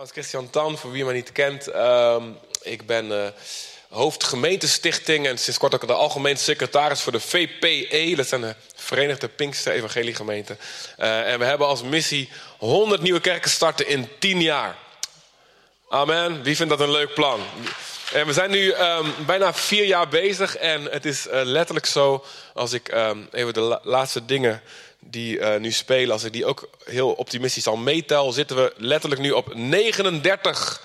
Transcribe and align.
naam 0.00 0.08
is 0.08 0.14
Christian 0.14 0.50
Tan, 0.50 0.78
voor 0.78 0.90
wie 0.90 1.04
mij 1.04 1.14
niet 1.14 1.32
kent. 1.32 1.66
Ehm, 1.66 2.22
ik 2.62 2.86
ben 2.86 3.06
uh, 3.06 3.26
hoofd 3.88 4.24
gemeentestichting 4.24 5.26
en 5.26 5.38
sinds 5.38 5.58
kort 5.58 5.74
ook 5.74 5.86
de 5.86 5.92
algemeen 5.92 6.36
secretaris 6.36 7.00
voor 7.00 7.12
de 7.12 7.20
VPE. 7.20 8.16
Dat 8.16 8.26
zijn 8.26 8.40
de 8.40 8.54
Verenigde 8.74 9.28
Pinkster 9.28 9.72
Evangeliegemeenten. 9.72 10.58
Uh, 10.98 11.32
en 11.32 11.38
we 11.38 11.44
hebben 11.44 11.66
als 11.66 11.82
missie 11.82 12.30
100 12.58 13.02
nieuwe 13.02 13.20
kerken 13.20 13.50
starten 13.50 13.86
in 13.88 14.08
10 14.18 14.40
jaar. 14.40 14.76
Amen. 15.88 16.42
Wie 16.42 16.56
vindt 16.56 16.70
dat 16.70 16.80
een 16.80 16.92
leuk 16.92 17.14
plan? 17.14 17.40
En 18.12 18.26
we 18.26 18.32
zijn 18.32 18.50
nu 18.50 18.74
um, 18.74 19.14
bijna 19.26 19.54
vier 19.54 19.84
jaar 19.84 20.08
bezig 20.08 20.56
en 20.56 20.84
het 20.84 21.04
is 21.04 21.26
uh, 21.26 21.32
letterlijk 21.32 21.86
zo, 21.86 22.24
als 22.54 22.72
ik 22.72 22.92
um, 22.94 23.28
even 23.32 23.54
de 23.54 23.60
la 23.60 23.80
laatste 23.82 24.24
dingen 24.24 24.62
die 25.00 25.38
uh, 25.38 25.56
nu 25.56 25.72
spelen, 25.72 26.12
als 26.12 26.24
ik 26.24 26.32
die 26.32 26.46
ook 26.46 26.68
heel 26.84 27.12
optimistisch 27.12 27.66
al 27.66 27.76
meetel, 27.76 28.32
zitten 28.32 28.56
we 28.56 28.72
letterlijk 28.76 29.20
nu 29.20 29.30
op 29.30 29.54
39. 29.54 30.82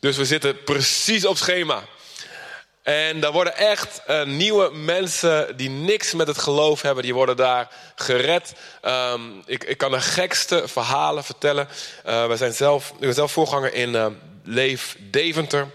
Dus 0.00 0.16
we 0.16 0.24
zitten 0.24 0.62
precies 0.64 1.26
op 1.26 1.36
schema. 1.36 1.82
En 2.82 3.20
daar 3.20 3.32
worden 3.32 3.56
echt 3.56 4.02
uh, 4.08 4.24
nieuwe 4.24 4.70
mensen 4.74 5.56
die 5.56 5.70
niks 5.70 6.12
met 6.12 6.26
het 6.26 6.38
geloof 6.38 6.82
hebben, 6.82 7.02
die 7.02 7.14
worden 7.14 7.36
daar 7.36 7.68
gered. 7.94 8.52
Um, 8.84 9.42
ik, 9.46 9.64
ik, 9.64 9.78
kan 9.78 9.90
de 9.90 10.00
gekste 10.00 10.68
verhalen 10.68 11.24
vertellen. 11.24 11.68
Uh, 12.06 12.26
we 12.26 12.36
zijn 12.36 12.52
zelf, 12.52 12.90
ik 12.90 12.98
ben 12.98 13.14
zelf 13.14 13.32
voorganger 13.32 13.74
in 13.74 13.88
uh, 13.94 14.06
Leef 14.44 14.96
Deventer. 14.98 15.70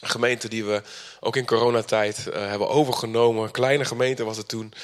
Een 0.00 0.08
gemeente 0.08 0.48
die 0.48 0.64
we 0.64 0.82
ook 1.20 1.36
in 1.36 1.46
coronatijd 1.46 2.24
hebben 2.32 2.68
overgenomen. 2.68 3.50
Kleine 3.50 3.84
gemeente 3.84 4.24
was 4.24 4.36
het 4.36 4.48
toen. 4.48 4.74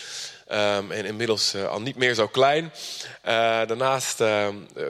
Um, 0.52 0.90
en 0.90 1.04
inmiddels 1.04 1.54
uh, 1.54 1.68
al 1.68 1.80
niet 1.80 1.96
meer 1.96 2.14
zo 2.14 2.26
klein. 2.26 2.64
Uh, 2.64 3.30
daarnaast, 3.66 4.20
uh, 4.20 4.46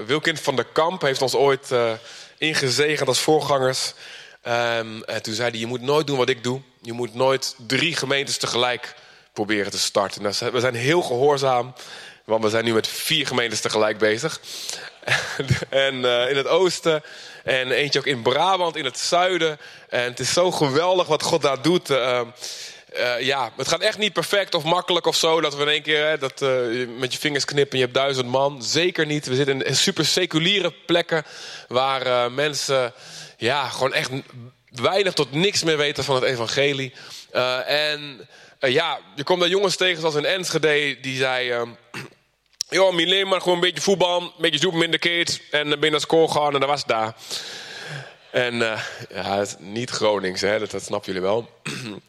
Wilkind 0.06 0.40
van 0.40 0.56
der 0.56 0.64
Kamp 0.64 1.00
heeft 1.00 1.22
ons 1.22 1.34
ooit 1.34 1.74
ingezegend 2.38 3.08
als 3.08 3.18
voorgangers. 3.18 3.94
En 4.42 5.04
toen 5.22 5.34
zei 5.34 5.50
hij, 5.50 5.58
je 5.58 5.66
moet 5.66 5.80
nooit 5.80 6.06
doen 6.06 6.16
wat 6.16 6.28
ik 6.28 6.42
doe. 6.42 6.60
Je 6.80 6.92
moet 6.92 7.14
nooit 7.14 7.54
drie 7.66 7.96
gemeentes 7.96 8.36
tegelijk 8.36 8.94
proberen 9.32 9.70
te 9.70 9.78
starten. 9.78 10.22
Nou, 10.22 10.34
we 10.52 10.60
zijn 10.60 10.74
heel 10.74 11.02
gehoorzaam, 11.02 11.74
want 12.24 12.44
we 12.44 12.50
zijn 12.50 12.64
nu 12.64 12.72
met 12.72 12.86
vier 12.86 13.26
gemeentes 13.26 13.60
tegelijk 13.60 13.98
bezig. 13.98 14.40
en 15.68 15.94
in 16.04 16.36
het 16.36 16.46
oosten 16.46 17.02
en 17.44 17.70
eentje 17.70 17.98
ook 17.98 18.06
in 18.06 18.22
Brabant, 18.22 18.76
in 18.76 18.84
het 18.84 18.98
zuiden. 18.98 19.58
En 19.88 20.04
het 20.04 20.20
is 20.20 20.32
zo 20.32 20.50
geweldig 20.50 21.06
wat 21.06 21.22
God 21.22 21.42
daar 21.42 21.62
doet. 21.62 21.88
Uh, 22.96 23.20
ja, 23.20 23.52
het 23.56 23.68
gaat 23.68 23.80
echt 23.80 23.98
niet 23.98 24.12
perfect 24.12 24.54
of 24.54 24.64
makkelijk 24.64 25.06
of 25.06 25.16
zo. 25.16 25.40
Dat 25.40 25.54
we 25.54 25.62
in 25.62 25.68
één 25.68 25.82
keer 25.82 26.06
hè, 26.06 26.18
dat, 26.18 26.42
uh, 26.42 26.88
met 26.98 27.12
je 27.12 27.18
vingers 27.18 27.44
knippen 27.44 27.72
en 27.72 27.78
je 27.78 27.84
hebt 27.84 27.96
duizend 27.96 28.26
man. 28.26 28.62
Zeker 28.62 29.06
niet. 29.06 29.26
We 29.26 29.34
zitten 29.34 29.62
in 29.62 29.76
super 29.76 30.06
seculiere 30.06 30.72
plekken 30.86 31.24
waar 31.68 32.06
uh, 32.06 32.26
mensen 32.34 32.92
ja, 33.36 33.68
gewoon 33.68 33.92
echt 33.92 34.10
weinig 34.70 35.12
tot 35.12 35.32
niks 35.32 35.62
meer 35.62 35.76
weten 35.76 36.04
van 36.04 36.14
het 36.14 36.24
evangelie. 36.24 36.92
en 37.66 38.28
ja, 38.58 38.98
je 39.16 39.24
komt 39.24 39.40
daar 39.40 39.48
jongens 39.48 39.76
tegen 39.76 40.00
zoals 40.00 40.14
een 40.14 40.24
Enschede 40.24 41.00
die 41.00 41.16
zei... 41.16 41.54
Joh, 42.70 42.94
Mileen, 42.94 43.28
maar 43.28 43.40
gewoon 43.40 43.54
een 43.54 43.60
beetje 43.60 43.80
voetbal, 43.80 44.20
een 44.20 44.32
beetje 44.38 44.72
in 44.72 44.90
de 44.90 44.98
keet 44.98 45.40
en 45.50 45.68
binnen 45.68 45.90
naar 45.90 46.00
school 46.00 46.28
gaan 46.28 46.54
en 46.54 46.60
dat 46.60 46.68
was 46.68 46.84
daar. 46.84 47.14
En 48.30 48.54
ja, 49.14 49.44
niet 49.58 49.90
Gronings, 49.90 50.40
hè, 50.40 50.58
dat, 50.58 50.70
dat 50.70 50.82
snappen 50.82 51.12
jullie 51.12 51.28
wel. 51.28 51.50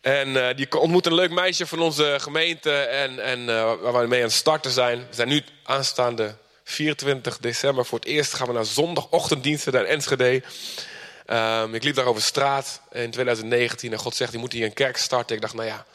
En 0.00 0.28
uh, 0.28 0.48
die 0.56 0.80
ontmoet 0.80 1.06
een 1.06 1.14
leuk 1.14 1.30
meisje 1.30 1.66
van 1.66 1.78
onze 1.78 2.16
gemeente 2.20 2.72
en, 2.72 3.24
en 3.24 3.40
uh, 3.40 3.74
waar 3.80 4.02
we 4.02 4.08
mee 4.08 4.20
aan 4.20 4.26
het 4.26 4.36
starten 4.36 4.70
zijn. 4.70 4.98
We 4.98 5.14
zijn 5.14 5.28
nu 5.28 5.42
aanstaande 5.62 6.36
24 6.64 7.38
december 7.38 7.86
voor 7.86 7.98
het 7.98 8.08
eerst 8.08 8.34
gaan 8.34 8.46
we 8.46 8.52
naar 8.52 8.64
zondagochtenddiensten 8.64 9.72
naar 9.72 9.84
Enschede. 9.84 10.42
Um, 11.26 11.74
ik 11.74 11.82
liep 11.82 11.94
daar 11.94 12.04
over 12.04 12.22
straat 12.22 12.80
in 12.90 13.10
2019 13.10 13.92
en 13.92 13.98
God 13.98 14.14
zegt, 14.14 14.32
je 14.32 14.38
moet 14.38 14.52
hier 14.52 14.64
een 14.64 14.72
kerk 14.72 14.96
starten. 14.96 15.36
Ik 15.36 15.42
dacht, 15.42 15.54
nou 15.54 15.66
ja, 15.66 15.86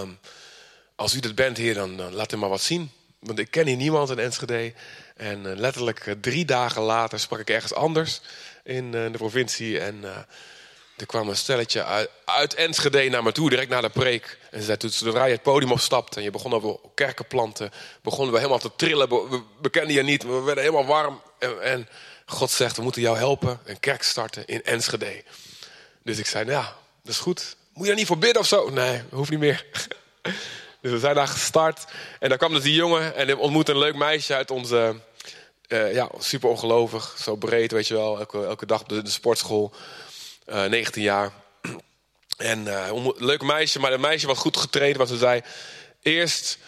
um, 0.00 0.18
als 0.94 1.14
u 1.14 1.20
dat 1.20 1.34
bent 1.34 1.56
hier, 1.56 1.74
dan, 1.74 2.14
laat 2.14 2.30
hem 2.30 2.40
maar 2.40 2.48
wat 2.48 2.60
zien. 2.60 2.90
Want 3.18 3.38
ik 3.38 3.50
ken 3.50 3.66
hier 3.66 3.76
niemand 3.76 4.10
in 4.10 4.18
Enschede. 4.18 4.72
En 5.16 5.46
uh, 5.46 5.56
letterlijk 5.56 6.14
drie 6.20 6.44
dagen 6.44 6.82
later 6.82 7.20
sprak 7.20 7.38
ik 7.38 7.50
ergens 7.50 7.74
anders 7.74 8.20
in 8.64 8.90
de 8.90 9.10
provincie 9.12 9.80
en... 9.80 10.04
Er 10.96 11.06
kwam 11.06 11.28
een 11.28 11.36
stelletje 11.36 12.08
uit, 12.24 12.54
Enschede 12.54 13.08
naar 13.08 13.22
me 13.22 13.32
toe, 13.32 13.50
direct 13.50 13.68
na 13.68 13.80
de 13.80 13.88
preek. 13.88 14.38
En 14.50 14.58
ze 14.58 14.64
zei, 14.64 14.76
toen 14.76 14.90
zodra 14.90 15.24
je 15.24 15.32
het 15.32 15.42
podium 15.42 15.72
opstapte 15.72 16.16
en 16.16 16.22
je 16.22 16.30
begon 16.30 16.54
over 16.54 16.76
kerkenplanten, 16.94 17.70
begonnen 18.02 18.32
we 18.32 18.38
helemaal 18.38 18.58
te 18.58 18.70
trillen. 18.76 19.08
We, 19.08 19.42
we 19.60 19.70
kenden 19.70 19.94
je 19.94 20.02
niet, 20.02 20.22
we 20.22 20.40
werden 20.40 20.64
helemaal 20.64 20.86
warm. 20.86 21.20
En, 21.38 21.62
en, 21.62 21.88
God 22.26 22.50
zegt, 22.50 22.76
we 22.76 22.82
moeten 22.82 23.02
jou 23.02 23.16
helpen, 23.16 23.60
een 23.64 23.80
kerk 23.80 24.02
starten 24.02 24.46
in 24.46 24.64
Enschede. 24.64 25.22
Dus 26.02 26.18
ik 26.18 26.26
zei, 26.26 26.44
nou 26.44 26.56
ja, 26.56 26.76
dat 27.02 27.12
is 27.12 27.20
goed. 27.20 27.56
Moet 27.72 27.84
je 27.84 27.90
er 27.90 27.98
niet 27.98 28.06
voor 28.06 28.18
bidden 28.18 28.40
of 28.40 28.48
zo? 28.48 28.70
Nee, 28.70 29.02
hoeft 29.10 29.30
niet 29.30 29.38
meer. 29.38 29.66
dus 30.80 30.90
we 30.90 30.98
zijn 30.98 31.14
daar 31.14 31.28
gestart. 31.28 31.84
En 32.20 32.28
dan 32.28 32.38
kwam 32.38 32.52
dus 32.52 32.62
die 32.62 32.74
jongen 32.74 33.14
en 33.14 33.36
ontmoette 33.36 33.72
een 33.72 33.78
leuk 33.78 33.96
meisje 33.96 34.34
uit 34.34 34.50
onze... 34.50 34.96
Uh, 35.68 35.94
ja, 35.94 36.08
super 36.18 36.48
ongelovig, 36.48 37.16
zo 37.22 37.36
breed, 37.36 37.72
weet 37.72 37.86
je 37.86 37.94
wel. 37.94 38.18
Elke, 38.18 38.44
elke 38.44 38.66
dag 38.66 38.82
de, 38.82 39.02
de 39.02 39.10
sportschool. 39.10 39.74
Uh, 40.46 40.64
19 40.64 41.02
jaar. 41.02 41.32
En 42.36 42.66
uh, 42.66 42.86
een 42.86 43.14
leuk 43.16 43.42
meisje, 43.42 43.78
maar 43.78 43.92
een 43.92 44.00
meisje 44.00 44.26
wat 44.26 44.36
goed 44.36 44.56
getraind 44.56 44.96
was. 44.96 45.08
Ze 45.08 45.16
zei, 45.16 45.42
eerst 46.02 46.58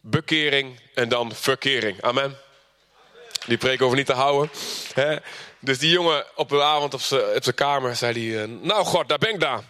bekering 0.00 0.80
en 0.94 1.08
dan 1.08 1.34
verkering. 1.34 2.02
Amen. 2.02 2.38
Die 3.46 3.58
preek 3.58 3.82
over 3.82 3.96
niet 3.96 4.06
te 4.06 4.12
houden. 4.12 4.50
Hè? 4.94 5.16
Dus 5.58 5.78
die 5.78 5.90
jongen 5.90 6.24
op 6.34 6.48
de 6.48 6.62
avond 6.62 6.94
op 6.94 7.00
zijn 7.00 7.54
kamer 7.54 7.96
zei 7.96 8.12
hij... 8.12 8.48
Uh, 8.48 8.56
nou 8.60 8.84
God, 8.84 9.08
daar 9.08 9.18
ben 9.18 9.30
ik 9.30 9.40
daar. 9.40 9.62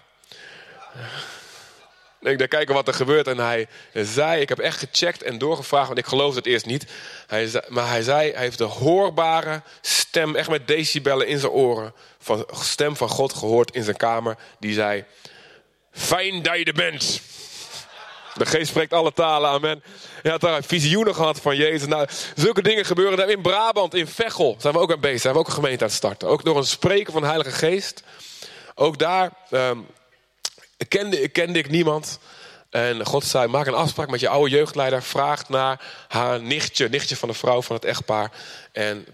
Ik 2.23 2.39
daar 2.39 2.49
kijken 2.49 2.75
wat 2.75 2.89
er 2.89 2.95
gebeurt. 2.95 3.27
En 3.27 3.39
hij 3.39 3.69
zei, 3.93 4.41
ik 4.41 4.49
heb 4.49 4.59
echt 4.59 4.79
gecheckt 4.79 5.23
en 5.23 5.39
doorgevraagd, 5.39 5.87
want 5.87 5.99
ik 5.99 6.07
geloofde 6.07 6.39
het 6.39 6.47
eerst 6.47 6.67
niet. 6.67 6.87
Hij 7.27 7.51
maar 7.69 7.89
hij 7.89 8.03
zei, 8.03 8.33
hij 8.33 8.43
heeft 8.43 8.59
de 8.59 8.65
hoorbare 8.65 9.63
stem, 9.81 10.37
echt 10.37 10.49
met 10.49 10.67
decibellen 10.67 11.27
in 11.27 11.39
zijn 11.39 11.53
oren, 11.53 11.95
van 12.19 12.47
stem 12.53 12.97
van 12.97 13.09
God 13.09 13.33
gehoord 13.33 13.75
in 13.75 13.83
zijn 13.83 13.97
kamer. 13.97 14.37
Die 14.59 14.75
zei, 14.75 15.05
fijn 15.93 16.43
dat 16.43 16.59
je 16.59 16.65
er 16.65 16.73
bent. 16.73 17.21
De 18.35 18.47
geest 18.47 18.69
spreekt 18.69 18.93
alle 18.93 19.13
talen, 19.13 19.51
amen. 19.51 19.83
Hij 20.23 20.31
had 20.31 20.41
daar 20.41 20.63
visioenen 20.63 21.15
gehad 21.15 21.41
van 21.41 21.57
Jezus. 21.57 21.89
Nou, 21.89 22.09
zulke 22.35 22.63
dingen 22.63 22.85
gebeuren 22.85 23.29
in 23.29 23.43
Brabant, 23.43 23.95
in 23.95 24.07
Veghel. 24.07 24.57
Zijn 24.59 24.75
we 24.75 24.81
ook 24.81 24.93
aan 24.93 25.01
bezig, 25.01 25.21
zijn 25.21 25.35
we 25.35 25.41
ook 25.41 25.47
een 25.47 25.53
gemeente 25.53 25.85
aan 25.85 25.89
het 25.89 25.97
starten. 25.97 26.29
Ook 26.29 26.45
door 26.45 26.57
een 26.57 26.65
spreken 26.65 27.13
van 27.13 27.23
de 27.23 27.29
Heilige 27.29 27.51
Geest. 27.51 28.03
Ook 28.75 28.99
daar... 28.99 29.33
Um, 29.51 29.87
kende, 30.89 31.29
kende 31.29 31.59
ik 31.59 31.71
niemand. 31.71 32.19
En 32.73 33.07
God 33.07 33.25
zei, 33.25 33.47
maak 33.49 33.67
een 33.67 33.75
afspraak 33.75 34.11
met 34.11 34.21
je 34.21 34.29
oude 34.29 34.51
jeugdleider. 34.51 35.03
Vraag 35.03 35.49
naar 35.49 35.81
haar 36.09 36.43
nichtje, 36.43 36.89
nichtje 36.89 37.17
van 37.17 37.29
de 37.29 37.35
vrouw 37.35 37.63
van 37.63 37.77
het 37.77 37.85
echtpaar. 37.85 38.31
En 38.73 39.07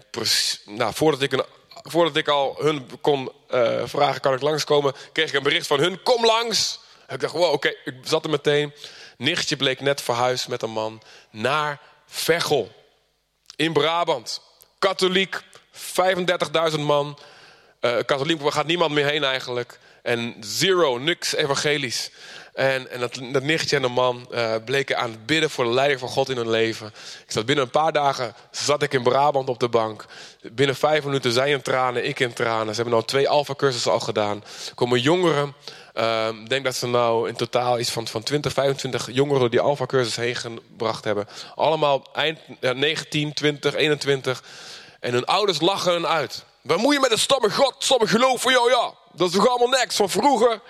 nou, 0.65 0.93
voordat, 0.93 1.21
ik 1.21 1.31
een, 1.31 1.45
voordat 1.83 2.15
ik 2.15 2.27
al 2.27 2.55
hun 2.59 2.89
kon 3.01 3.31
uh, 3.49 3.81
vragen, 3.85 4.21
kan 4.21 4.33
ik 4.33 4.41
langskomen... 4.41 4.93
kreeg 5.11 5.27
ik 5.27 5.33
een 5.33 5.43
bericht 5.43 5.67
van 5.67 5.79
hun, 5.79 6.03
kom 6.03 6.25
langs. 6.25 6.79
Ik 7.07 7.19
dacht, 7.19 7.33
wow, 7.33 7.53
oké, 7.53 7.67
ik 7.85 7.95
zat 8.03 8.23
er 8.23 8.29
meteen. 8.29 8.73
Nichtje 9.17 9.55
bleek 9.55 9.81
net 9.81 10.01
verhuisd 10.01 10.47
met 10.47 10.61
een 10.61 10.69
man 10.69 11.01
naar 11.31 11.79
Veghel. 12.05 12.71
In 13.55 13.73
Brabant. 13.73 14.41
Katholiek, 14.79 15.41
35.000 16.73 16.79
man. 16.79 17.19
Uh, 17.81 17.97
katholiek, 18.05 18.41
waar 18.41 18.51
gaat 18.51 18.65
niemand 18.65 18.91
meer 18.91 19.05
heen 19.05 19.23
eigenlijk... 19.23 19.79
En 20.09 20.35
zero, 20.39 20.97
niks 20.97 21.35
evangelisch. 21.35 22.11
En, 22.53 22.91
en 22.91 22.99
dat, 22.99 23.19
dat 23.31 23.43
nichtje 23.43 23.75
en 23.75 23.81
de 23.81 23.87
man 23.87 24.27
uh, 24.31 24.55
bleken 24.65 24.97
aan 24.97 25.11
het 25.11 25.25
bidden 25.25 25.49
voor 25.49 25.63
de 25.63 25.71
leiding 25.71 25.99
van 25.99 26.09
God 26.09 26.29
in 26.29 26.37
hun 26.37 26.49
leven. 26.49 26.87
Ik 27.25 27.31
zat 27.31 27.45
binnen 27.45 27.65
een 27.65 27.71
paar 27.71 27.91
dagen, 27.91 28.33
zat 28.51 28.83
ik 28.83 28.93
in 28.93 29.03
Brabant 29.03 29.49
op 29.49 29.59
de 29.59 29.69
bank. 29.69 30.05
Binnen 30.51 30.75
vijf 30.75 31.03
minuten 31.03 31.31
zij 31.31 31.51
in 31.51 31.61
tranen, 31.61 32.05
ik 32.05 32.19
in 32.19 32.33
tranen. 32.33 32.67
Ze 32.67 32.81
hebben 32.81 32.93
nou 32.93 33.05
twee 33.05 33.29
alfa-cursussen 33.29 33.91
al 33.91 33.99
gedaan. 33.99 34.43
Er 34.67 34.75
komen 34.75 34.99
jongeren, 34.99 35.55
uh, 35.95 36.27
ik 36.41 36.49
denk 36.49 36.63
dat 36.63 36.75
ze 36.75 36.87
nou 36.87 37.27
in 37.27 37.35
totaal 37.35 37.79
iets 37.79 37.91
van, 37.91 38.07
van 38.07 38.23
20, 38.23 38.53
25 38.53 39.09
jongeren 39.11 39.51
die 39.51 39.59
alfa-cursus 39.59 40.15
heen 40.15 40.35
gebracht 40.35 41.03
hebben. 41.03 41.27
Allemaal 41.55 42.05
eind 42.13 42.39
ja, 42.59 42.73
19, 42.73 43.33
20, 43.33 43.75
21. 43.75 44.43
En 44.99 45.13
hun 45.13 45.25
ouders 45.25 45.61
lachen 45.61 45.91
hun 45.91 46.07
uit. 46.07 46.43
Waar 46.61 46.79
moet 46.79 46.93
je 46.93 46.99
met 46.99 47.11
een 47.11 47.19
stomme 47.19 47.51
God, 47.51 47.75
stomme 47.77 48.07
geloof 48.07 48.41
voor 48.41 48.51
jou, 48.51 48.69
ja. 48.69 48.98
Dat 49.11 49.27
is 49.29 49.35
toch 49.35 49.47
allemaal 49.47 49.79
niks 49.79 49.95
van 49.95 50.09
vroeger? 50.09 50.61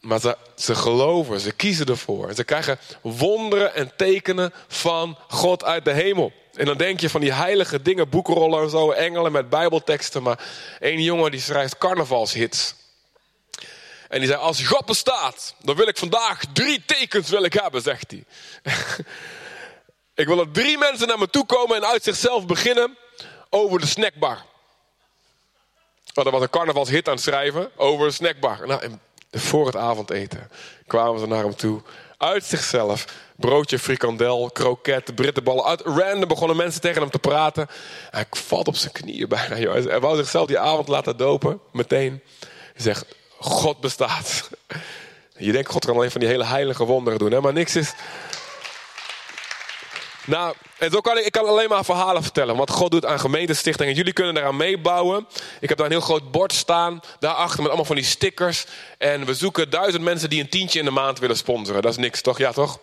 Maar 0.00 0.20
ze, 0.20 0.36
ze 0.56 0.74
geloven, 0.74 1.40
ze 1.40 1.52
kiezen 1.52 1.86
ervoor. 1.86 2.34
Ze 2.34 2.44
krijgen 2.44 2.78
wonderen 3.00 3.74
en 3.74 3.92
tekenen 3.96 4.52
van 4.68 5.18
God 5.28 5.64
uit 5.64 5.84
de 5.84 5.92
hemel. 5.92 6.32
En 6.54 6.64
dan 6.64 6.76
denk 6.76 7.00
je 7.00 7.10
van 7.10 7.20
die 7.20 7.32
heilige 7.32 7.82
dingen, 7.82 8.08
boekenrollen 8.08 8.62
en 8.62 8.70
zo, 8.70 8.90
engelen 8.90 9.32
met 9.32 9.48
bijbelteksten. 9.48 10.22
Maar 10.22 10.44
één 10.80 11.02
jongen 11.02 11.30
die 11.30 11.40
schrijft 11.40 11.78
carnavalshits. 11.78 12.74
En 14.08 14.18
die 14.18 14.28
zei, 14.28 14.40
als 14.40 14.66
God 14.66 14.84
bestaat, 14.84 15.54
dan 15.62 15.76
wil 15.76 15.88
ik 15.88 15.98
vandaag 15.98 16.40
drie 16.52 16.82
tekens 16.86 17.30
wil 17.30 17.44
ik 17.44 17.52
hebben, 17.52 17.82
zegt 17.82 18.10
hij. 18.10 18.24
ik 20.22 20.26
wil 20.26 20.36
dat 20.36 20.54
drie 20.54 20.78
mensen 20.78 21.08
naar 21.08 21.18
me 21.18 21.30
toe 21.30 21.46
komen 21.46 21.76
en 21.76 21.86
uit 21.86 22.04
zichzelf 22.04 22.46
beginnen 22.46 22.96
over 23.50 23.80
de 23.80 23.86
snackbar. 23.86 24.44
Want 26.14 26.26
er 26.26 26.32
was 26.32 26.42
een 26.42 26.50
carnavalshit 26.50 27.08
aan 27.08 27.14
het 27.14 27.22
schrijven 27.22 27.70
over 27.76 28.06
een 28.06 28.12
snackbar. 28.12 28.66
Nou, 28.66 28.82
en 28.82 29.00
voor 29.30 29.66
het 29.66 29.76
avondeten 29.76 30.50
kwamen 30.86 31.20
ze 31.20 31.26
naar 31.26 31.42
hem 31.42 31.56
toe. 31.56 31.80
Uit 32.18 32.44
zichzelf. 32.44 33.04
Broodje, 33.36 33.78
frikandel, 33.78 34.50
kroket, 34.50 35.14
brittenballen. 35.14 35.64
Uit 35.64 35.80
random 35.80 36.28
begonnen 36.28 36.56
mensen 36.56 36.80
tegen 36.80 37.00
hem 37.00 37.10
te 37.10 37.18
praten. 37.18 37.66
Hij 38.10 38.24
valt 38.30 38.68
op 38.68 38.76
zijn 38.76 38.92
knieën 38.92 39.28
bijna. 39.28 39.58
Joh. 39.58 39.84
Hij 39.84 40.00
wou 40.00 40.16
zichzelf 40.16 40.46
die 40.46 40.58
avond 40.58 40.88
laten 40.88 41.16
dopen. 41.16 41.60
Meteen. 41.72 42.22
Hij 42.72 42.82
zegt, 42.82 43.04
God 43.38 43.80
bestaat. 43.80 44.50
Je 45.36 45.52
denkt, 45.52 45.70
God 45.70 45.84
kan 45.84 45.94
alleen 45.94 46.10
van 46.10 46.20
die 46.20 46.28
hele 46.28 46.44
heilige 46.44 46.84
wonderen 46.84 47.18
doen. 47.18 47.32
Hè? 47.32 47.40
Maar 47.40 47.52
niks 47.52 47.76
is... 47.76 47.92
Nou, 50.26 50.54
ik, 50.78 51.32
kan 51.32 51.46
alleen 51.46 51.68
maar 51.68 51.84
verhalen 51.84 52.22
vertellen. 52.22 52.56
Wat 52.56 52.70
God 52.70 52.90
doet 52.90 53.04
aan 53.04 53.20
gemeentestichtingen. 53.20 53.94
Jullie 53.94 54.12
kunnen 54.12 54.36
eraan 54.36 54.56
meebouwen. 54.56 55.26
Ik 55.60 55.68
heb 55.68 55.78
daar 55.78 55.86
een 55.86 55.92
heel 55.92 56.00
groot 56.00 56.30
bord 56.30 56.52
staan. 56.52 57.00
Daarachter 57.18 57.58
met 57.58 57.66
allemaal 57.66 57.84
van 57.84 57.96
die 57.96 58.04
stickers. 58.04 58.66
En 58.98 59.24
we 59.24 59.34
zoeken 59.34 59.70
duizend 59.70 60.02
mensen 60.02 60.30
die 60.30 60.40
een 60.40 60.48
tientje 60.48 60.78
in 60.78 60.84
de 60.84 60.90
maand 60.90 61.18
willen 61.18 61.36
sponsoren. 61.36 61.82
Dat 61.82 61.90
is 61.90 61.98
niks, 61.98 62.20
toch? 62.20 62.38
Ja, 62.38 62.52
toch? 62.52 62.78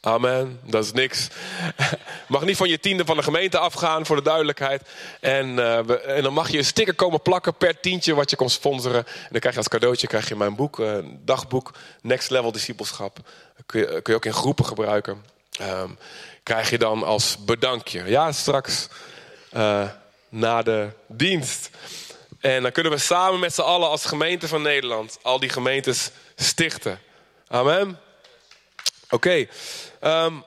Amen, 0.00 0.60
dat 0.64 0.84
is 0.84 0.92
niks. 0.92 1.28
Mag 2.28 2.44
niet 2.44 2.56
van 2.56 2.68
je 2.68 2.80
tiende 2.80 3.04
van 3.04 3.16
de 3.16 3.22
gemeente 3.22 3.58
afgaan, 3.58 4.06
voor 4.06 4.16
de 4.16 4.22
duidelijkheid. 4.22 4.82
En, 5.20 5.46
uh, 5.48 6.16
en 6.16 6.22
dan 6.22 6.32
mag 6.32 6.50
je 6.50 6.58
een 6.58 6.64
sticker 6.64 6.94
komen 6.94 7.22
plakken 7.22 7.54
per 7.54 7.80
tientje 7.80 8.14
wat 8.14 8.30
je 8.30 8.36
kon 8.36 8.50
sponsoren. 8.50 9.06
En 9.06 9.28
dan 9.30 9.40
krijg 9.40 9.54
je 9.54 9.60
als 9.60 9.68
cadeautje 9.68 10.06
krijg 10.06 10.28
je 10.28 10.36
mijn 10.36 10.56
boek, 10.56 10.78
uh, 10.78 10.98
dagboek, 11.24 11.74
Next 12.02 12.30
Level 12.30 12.52
Discipleschap. 12.52 13.18
Kun 13.66 13.80
je, 13.80 13.86
kun 13.86 14.02
je 14.12 14.14
ook 14.14 14.24
in 14.24 14.32
groepen 14.32 14.64
gebruiken. 14.64 15.37
Um, 15.60 15.98
krijg 16.42 16.70
je 16.70 16.78
dan 16.78 17.02
als 17.02 17.44
bedankje. 17.44 18.04
Ja, 18.04 18.32
straks 18.32 18.88
uh, 19.52 19.88
na 20.28 20.62
de 20.62 20.90
dienst. 21.06 21.70
En 22.40 22.62
dan 22.62 22.72
kunnen 22.72 22.92
we 22.92 22.98
samen 22.98 23.40
met 23.40 23.54
z'n 23.54 23.60
allen 23.60 23.88
als 23.88 24.04
gemeente 24.04 24.48
van 24.48 24.62
Nederland 24.62 25.18
al 25.22 25.40
die 25.40 25.48
gemeentes 25.48 26.10
stichten. 26.36 27.00
Amen. 27.48 28.00
Oké. 29.10 29.46
Um, 30.04 30.44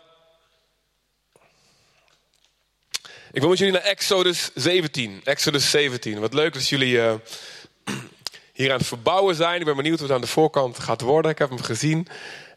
ik 3.31 3.39
wil 3.41 3.49
met 3.49 3.57
jullie 3.57 3.73
naar 3.73 3.81
Exodus 3.81 4.51
17. 4.55 5.21
Exodus 5.23 5.69
17. 5.69 6.19
Wat 6.19 6.33
leuk 6.33 6.53
dat 6.53 6.67
jullie 6.67 6.93
uh, 6.93 7.13
hier 8.53 8.71
aan 8.71 8.77
het 8.77 8.87
verbouwen 8.87 9.35
zijn. 9.35 9.59
Ik 9.59 9.65
ben 9.65 9.75
benieuwd 9.75 9.99
hoe 9.99 10.07
het 10.07 10.15
aan 10.15 10.21
de 10.21 10.27
voorkant 10.27 10.79
gaat 10.79 11.01
worden. 11.01 11.31
Ik 11.31 11.37
heb 11.37 11.49
hem 11.49 11.61
gezien. 11.61 12.07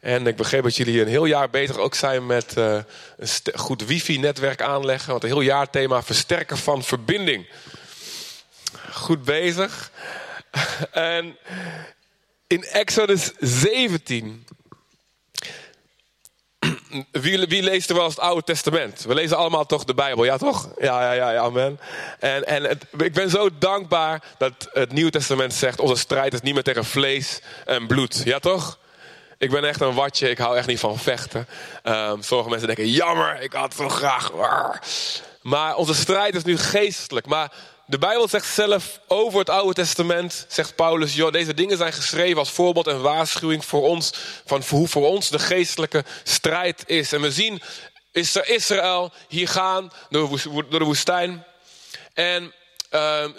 En 0.05 0.27
ik 0.27 0.37
begreep 0.37 0.62
dat 0.62 0.77
jullie 0.77 1.01
een 1.01 1.09
heel 1.09 1.25
jaar 1.25 1.51
bezig 1.51 1.77
ook 1.77 1.95
zijn 1.95 2.27
met 2.27 2.55
uh, 2.59 2.79
een 3.17 3.59
goed 3.59 3.85
wifi-netwerk 3.85 4.62
aanleggen. 4.62 5.11
Want 5.11 5.23
een 5.23 5.29
heel 5.29 5.41
jaar 5.41 5.71
thema 5.71 6.03
versterken 6.03 6.59
van 6.59 6.83
verbinding. 6.83 7.49
Goed 8.93 9.23
bezig. 9.23 9.91
en 10.91 11.37
in 12.47 12.65
Exodus 12.65 13.33
17 13.39 14.47
wie, 17.11 17.47
wie, 17.47 17.62
leest 17.62 17.89
er 17.89 17.97
wel 17.97 18.05
eens 18.05 18.15
het 18.15 18.25
Oude 18.25 18.45
Testament? 18.45 19.05
We 19.05 19.15
lezen 19.15 19.37
allemaal 19.37 19.67
toch 19.67 19.85
de 19.85 19.95
Bijbel, 19.95 20.25
ja 20.25 20.37
toch? 20.37 20.69
Ja, 20.79 21.03
ja, 21.03 21.12
ja, 21.12 21.31
ja 21.31 21.41
amen. 21.41 21.81
En, 22.19 22.47
en 22.47 22.62
het, 22.62 22.85
ik 22.99 23.12
ben 23.12 23.31
zo 23.31 23.49
dankbaar 23.59 24.23
dat 24.39 24.69
het 24.73 24.93
Nieuwe 24.93 25.11
Testament 25.11 25.55
zegt... 25.55 25.81
onze 25.81 25.97
strijd 25.97 26.33
is 26.33 26.41
niet 26.41 26.55
meer 26.55 26.62
tegen 26.62 26.85
vlees 26.85 27.41
en 27.65 27.87
bloed, 27.87 28.23
ja 28.25 28.39
toch? 28.39 28.79
Ik 29.39 29.51
ben 29.51 29.65
echt 29.65 29.81
een 29.81 29.95
watje, 29.95 30.31
ik 30.31 30.39
hou 30.39 30.57
echt 30.57 30.67
niet 30.67 30.81
van 30.81 30.99
vechten. 30.99 31.49
Um, 31.85 32.23
sommige 32.23 32.51
mensen 32.51 32.67
denken, 32.67 32.91
jammer, 32.91 33.41
ik 33.41 33.53
had 33.53 33.75
zo 33.75 33.89
graag... 33.89 34.33
Maar 35.43 35.77
onze 35.77 35.95
strijd 35.95 36.35
is 36.35 36.45
nu 36.45 36.59
geestelijk. 36.59 37.27
Maar 37.27 37.53
de 37.87 37.99
Bijbel 37.99 38.29
zegt 38.29 38.47
zelf 38.47 39.01
over 39.09 39.39
het 39.39 39.51
Oude 39.51 39.75
Testament, 39.75 40.47
zegt 40.49 40.77
Paulus, 40.77 41.15
joh, 41.15 41.33
deze 41.33 41.55
dingen 41.55 41.77
zijn 41.77 41.93
geschreven 41.93 42.39
als 42.39 42.51
voorbeeld 42.51 42.87
en 42.87 43.03
waarschuwing 43.03 43.65
voor 43.65 43.83
ons, 43.83 44.13
van 44.47 44.63
hoe 44.69 44.89
voor 44.89 45.07
ons 45.07 45.29
de 45.29 45.39
geestelijke 45.39 46.05
strijd 46.23 46.83
is. 46.87 47.13
En 47.13 47.21
we 47.21 47.31
zien 47.31 47.63
is 48.13 48.37
Israël 48.37 49.13
hier 49.29 49.49
gaan 49.49 49.93
door 50.11 50.41
de 50.69 50.85
woestijn. 50.85 51.45
En 52.15 52.53
uh, 52.91 53.23
ehm, 53.23 53.31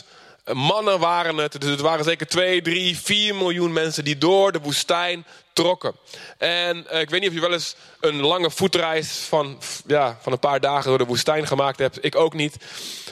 600.000 0.00 0.06
mannen 0.52 0.98
waren 0.98 1.36
het. 1.36 1.60
Dus 1.60 1.70
het 1.70 1.80
waren 1.80 2.04
zeker 2.04 2.26
2, 2.26 2.62
3, 2.62 2.98
4 2.98 3.34
miljoen 3.34 3.72
mensen 3.72 4.04
die 4.04 4.18
door 4.18 4.52
de 4.52 4.60
woestijn 4.60 5.26
trokken. 5.52 5.96
En 6.38 6.86
uh, 6.92 7.00
ik 7.00 7.10
weet 7.10 7.20
niet 7.20 7.28
of 7.28 7.34
je 7.34 7.40
wel 7.40 7.52
eens 7.52 7.76
een 8.00 8.20
lange 8.20 8.50
voetreis 8.50 9.08
van, 9.28 9.60
ja, 9.86 10.18
van 10.22 10.32
een 10.32 10.38
paar 10.38 10.60
dagen 10.60 10.88
door 10.88 10.98
de 10.98 11.04
woestijn 11.04 11.46
gemaakt 11.46 11.78
hebt. 11.78 12.04
Ik 12.04 12.14
ook 12.14 12.34
niet. 12.34 12.56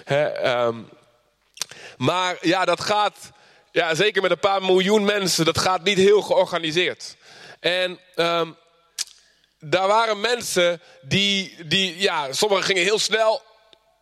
Hè, 0.05 0.57
um, 0.67 0.89
maar 1.97 2.37
ja, 2.41 2.65
dat 2.65 2.81
gaat, 2.81 3.17
ja, 3.73 3.95
zeker 3.95 4.23
met 4.23 4.31
een 4.31 4.39
paar 4.39 4.63
miljoen 4.63 5.05
mensen, 5.05 5.45
dat 5.45 5.59
gaat 5.59 5.83
niet 5.83 5.99
heel 5.99 6.23
georganiseerd. 6.23 7.17
En 7.61 7.99
um, 8.17 8.57
daar 9.59 9.87
waren 9.87 10.21
mensen 10.21 10.81
die, 11.03 11.57
die, 11.67 11.99
ja, 11.99 12.33
sommigen 12.33 12.65
gingen 12.65 12.83
heel 12.83 12.99
snel, 12.99 13.43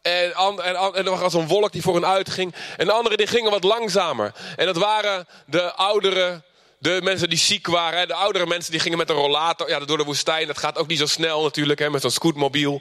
en, 0.02 0.32
en, 0.34 0.76
en, 0.94 1.06
er 1.06 1.18
was 1.18 1.34
een 1.34 1.46
wolk 1.46 1.72
die 1.72 1.82
voor 1.82 1.94
hen 1.94 2.06
uitging. 2.06 2.54
En 2.76 2.86
de 2.86 2.92
anderen 2.92 3.18
die 3.18 3.26
gingen 3.26 3.50
wat 3.50 3.64
langzamer. 3.64 4.32
En 4.56 4.66
dat 4.66 4.76
waren 4.76 5.26
de 5.46 5.72
ouderen, 5.74 6.44
de 6.78 7.00
mensen 7.02 7.28
die 7.28 7.38
ziek 7.38 7.66
waren. 7.66 8.08
De 8.08 8.14
oudere 8.14 8.46
mensen 8.46 8.70
die 8.70 8.80
gingen 8.80 8.98
met 8.98 9.10
een 9.10 9.16
rollator 9.16 9.68
ja, 9.68 9.80
door 9.80 9.98
de 9.98 10.04
woestijn. 10.04 10.46
Dat 10.46 10.58
gaat 10.58 10.78
ook 10.78 10.86
niet 10.86 10.98
zo 10.98 11.06
snel 11.06 11.42
natuurlijk, 11.42 11.78
hè, 11.78 11.90
met 11.90 12.00
zo'n 12.00 12.10
scootmobiel. 12.10 12.80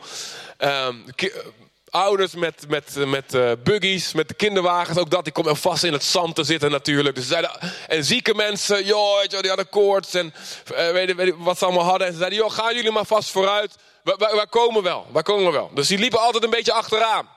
Um, 0.57 1.05
ouders 1.89 2.33
met, 2.33 2.65
met, 2.67 2.95
met 2.95 3.33
uh, 3.33 3.51
buggies, 3.63 4.13
met 4.13 4.27
de 4.27 4.33
kinderwagens. 4.33 4.97
Ook 4.97 5.09
dat, 5.09 5.23
die 5.23 5.33
komen 5.33 5.57
vast 5.57 5.83
in 5.83 5.93
het 5.93 6.03
zand 6.03 6.35
te 6.35 6.43
zitten 6.43 6.71
natuurlijk. 6.71 7.15
Dus 7.15 7.27
zeiden, 7.27 7.51
en 7.87 8.05
zieke 8.05 8.33
mensen, 8.33 8.85
joh, 8.85 9.21
die 9.27 9.47
hadden 9.47 9.69
koorts 9.69 10.13
en 10.13 10.33
weet, 10.65 11.15
weet, 11.15 11.33
wat 11.37 11.57
ze 11.57 11.65
allemaal 11.65 11.83
hadden. 11.83 12.07
En 12.07 12.13
ze 12.13 12.19
zeiden, 12.19 12.39
joh, 12.39 12.51
gaan 12.51 12.75
jullie 12.75 12.91
maar 12.91 13.05
vast 13.05 13.31
vooruit. 13.31 13.75
Wij, 14.03 14.47
komen 14.49 14.83
wel, 14.83 15.07
wij 15.11 15.21
komen 15.21 15.51
wel. 15.51 15.71
Dus 15.73 15.87
die 15.87 15.97
liepen 15.97 16.19
altijd 16.19 16.43
een 16.43 16.49
beetje 16.49 16.73
achteraan. 16.73 17.29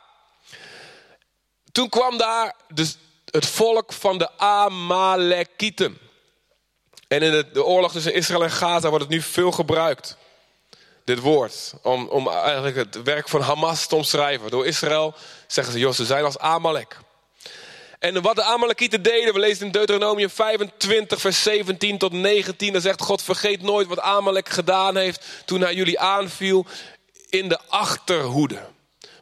Toen 1.72 1.88
kwam 1.88 2.18
daar 2.18 2.54
dus 2.68 2.96
het 3.30 3.46
volk 3.46 3.92
van 3.92 4.18
de 4.18 4.38
Amalekieten. 4.38 5.98
En 7.08 7.22
in 7.22 7.30
de, 7.30 7.50
de 7.50 7.64
oorlog 7.64 7.92
tussen 7.92 8.14
Israël 8.14 8.42
en 8.42 8.50
Gaza 8.50 8.88
wordt 8.88 9.04
het 9.04 9.12
nu 9.12 9.20
veel 9.22 9.52
gebruikt. 9.52 10.16
Dit 11.04 11.18
woord. 11.18 11.74
Om, 11.82 12.08
om 12.08 12.28
eigenlijk 12.28 12.76
het 12.76 13.02
werk 13.02 13.28
van 13.28 13.40
Hamas 13.40 13.86
te 13.86 13.94
omschrijven. 13.94 14.50
Door 14.50 14.66
Israël 14.66 15.14
zeggen 15.46 15.72
ze, 15.72 15.78
joh, 15.78 15.92
ze 15.92 16.04
zijn 16.04 16.24
als 16.24 16.38
Amalek. 16.38 16.98
En 18.04 18.22
wat 18.22 18.36
de 18.36 18.42
Amalekieten 18.42 19.02
deden, 19.02 19.34
we 19.34 19.38
lezen 19.38 19.66
in 19.66 19.72
Deuteronomium 19.72 20.30
25, 20.30 21.20
vers 21.20 21.42
17 21.42 21.98
tot 21.98 22.12
19. 22.12 22.72
Dan 22.72 22.80
zegt 22.80 23.02
God, 23.02 23.22
vergeet 23.22 23.62
nooit 23.62 23.86
wat 23.86 24.00
Amalek 24.00 24.48
gedaan 24.48 24.96
heeft 24.96 25.26
toen 25.44 25.60
hij 25.60 25.74
jullie 25.74 26.00
aanviel 26.00 26.66
in 27.28 27.48
de 27.48 27.58
achterhoede. 27.68 28.58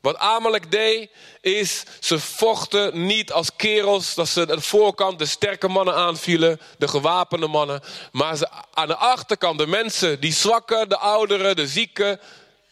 Wat 0.01 0.19
Amalek 0.19 0.71
deed, 0.71 1.11
is 1.41 1.83
ze 2.01 2.19
vochten 2.19 3.07
niet 3.07 3.33
als 3.33 3.57
kerels, 3.57 4.15
dat 4.15 4.29
ze 4.29 4.41
aan 4.41 4.47
de 4.47 4.61
voorkant 4.61 5.19
de 5.19 5.27
sterke 5.27 5.69
mannen 5.69 5.95
aanvielen, 5.95 6.61
de 6.79 6.89
gewapende 6.89 7.47
mannen. 7.47 7.81
Maar 8.13 8.37
ze 8.37 8.49
aan 8.75 8.89
de 8.89 8.97
achterkant, 8.97 9.59
de 9.59 9.67
mensen, 9.67 10.21
die 10.21 10.33
zwakken, 10.33 10.89
de 10.89 10.99
ouderen, 10.99 11.57
de 11.57 11.67
zieken, 11.67 12.21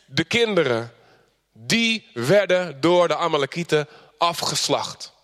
de 0.07 0.25
kinderen, 0.25 0.93
die 1.53 2.07
werden 2.15 2.81
door 2.81 3.09
de 3.09 3.17
Amalekieten 3.17 3.89
afgeslacht. 4.19 5.19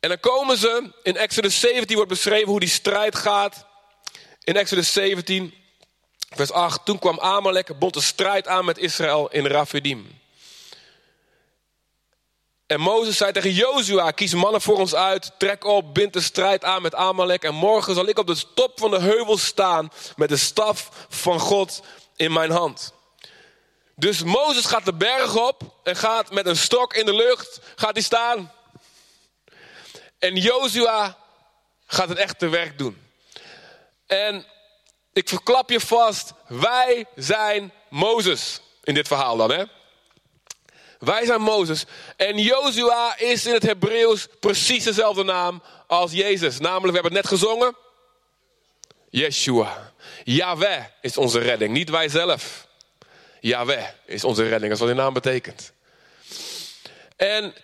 En 0.00 0.08
dan 0.08 0.20
komen 0.20 0.58
ze, 0.58 0.92
in 1.02 1.16
Exodus 1.16 1.60
17 1.60 1.96
wordt 1.96 2.10
beschreven 2.10 2.48
hoe 2.48 2.60
die 2.60 2.68
strijd 2.68 3.16
gaat. 3.16 3.66
In 4.44 4.56
Exodus 4.56 4.92
17, 4.92 5.54
vers 6.34 6.52
8. 6.52 6.84
Toen 6.84 6.98
kwam 6.98 7.20
Amalek, 7.20 7.78
bond 7.78 7.94
de 7.94 8.00
strijd 8.00 8.46
aan 8.46 8.64
met 8.64 8.78
Israël 8.78 9.28
in 9.30 9.46
Rafidim. 9.46 10.20
En 12.66 12.80
Mozes 12.80 13.16
zei 13.16 13.32
tegen 13.32 13.52
Jozua, 13.52 14.10
kies 14.10 14.34
mannen 14.34 14.60
voor 14.60 14.76
ons 14.76 14.94
uit, 14.94 15.32
trek 15.38 15.64
op, 15.64 15.94
bind 15.94 16.12
de 16.12 16.20
strijd 16.20 16.64
aan 16.64 16.82
met 16.82 16.94
Amalek. 16.94 17.42
En 17.42 17.54
morgen 17.54 17.94
zal 17.94 18.08
ik 18.08 18.18
op 18.18 18.26
de 18.26 18.42
top 18.54 18.78
van 18.78 18.90
de 18.90 19.00
heuvel 19.00 19.38
staan 19.38 19.92
met 20.16 20.28
de 20.28 20.36
staf 20.36 20.88
van 21.08 21.40
God 21.40 21.82
in 22.16 22.32
mijn 22.32 22.50
hand. 22.50 22.92
Dus 23.94 24.22
Mozes 24.22 24.64
gaat 24.64 24.84
de 24.84 24.94
berg 24.94 25.36
op 25.36 25.62
en 25.82 25.96
gaat 25.96 26.30
met 26.30 26.46
een 26.46 26.56
stok 26.56 26.94
in 26.94 27.06
de 27.06 27.14
lucht, 27.14 27.60
gaat 27.76 27.92
hij 27.92 28.02
staan. 28.02 28.52
En 30.18 30.36
Jozua 30.36 31.16
gaat 31.86 32.08
het 32.08 32.18
echte 32.18 32.48
werk 32.48 32.78
doen. 32.78 33.02
En 34.06 34.46
ik 35.12 35.28
verklap 35.28 35.70
je 35.70 35.80
vast, 35.80 36.32
wij 36.46 37.06
zijn 37.14 37.72
Mozes 37.88 38.60
in 38.82 38.94
dit 38.94 39.06
verhaal 39.06 39.36
dan, 39.36 39.50
hè? 39.50 39.64
Wij 40.98 41.24
zijn 41.24 41.40
Mozes. 41.40 41.84
En 42.16 42.38
Jozua 42.38 43.18
is 43.18 43.46
in 43.46 43.52
het 43.52 43.62
Hebreeuws 43.62 44.26
precies 44.40 44.84
dezelfde 44.84 45.24
naam 45.24 45.62
als 45.86 46.12
Jezus. 46.12 46.58
Namelijk, 46.58 46.88
we 46.88 47.00
hebben 47.00 47.12
het 47.12 47.22
net 47.22 47.40
gezongen. 47.40 47.76
Yeshua. 49.10 49.92
Yahweh 50.24 50.84
is 51.00 51.16
onze 51.16 51.38
redding, 51.38 51.72
niet 51.72 51.90
wij 51.90 52.08
zelf. 52.08 52.66
Yahweh 53.40 53.86
is 54.06 54.24
onze 54.24 54.42
redding, 54.42 54.62
dat 54.62 54.72
is 54.72 54.78
wat 54.78 54.88
die 54.88 54.98
naam 54.98 55.12
betekent. 55.12 55.72
En 57.16 57.54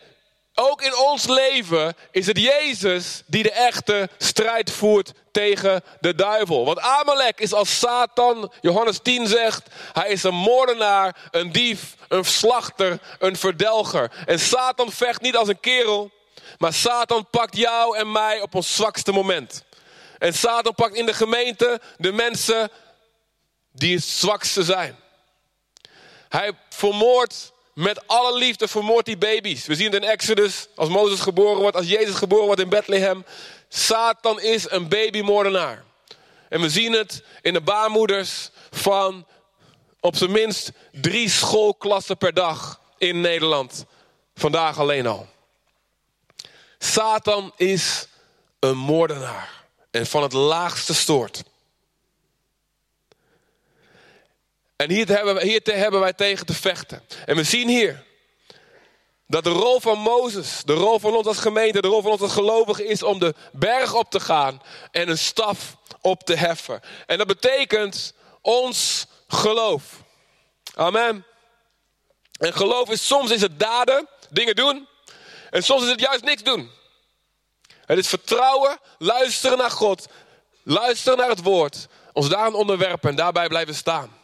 ook 0.55 0.83
in 0.83 0.97
ons 0.97 1.27
leven 1.27 1.97
is 2.11 2.27
het 2.27 2.39
Jezus 2.39 3.23
die 3.27 3.43
de 3.43 3.51
echte 3.51 4.09
strijd 4.19 4.71
voert 4.71 5.13
tegen 5.33 5.83
de 6.01 6.15
duivel. 6.15 6.65
Want 6.65 6.81
Amalek 6.81 7.41
is 7.41 7.53
als 7.53 7.79
Satan, 7.79 8.53
Johannes 8.61 8.99
10 9.03 9.27
zegt, 9.27 9.69
hij 9.93 10.09
is 10.09 10.23
een 10.23 10.35
moordenaar, 10.35 11.17
een 11.31 11.53
dief, 11.53 11.97
een 12.09 12.25
slachter, 12.25 12.99
een 13.19 13.37
verdelger. 13.37 14.13
En 14.27 14.41
Satan 14.41 14.93
vecht 14.93 15.21
niet 15.21 15.37
als 15.37 15.49
een 15.49 15.61
kerel, 15.61 16.11
maar 16.59 16.73
Satan 16.73 17.27
pakt 17.31 17.57
jou 17.57 17.97
en 17.97 18.13
mij 18.13 18.41
op 18.41 18.55
ons 18.55 18.75
zwakste 18.75 19.13
moment. 19.13 19.65
En 20.19 20.35
Satan 20.35 20.75
pakt 20.75 20.95
in 20.95 21.07
de 21.07 21.15
gemeente 21.15 21.81
de 21.97 22.13
mensen 22.13 22.71
die 23.73 23.95
het 23.95 24.05
zwakste 24.05 24.63
zijn. 24.63 24.97
Hij 26.29 26.53
vermoordt 26.69 27.53
met 27.75 28.07
alle 28.07 28.39
liefde 28.39 28.69
vermoordt 28.69 29.07
die 29.07 29.17
baby's. 29.17 29.67
We 29.67 29.75
zien 29.75 29.93
het 29.93 30.03
in 30.03 30.09
Exodus, 30.09 30.67
als 30.75 30.89
Mozes 30.89 31.21
geboren 31.21 31.61
wordt, 31.61 31.77
als 31.77 31.89
Jezus 31.89 32.15
geboren 32.15 32.47
wordt 32.47 32.61
in 32.61 32.69
Bethlehem. 32.69 33.25
Satan 33.69 34.41
is 34.41 34.71
een 34.71 34.89
babymoordenaar. 34.89 35.85
En 36.49 36.61
we 36.61 36.71
zien 36.71 36.93
het 36.93 37.23
in 37.43 37.53
de 37.53 37.61
baarmoeders 37.61 38.51
van 38.71 39.27
op 40.01 40.17
zijn 40.17 40.31
minst 40.31 40.73
drie 40.93 41.29
schoolklassen 41.29 42.19
per 42.19 42.35
dag 42.35 42.81
in 42.99 43.21
Nederland. 43.21 43.85
Vandaag 44.35 44.79
alleen 44.79 45.07
al. 45.07 45.29
Satan 46.79 47.53
is 47.57 48.07
een 48.59 48.77
moordenaar. 48.77 49.65
En 49.91 50.07
van 50.07 50.23
het 50.23 50.33
laagste 50.33 50.95
soort. 50.95 51.43
En 54.85 54.91
hier 54.91 55.09
hebben, 55.09 55.63
te 55.63 55.73
hebben 55.73 56.01
wij 56.01 56.13
tegen 56.13 56.47
te 56.47 56.55
vechten. 56.55 57.03
En 57.27 57.37
we 57.37 57.45
zien 57.45 57.69
hier 57.69 58.05
dat 59.27 59.45
de 59.45 59.51
rol 59.51 59.81
van 59.81 59.99
Mozes, 59.99 60.63
de 60.65 60.73
rol 60.73 60.99
van 60.99 61.15
ons 61.15 61.27
als 61.27 61.39
gemeente, 61.39 61.81
de 61.81 61.89
rol 61.89 62.03
van 62.03 62.11
ons 62.11 62.21
als 62.21 62.33
gelovigen 62.33 62.87
is 62.87 63.03
om 63.03 63.19
de 63.19 63.35
berg 63.53 63.95
op 63.95 64.11
te 64.11 64.21
gaan 64.21 64.63
en 64.91 65.09
een 65.09 65.19
staf 65.19 65.77
op 66.01 66.25
te 66.25 66.35
heffen. 66.35 66.81
En 67.07 67.19
dat 67.19 67.27
betekent 67.27 68.15
ons 68.41 69.07
geloof. 69.29 69.85
Amen. 70.75 71.27
En 72.39 72.53
geloof 72.53 72.91
is 72.91 73.07
soms 73.07 73.31
is 73.31 73.41
het 73.41 73.61
daden, 73.61 74.09
dingen 74.31 74.57
doen. 74.57 74.89
En 75.51 75.63
soms 75.63 75.83
is 75.83 75.91
het 75.91 76.01
juist 76.01 76.25
niks 76.25 76.43
doen. 76.43 76.71
Het 77.87 77.99
is 77.99 78.09
vertrouwen, 78.09 78.79
luisteren 78.99 79.59
naar 79.59 79.71
God, 79.71 80.07
luisteren 80.63 81.19
naar 81.19 81.29
het 81.29 81.43
woord, 81.43 81.87
ons 82.13 82.29
daaraan 82.29 82.55
onderwerpen 82.55 83.11
en 83.11 83.17
daarbij 83.17 83.49
blijven 83.49 83.75
staan. 83.75 84.23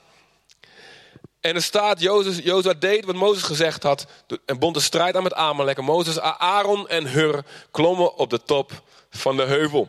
En 1.40 1.54
er 1.54 1.62
staat, 1.62 2.00
Jozua 2.00 2.74
deed 2.74 3.04
wat 3.04 3.14
Mozes 3.14 3.42
gezegd 3.42 3.82
had. 3.82 4.06
En 4.46 4.58
bond 4.58 4.74
de 4.74 4.80
strijd 4.80 5.16
aan 5.16 5.22
met 5.22 5.34
Amalek. 5.34 5.78
En 5.78 5.84
Mozes, 5.84 6.20
Aaron 6.20 6.88
en 6.88 7.06
Hur 7.06 7.44
klommen 7.70 8.14
op 8.16 8.30
de 8.30 8.42
top 8.42 8.82
van 9.10 9.36
de 9.36 9.42
heuvel. 9.42 9.88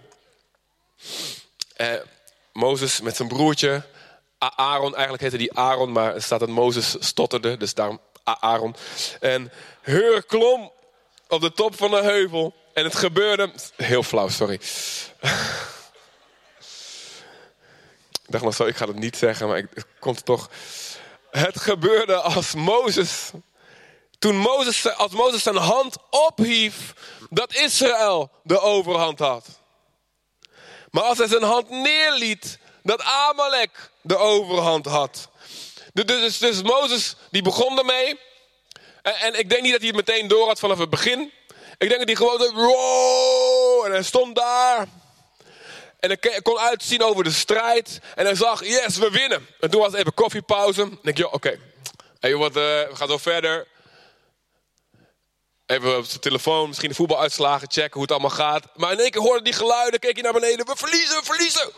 Eh, 1.76 1.94
Mozes 2.54 3.02
met 3.02 3.16
zijn 3.16 3.28
broertje. 3.28 3.84
Aaron, 4.38 4.94
eigenlijk 4.94 5.24
heette 5.24 5.38
die 5.38 5.54
Aaron, 5.54 5.92
maar 5.92 6.16
er 6.16 6.22
staat 6.22 6.40
dat 6.40 6.50
Mozes 6.50 6.96
stotterde. 7.00 7.58
Dus 7.58 7.74
daarom 7.74 8.00
Aaron. 8.24 8.76
En 9.20 9.52
Hur 9.82 10.24
klom 10.24 10.72
op 11.28 11.42
de 11.42 11.52
top 11.54 11.78
van 11.78 11.92
de 11.92 12.02
heuvel. 12.02 12.54
En 12.74 12.84
het 12.84 12.96
gebeurde... 12.96 13.52
Heel 13.76 14.04
flauw, 14.04 14.28
sorry. 14.28 14.54
ik 18.26 18.28
dacht 18.28 18.44
nog 18.44 18.56
zo, 18.56 18.66
ik 18.66 18.76
ga 18.76 18.88
het 18.88 18.96
niet 18.96 19.18
zeggen, 19.18 19.48
maar 19.48 19.58
ik, 19.58 19.68
het 19.74 19.86
komt 20.00 20.26
toch... 20.26 20.50
Het 21.32 21.60
gebeurde 21.60 22.16
als 22.16 22.54
Mozes. 22.54 23.30
Toen 24.20 24.38
Mozes, 24.38 24.96
als 24.96 25.12
Mozes 25.12 25.44
zijn 25.44 25.56
hand 25.56 25.98
ophief, 26.10 26.94
dat 27.30 27.54
Israël 27.54 28.32
de 28.44 28.60
overhand 28.60 29.20
had. 29.20 29.46
Maar 30.92 31.04
als 31.04 31.18
hij 31.18 31.28
zijn 31.28 31.44
hand 31.44 31.70
neerliet, 31.70 32.60
dat 32.84 33.02
Amalek 33.02 33.92
de 34.02 34.18
overhand 34.18 34.86
had. 34.86 35.30
Dus, 35.94 36.38
dus, 36.38 36.62
Mozes, 36.62 37.16
die 37.30 37.42
begon 37.42 37.78
ermee. 37.78 38.20
En, 39.02 39.14
en, 39.14 39.40
ik 39.40 39.50
denk 39.50 39.62
niet 39.62 39.72
dat 39.72 39.82
hij 39.82 39.90
het 39.90 40.08
meteen 40.08 40.28
door 40.28 40.48
had 40.48 40.60
vanaf 40.60 40.78
het 40.78 40.90
begin. 40.90 41.32
Ik 41.78 41.90
denk 41.90 41.98
dat 41.98 42.08
hij 42.08 42.16
gewoon, 42.16 42.54
wow, 42.54 43.86
en 43.86 43.92
hij 43.92 44.04
stond 44.04 44.36
daar. 44.36 44.88
En 46.02 46.10
hij 46.10 46.42
kon 46.42 46.60
uitzien 46.60 47.04
over 47.04 47.24
de 47.24 47.32
strijd. 47.32 48.00
En 48.16 48.26
hij 48.26 48.36
zag, 48.36 48.66
yes, 48.66 48.98
we 48.98 49.10
winnen. 49.10 49.48
En 49.60 49.70
toen 49.70 49.82
was 49.82 49.94
even 49.94 50.14
koffiepauze. 50.14 50.82
En 50.82 50.98
ik, 51.02 51.18
oké. 51.18 51.36
Okay. 51.36 51.60
Hey, 52.20 52.32
uh, 52.32 52.40
we 52.40 52.90
gaan 52.94 53.08
zo 53.08 53.18
verder. 53.18 53.68
Even 55.66 55.98
op 55.98 56.06
zijn 56.06 56.20
telefoon, 56.20 56.68
misschien 56.68 56.90
de 56.90 56.96
voetbaluitslagen 56.96 57.72
checken, 57.72 57.94
hoe 57.94 58.02
het 58.02 58.12
allemaal 58.12 58.30
gaat. 58.30 58.66
Maar 58.76 58.92
in 58.92 59.00
één 59.00 59.12
keer 59.12 59.22
hoorde 59.22 59.44
die 59.44 59.54
geluiden, 59.54 60.00
keek 60.00 60.14
hij 60.14 60.24
naar 60.24 60.34
beneden. 60.34 60.66
We 60.66 60.76
verliezen, 60.76 61.20
we 61.20 61.26
verliezen. 61.26 61.72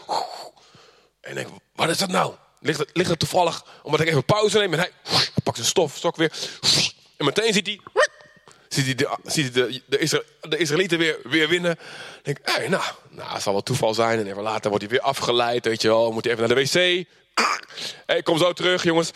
En 1.21 1.37
ik 1.37 1.47
wat 1.75 1.89
is 1.89 1.97
dat 1.97 2.09
nou? 2.09 2.33
Ligt 2.59 2.79
het, 2.79 2.89
ligt 2.93 3.09
het 3.09 3.19
toevallig 3.19 3.65
omdat 3.83 3.99
ik 3.99 4.07
even 4.07 4.25
pauze 4.25 4.57
neem? 4.57 4.73
En 4.73 4.79
hij, 4.79 4.91
hij 5.03 5.27
pakt 5.43 5.57
zijn 5.57 5.69
stof, 5.69 5.95
stok 5.95 6.15
weer. 6.15 6.31
En 7.17 7.25
meteen 7.25 7.53
ziet 7.53 7.67
hij 7.67 7.79
ziet 8.73 8.85
hij 8.85 8.95
de, 8.95 9.09
ziet 9.23 9.53
de, 9.53 10.57
Israëlieten 10.57 10.97
weer, 10.97 11.17
weer 11.23 11.47
winnen. 11.47 11.79
denk 12.23 12.39
nou, 12.45 12.83
nou, 13.09 13.33
het 13.33 13.41
zal 13.41 13.53
wel 13.53 13.63
toeval 13.63 13.93
zijn. 13.93 14.19
En 14.19 14.27
even 14.27 14.41
later 14.41 14.69
wordt 14.69 14.85
hij 14.85 14.93
weer 14.93 15.01
afgeleid, 15.01 15.65
weet 15.65 15.81
je 15.81 15.87
wel. 15.87 16.11
Moet 16.11 16.23
hij 16.23 16.33
even 16.33 16.47
naar 16.47 16.55
de 16.55 16.63
wc. 16.63 17.05
Hey, 18.05 18.21
kom 18.21 18.37
zo 18.37 18.53
terug, 18.53 18.83
jongens. 18.83 19.11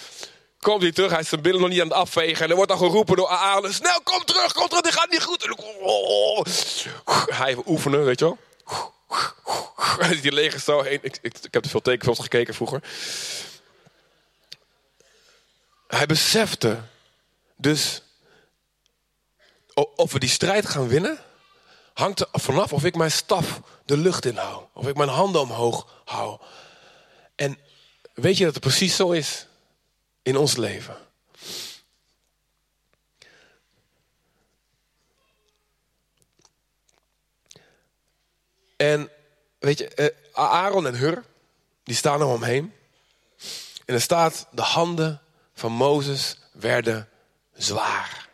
Komt 0.59 0.81
hij 0.81 0.91
terug, 0.91 1.11
hij 1.11 1.19
is 1.19 1.29
zijn 1.29 1.41
billen 1.41 1.61
nog 1.61 1.69
niet 1.69 1.81
aan 1.81 1.87
het 1.87 1.97
afvegen. 1.97 2.43
En 2.43 2.49
er 2.49 2.55
wordt 2.55 2.69
dan 2.69 2.79
geroepen 2.79 3.15
door 3.15 3.27
Aaron. 3.27 3.73
Snel, 3.73 4.01
kom 4.03 4.25
terug, 4.25 4.53
kom 4.53 4.67
terug, 4.67 4.83
dit 4.83 4.93
gaat 4.93 5.11
niet 5.11 5.23
goed. 5.23 5.47
Hij 7.35 7.47
even 7.49 7.63
oefenen, 7.65 8.05
weet 8.05 8.19
je 8.19 8.25
wel. 8.25 8.37
Die 10.21 10.31
leger 10.31 10.59
zo 10.59 10.81
heen. 10.81 10.99
Ik, 11.01 11.17
ik, 11.21 11.37
ik 11.41 11.53
heb 11.53 11.63
te 11.63 11.69
veel 11.69 11.81
tekenfilms 11.81 12.19
gekeken 12.19 12.53
vroeger. 12.53 12.81
Hij 15.87 16.05
besefte 16.05 16.81
dus 17.55 18.01
of 19.85 20.11
we 20.11 20.19
die 20.19 20.29
strijd 20.29 20.65
gaan 20.65 20.87
winnen, 20.87 21.19
hangt 21.93 22.19
er 22.19 22.27
vanaf 22.31 22.73
of 22.73 22.83
ik 22.83 22.95
mijn 22.95 23.11
staf 23.11 23.61
de 23.85 23.97
lucht 23.97 24.25
in 24.25 24.35
hou. 24.35 24.63
Of 24.73 24.87
ik 24.87 24.95
mijn 24.95 25.09
handen 25.09 25.41
omhoog 25.41 26.01
hou. 26.05 26.39
En 27.35 27.57
weet 28.13 28.37
je 28.37 28.43
dat 28.43 28.53
het 28.53 28.63
precies 28.63 28.95
zo 28.95 29.11
is 29.11 29.47
in 30.21 30.37
ons 30.37 30.55
leven? 30.55 30.97
En 38.75 39.09
weet 39.59 39.77
je, 39.77 39.87
eh, 39.87 40.07
Aaron 40.31 40.87
en 40.87 40.95
Hur, 40.95 41.23
die 41.83 41.95
staan 41.95 42.21
er 42.21 42.27
omheen. 42.27 42.73
En 43.85 43.93
er 43.93 44.01
staat, 44.01 44.47
de 44.51 44.61
handen 44.61 45.21
van 45.53 45.71
Mozes 45.71 46.37
werden 46.51 47.09
zwaar. 47.53 48.26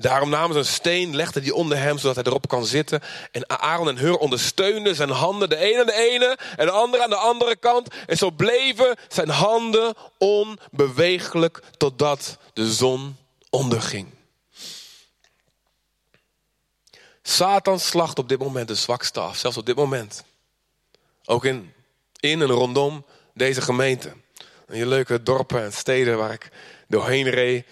Daarom 0.00 0.30
namen 0.30 0.52
ze 0.52 0.58
een 0.58 0.64
steen, 0.64 1.16
legden 1.16 1.42
die 1.42 1.54
onder 1.54 1.78
hem, 1.78 1.98
zodat 1.98 2.14
hij 2.16 2.24
erop 2.24 2.48
kan 2.48 2.66
zitten. 2.66 3.00
En 3.32 3.60
Aaron 3.60 3.88
en 3.88 3.98
Hur 3.98 4.16
ondersteunden 4.16 4.94
zijn 4.94 5.10
handen, 5.10 5.48
de 5.48 5.56
ene 5.56 5.80
aan 5.80 5.86
de 5.86 6.10
ene 6.10 6.38
en 6.56 6.66
de 6.66 6.72
andere 6.72 7.02
aan 7.02 7.10
de 7.10 7.16
andere 7.16 7.56
kant. 7.56 7.94
En 8.06 8.16
zo 8.16 8.30
bleven 8.30 8.96
zijn 9.08 9.28
handen 9.28 9.94
onbewegelijk 10.18 11.62
totdat 11.76 12.38
de 12.52 12.72
zon 12.72 13.16
onderging. 13.50 14.06
Satan 17.22 17.80
slacht 17.80 18.18
op 18.18 18.28
dit 18.28 18.38
moment 18.38 18.68
de 18.68 18.74
zwakste 18.74 19.20
af, 19.20 19.36
zelfs 19.36 19.56
op 19.56 19.66
dit 19.66 19.76
moment. 19.76 20.24
Ook 21.24 21.44
in, 21.44 21.72
in 22.20 22.42
en 22.42 22.50
rondom 22.50 23.04
deze 23.34 23.60
gemeente. 23.60 24.08
En 24.66 24.74
die 24.74 24.86
leuke 24.86 25.22
dorpen 25.22 25.62
en 25.62 25.72
steden 25.72 26.18
waar 26.18 26.32
ik 26.32 26.50
doorheen 26.88 27.28
reed 27.28 27.66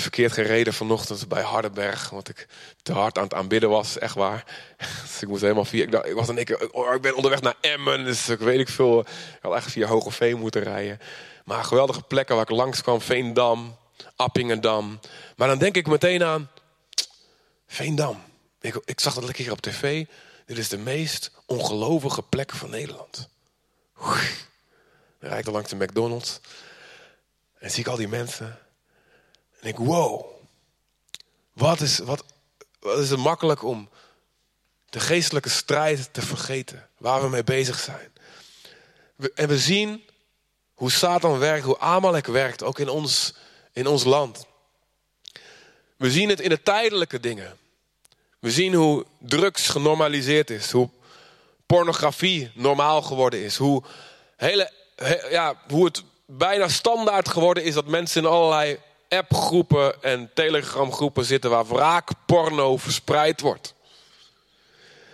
verkeerd 0.00 0.32
gereden 0.32 0.74
vanochtend 0.74 1.28
bij 1.28 1.42
Hardenberg. 1.42 2.10
Want 2.10 2.28
ik 2.28 2.46
te 2.82 2.92
hard 2.92 3.18
aan 3.18 3.24
het 3.24 3.34
aanbidden 3.34 3.68
was, 3.68 3.98
echt 3.98 4.14
waar. 4.14 4.44
Dus 5.02 5.22
ik 5.22 5.28
moest 5.28 5.42
helemaal 5.42 5.64
via. 5.64 5.82
Ik, 5.82 5.90
dacht, 5.90 6.06
ik 6.06 6.14
was 6.14 6.28
ik, 6.28 6.68
oh, 6.72 6.94
ik 6.94 7.00
ben 7.00 7.14
onderweg 7.14 7.40
naar 7.40 7.54
Emmen. 7.60 8.04
Dus 8.04 8.28
ik 8.28 8.38
weet 8.38 8.60
ik 8.60 8.68
veel. 8.68 9.00
Ik 9.00 9.38
had 9.40 9.54
echt 9.54 9.70
via 9.70 9.86
Hogeveen 9.86 10.38
moeten 10.38 10.62
rijden. 10.62 11.00
Maar 11.44 11.64
geweldige 11.64 12.02
plekken 12.02 12.34
waar 12.34 12.50
ik 12.50 12.56
langs 12.56 12.82
kwam: 12.82 13.00
Veendam, 13.00 13.76
Appingedam. 14.16 15.00
Maar 15.36 15.48
dan 15.48 15.58
denk 15.58 15.76
ik 15.76 15.86
meteen 15.86 16.24
aan 16.24 16.50
Veendam. 17.66 18.22
Ik, 18.60 18.80
ik 18.84 19.00
zag 19.00 19.14
dat 19.14 19.24
lekker 19.24 19.42
hier 19.44 19.52
op 19.52 19.60
tv. 19.60 20.04
Dit 20.46 20.58
is 20.58 20.68
de 20.68 20.78
meest 20.78 21.30
ongelovige 21.46 22.22
plek 22.22 22.52
van 22.52 22.70
Nederland. 22.70 23.28
Dan 25.20 25.30
rijd 25.30 25.46
ik 25.46 25.52
langs 25.52 25.70
de 25.70 25.76
McDonald's. 25.76 26.40
En 27.58 27.70
zie 27.70 27.80
ik 27.80 27.88
al 27.88 27.96
die 27.96 28.08
mensen. 28.08 28.58
En 29.60 29.68
ik, 29.68 29.76
wow. 29.76 30.24
Wat 31.52 31.80
is, 31.80 31.98
wat, 31.98 32.24
wat 32.80 32.98
is 32.98 33.10
het 33.10 33.18
makkelijk 33.18 33.64
om 33.64 33.88
de 34.90 35.00
geestelijke 35.00 35.48
strijd 35.48 36.08
te 36.12 36.22
vergeten. 36.22 36.88
Waar 36.96 37.22
we 37.22 37.28
mee 37.28 37.44
bezig 37.44 37.78
zijn. 37.78 38.12
en 39.34 39.48
we 39.48 39.58
zien 39.58 40.02
Hoe 40.74 40.90
Satan 40.90 41.38
werkt, 41.38 41.64
hoe 41.64 41.78
Amalek 41.78 42.26
werkt, 42.26 42.62
ook 42.62 42.78
in 42.78 42.88
ons, 42.88 43.34
in 43.72 43.86
ons 43.86 44.04
land. 44.04 44.46
We 45.96 46.10
zien 46.10 46.28
het 46.28 46.40
in 46.40 46.48
de 46.48 46.62
tijdelijke 46.62 47.20
dingen. 47.20 47.58
We 48.38 48.50
zien 48.50 48.74
hoe 48.74 49.04
drugs 49.18 49.68
genormaliseerd 49.68 50.50
is, 50.50 50.70
hoe 50.70 50.90
pornografie 51.66 52.50
normaal 52.54 53.02
geworden 53.02 53.40
is, 53.40 53.56
hoe, 53.56 53.82
hele, 54.36 54.72
ja, 55.30 55.60
hoe 55.68 55.84
het 55.84 56.02
bijna 56.26 56.68
standaard 56.68 57.28
geworden 57.28 57.64
is 57.64 57.74
dat 57.74 57.86
mensen 57.86 58.22
in 58.22 58.28
allerlei 58.28 58.78
appgroepen 59.08 60.02
en 60.02 60.30
telegramgroepen 60.34 61.24
zitten 61.24 61.50
waar 61.50 61.66
wraakporno 61.66 62.76
verspreid 62.76 63.40
wordt. 63.40 63.74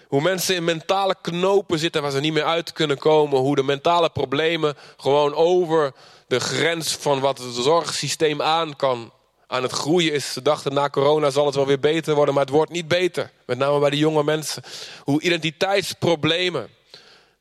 Hoe 0.08 0.20
mensen 0.20 0.54
in 0.54 0.64
mentale 0.64 1.16
knopen 1.20 1.78
zitten 1.78 2.02
waar 2.02 2.10
ze 2.10 2.20
niet 2.20 2.32
meer 2.32 2.44
uit 2.44 2.72
kunnen 2.72 2.98
komen. 2.98 3.38
Hoe 3.38 3.56
de 3.56 3.62
mentale 3.62 4.10
problemen 4.10 4.76
gewoon 4.96 5.34
over 5.34 5.92
de 6.26 6.40
grens 6.40 6.92
van 6.96 7.20
wat 7.20 7.38
het 7.38 7.54
zorgsysteem 7.54 8.42
aan 8.42 8.76
kan 8.76 9.12
aan 9.46 9.62
het 9.62 9.72
groeien 9.72 10.12
is. 10.12 10.32
Ze 10.32 10.42
dachten 10.42 10.74
na 10.74 10.88
corona 10.88 11.30
zal 11.30 11.46
het 11.46 11.54
wel 11.54 11.66
weer 11.66 11.80
beter 11.80 12.14
worden, 12.14 12.34
maar 12.34 12.44
het 12.44 12.52
wordt 12.52 12.70
niet 12.70 12.88
beter. 12.88 13.30
Met 13.46 13.58
name 13.58 13.78
bij 13.78 13.90
de 13.90 13.98
jonge 13.98 14.24
mensen. 14.24 14.62
Hoe 15.04 15.20
identiteitsproblemen. 15.20 16.68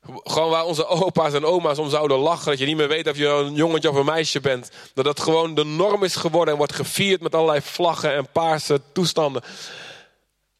Gewoon 0.06 0.50
waar 0.50 0.64
onze 0.64 0.86
opa's 0.86 1.32
en 1.32 1.44
oma's 1.44 1.78
om 1.78 1.90
zouden 1.90 2.18
lachen. 2.18 2.50
Dat 2.50 2.58
je 2.58 2.66
niet 2.66 2.76
meer 2.76 2.88
weet 2.88 3.08
of 3.08 3.16
je 3.16 3.26
een 3.26 3.54
jongetje 3.54 3.90
of 3.90 3.96
een 3.96 4.04
meisje 4.04 4.40
bent. 4.40 4.70
Dat 4.94 5.04
dat 5.04 5.20
gewoon 5.20 5.54
de 5.54 5.64
norm 5.64 6.02
is 6.02 6.16
geworden 6.16 6.52
en 6.52 6.58
wordt 6.58 6.74
gevierd 6.74 7.20
met 7.20 7.34
allerlei 7.34 7.60
vlaggen 7.60 8.14
en 8.14 8.28
paarse 8.32 8.80
toestanden. 8.92 9.42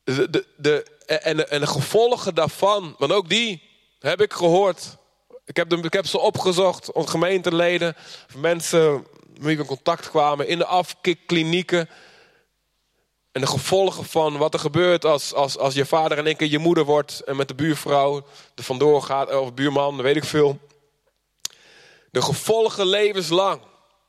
De, 0.05 0.31
de, 0.31 0.47
de, 0.57 0.83
en, 1.07 1.37
de, 1.37 1.47
en 1.47 1.61
de 1.61 1.67
gevolgen 1.67 2.35
daarvan, 2.35 2.95
want 2.99 3.13
ook 3.13 3.29
die 3.29 3.63
heb 3.99 4.21
ik 4.21 4.33
gehoord. 4.33 4.97
Ik 5.45 5.57
heb, 5.57 5.69
de, 5.69 5.77
ik 5.77 5.93
heb 5.93 6.07
ze 6.07 6.19
opgezocht, 6.19 6.91
gemeenteleden, 6.95 7.97
mensen 8.37 9.07
wie 9.41 9.59
in 9.59 9.67
contact 9.67 10.11
kwamen 10.11 10.49
in 10.49 10.59
de 10.59 10.67
afkikklinieken. 10.67 11.89
En 13.35 13.41
de 13.41 13.47
gevolgen 13.47 14.05
van 14.05 14.37
wat 14.37 14.55
er 14.55 14.61
gebeurt 14.61 15.05
als, 15.05 15.33
als, 15.33 15.59
als 15.59 15.75
je 15.75 15.87
vader 15.87 16.19
in 16.19 16.27
één 16.27 16.37
keer 16.37 16.49
je 16.49 16.59
moeder 16.59 16.85
wordt 16.85 17.21
en 17.21 17.37
met 17.37 17.49
de 17.49 17.55
buurvrouw 17.55 18.27
er 18.55 18.63
vandoor 18.63 19.03
gaat, 19.03 19.35
of 19.35 19.55
buurman, 19.55 20.03
weet 20.03 20.17
ik 20.17 20.25
veel. 20.25 20.59
De 22.11 22.23
gevolgen 22.23 22.87
levenslang 22.87 23.61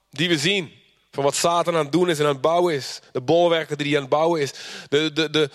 die 0.10 0.30
we 0.30 0.38
zien 0.38 0.72
van 1.12 1.24
wat 1.24 1.36
Satan 1.36 1.76
aan 1.76 1.84
het 1.84 1.92
doen 1.92 2.10
is 2.10 2.20
en 2.20 2.26
aan 2.26 2.32
het 2.32 2.42
bouwen 2.42 2.74
is. 2.74 3.00
De 3.12 3.22
bolwerken 3.22 3.78
die 3.78 3.88
hij 3.88 3.96
aan 3.96 4.02
het 4.02 4.12
bouwen 4.12 4.42
is. 4.42 4.54
De, 4.90 5.14
de, 5.14 5.30
de 5.30 5.50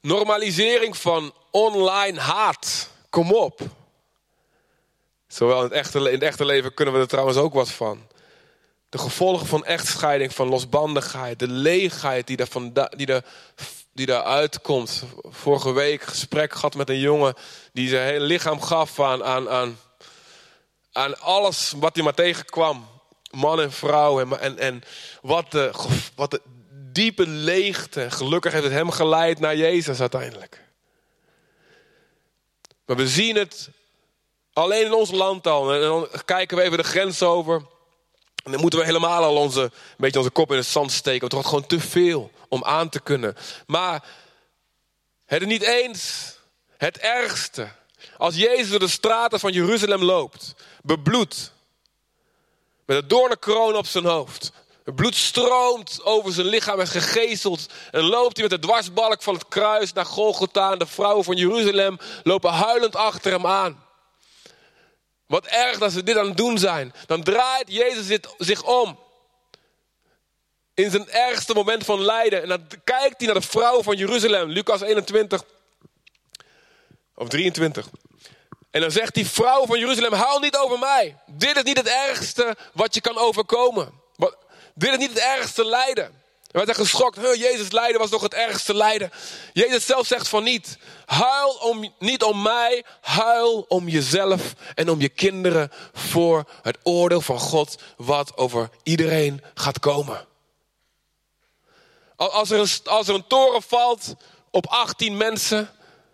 normalisering 0.00 0.96
van 0.96 1.32
online 1.50 2.20
haat. 2.20 2.90
Kom 3.10 3.32
op. 3.32 3.60
Zowel 5.26 5.56
in 5.56 5.64
het, 5.64 5.72
echte, 5.72 5.98
in 5.98 6.04
het 6.04 6.22
echte 6.22 6.44
leven 6.44 6.74
kunnen 6.74 6.94
we 6.94 7.00
er 7.00 7.08
trouwens 7.08 7.38
ook 7.38 7.54
wat 7.54 7.70
van. 7.70 8.06
De 8.88 8.98
gevolgen 8.98 9.46
van 9.46 9.64
echtscheiding, 9.64 10.34
van 10.34 10.48
losbandigheid, 10.48 11.38
de 11.38 11.48
leegheid 11.48 12.26
die, 12.26 12.36
daar 12.36 12.46
van, 12.46 12.72
die, 12.96 13.06
daar, 13.06 13.24
die 13.92 14.06
daaruit 14.06 14.60
komt. 14.60 15.02
Vorige 15.22 15.72
week 15.72 16.02
gesprek 16.02 16.52
gehad 16.52 16.74
met 16.74 16.88
een 16.88 16.98
jongen 16.98 17.34
die 17.72 17.88
zijn 17.88 18.06
hele 18.06 18.24
lichaam 18.24 18.60
gaf 18.60 19.00
aan, 19.00 19.24
aan, 19.24 19.48
aan, 19.48 19.78
aan 20.92 21.20
alles 21.20 21.72
wat 21.76 21.94
hij 21.94 22.04
maar 22.04 22.14
tegenkwam. 22.14 22.88
Man 23.30 23.60
en 23.60 23.72
vrouw. 23.72 24.20
En, 24.20 24.40
en, 24.40 24.58
en 24.58 24.82
wat, 25.22 25.50
de, 25.50 25.70
wat 26.14 26.30
de 26.30 26.40
diepe 26.70 27.26
leegte. 27.26 28.10
Gelukkig 28.10 28.52
heeft 28.52 28.64
het 28.64 28.72
hem 28.72 28.90
geleid 28.90 29.38
naar 29.38 29.56
Jezus 29.56 30.00
uiteindelijk. 30.00 30.64
Maar 32.86 32.96
we 32.96 33.08
zien 33.08 33.36
het 33.36 33.68
alleen 34.52 34.84
in 34.84 34.94
ons 34.94 35.10
land 35.10 35.46
al. 35.46 35.74
En 35.74 35.80
dan 35.80 36.08
kijken 36.24 36.56
we 36.56 36.62
even 36.62 36.78
de 36.78 36.84
grens 36.84 37.22
over. 37.22 37.62
En 38.46 38.52
dan 38.52 38.60
moeten 38.60 38.78
we 38.78 38.84
helemaal 38.84 39.22
al 39.22 39.36
onze, 39.36 39.60
een 39.60 39.70
beetje 39.96 40.18
onze 40.18 40.30
kop 40.30 40.50
in 40.50 40.56
het 40.56 40.66
zand 40.66 40.92
steken. 40.92 41.20
Want 41.20 41.32
het 41.32 41.42
wordt 41.42 41.48
gewoon 41.48 41.80
te 41.80 41.88
veel 41.88 42.30
om 42.48 42.64
aan 42.64 42.88
te 42.88 43.00
kunnen. 43.00 43.36
Maar 43.66 44.04
het 45.24 45.42
is 45.42 45.48
niet 45.48 45.62
eens 45.62 46.34
het 46.76 46.98
ergste. 46.98 47.68
Als 48.16 48.36
Jezus 48.36 48.70
door 48.70 48.78
de 48.78 48.88
straten 48.88 49.40
van 49.40 49.52
Jeruzalem 49.52 50.02
loopt, 50.02 50.54
bebloed, 50.82 51.52
met 52.84 52.96
een 52.96 53.08
doornenkroon 53.08 53.76
op 53.76 53.86
zijn 53.86 54.04
hoofd. 54.04 54.52
Het 54.84 54.94
bloed 54.94 55.14
stroomt 55.14 56.00
over 56.04 56.32
zijn 56.32 56.46
lichaam, 56.46 56.80
is 56.80 56.90
gegezeld. 56.90 57.66
En 57.90 58.02
loopt 58.02 58.36
hij 58.36 58.48
met 58.48 58.60
de 58.60 58.66
dwarsbalk 58.66 59.22
van 59.22 59.34
het 59.34 59.48
kruis 59.48 59.92
naar 59.92 60.06
Golgotha. 60.06 60.72
En 60.72 60.78
de 60.78 60.86
vrouwen 60.86 61.24
van 61.24 61.36
Jeruzalem 61.36 61.98
lopen 62.22 62.52
huilend 62.52 62.96
achter 62.96 63.32
hem 63.32 63.46
aan. 63.46 63.85
Wat 65.26 65.46
erg 65.46 65.78
dat 65.78 65.92
ze 65.92 66.02
dit 66.02 66.16
aan 66.18 66.26
het 66.26 66.36
doen 66.36 66.58
zijn. 66.58 66.94
Dan 67.06 67.22
draait 67.22 67.72
Jezus 67.72 68.18
zich 68.38 68.62
om. 68.62 68.98
In 70.74 70.90
zijn 70.90 71.10
ergste 71.10 71.54
moment 71.54 71.84
van 71.84 72.00
lijden. 72.00 72.42
En 72.42 72.48
dan 72.48 72.66
kijkt 72.84 73.14
hij 73.16 73.26
naar 73.26 73.40
de 73.40 73.48
vrouw 73.48 73.82
van 73.82 73.96
Jeruzalem. 73.96 74.48
Lucas 74.48 74.80
21. 74.80 75.42
Of 77.14 77.28
23. 77.28 77.88
En 78.70 78.80
dan 78.80 78.90
zegt 78.90 79.14
die 79.14 79.26
vrouw 79.26 79.66
van 79.66 79.78
Jeruzalem: 79.78 80.12
Huil 80.12 80.38
niet 80.38 80.56
over 80.56 80.78
mij. 80.78 81.16
Dit 81.26 81.56
is 81.56 81.62
niet 81.62 81.76
het 81.76 81.88
ergste 81.88 82.56
wat 82.72 82.94
je 82.94 83.00
kan 83.00 83.18
overkomen. 83.18 83.92
Dit 84.74 84.90
is 84.90 84.98
niet 84.98 85.08
het 85.08 85.18
ergste 85.18 85.64
lijden. 85.64 86.22
We 86.50 86.62
zijn 86.64 86.76
geschokt. 86.76 87.16
Huh, 87.16 87.34
Jezus 87.34 87.72
lijden 87.72 88.00
was 88.00 88.10
toch 88.10 88.22
het 88.22 88.34
ergste 88.34 88.74
lijden. 88.74 89.10
Jezus 89.52 89.86
zelf 89.86 90.06
zegt 90.06 90.28
van 90.28 90.42
niet. 90.42 90.78
Huil 91.06 91.50
om, 91.50 91.94
niet 91.98 92.22
om 92.22 92.42
mij. 92.42 92.84
Huil 93.00 93.64
om 93.68 93.88
jezelf 93.88 94.54
en 94.74 94.90
om 94.90 95.00
je 95.00 95.08
kinderen. 95.08 95.72
Voor 95.92 96.44
het 96.62 96.78
oordeel 96.82 97.20
van 97.20 97.38
God. 97.38 97.76
Wat 97.96 98.36
over 98.36 98.68
iedereen 98.82 99.42
gaat 99.54 99.78
komen. 99.78 100.26
Als 102.16 102.50
er 102.50 102.60
een, 102.60 102.68
als 102.84 103.08
er 103.08 103.14
een 103.14 103.26
toren 103.26 103.62
valt 103.62 104.14
op 104.50 104.66
18 104.66 105.16
mensen. 105.16 105.70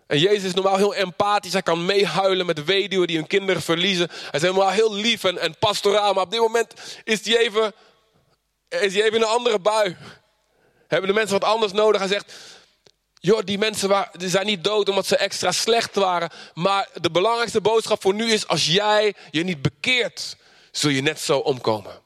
En 0.06 0.18
Jezus 0.18 0.44
is 0.44 0.54
normaal 0.54 0.76
heel 0.76 0.94
empathisch. 0.94 1.52
Hij 1.52 1.62
kan 1.62 1.84
meehuilen 1.84 2.46
met 2.46 2.64
weduwen 2.64 3.06
die 3.06 3.16
hun 3.16 3.26
kinderen 3.26 3.62
verliezen. 3.62 4.08
Hij 4.10 4.30
is 4.32 4.40
helemaal 4.40 4.68
heel 4.68 4.94
lief 4.94 5.24
en, 5.24 5.38
en 5.38 5.58
pastoraal. 5.58 6.14
Maar 6.14 6.24
op 6.24 6.30
dit 6.30 6.40
moment 6.40 6.74
is 7.04 7.24
hij 7.24 7.38
even, 7.38 7.72
is 8.68 8.94
hij 8.94 9.02
even 9.02 9.14
in 9.14 9.22
een 9.22 9.28
andere 9.28 9.58
bui 9.58 9.96
hebben 10.92 11.10
de 11.10 11.20
mensen 11.20 11.40
wat 11.40 11.50
anders 11.50 11.72
nodig. 11.72 12.00
Hij 12.00 12.10
zegt, 12.10 12.32
joh, 13.20 13.40
die 13.44 13.58
mensen 13.58 13.88
waar, 13.88 14.10
die 14.16 14.28
zijn 14.28 14.46
niet 14.46 14.64
dood 14.64 14.88
omdat 14.88 15.06
ze 15.06 15.16
extra 15.16 15.52
slecht 15.52 15.94
waren. 15.94 16.30
Maar 16.54 16.88
de 17.00 17.10
belangrijkste 17.10 17.60
boodschap 17.60 18.02
voor 18.02 18.14
nu 18.14 18.32
is, 18.32 18.46
als 18.46 18.66
jij 18.66 19.14
je 19.30 19.44
niet 19.44 19.62
bekeert, 19.62 20.36
zul 20.70 20.90
je 20.90 21.02
net 21.02 21.20
zo 21.20 21.38
omkomen. 21.38 22.00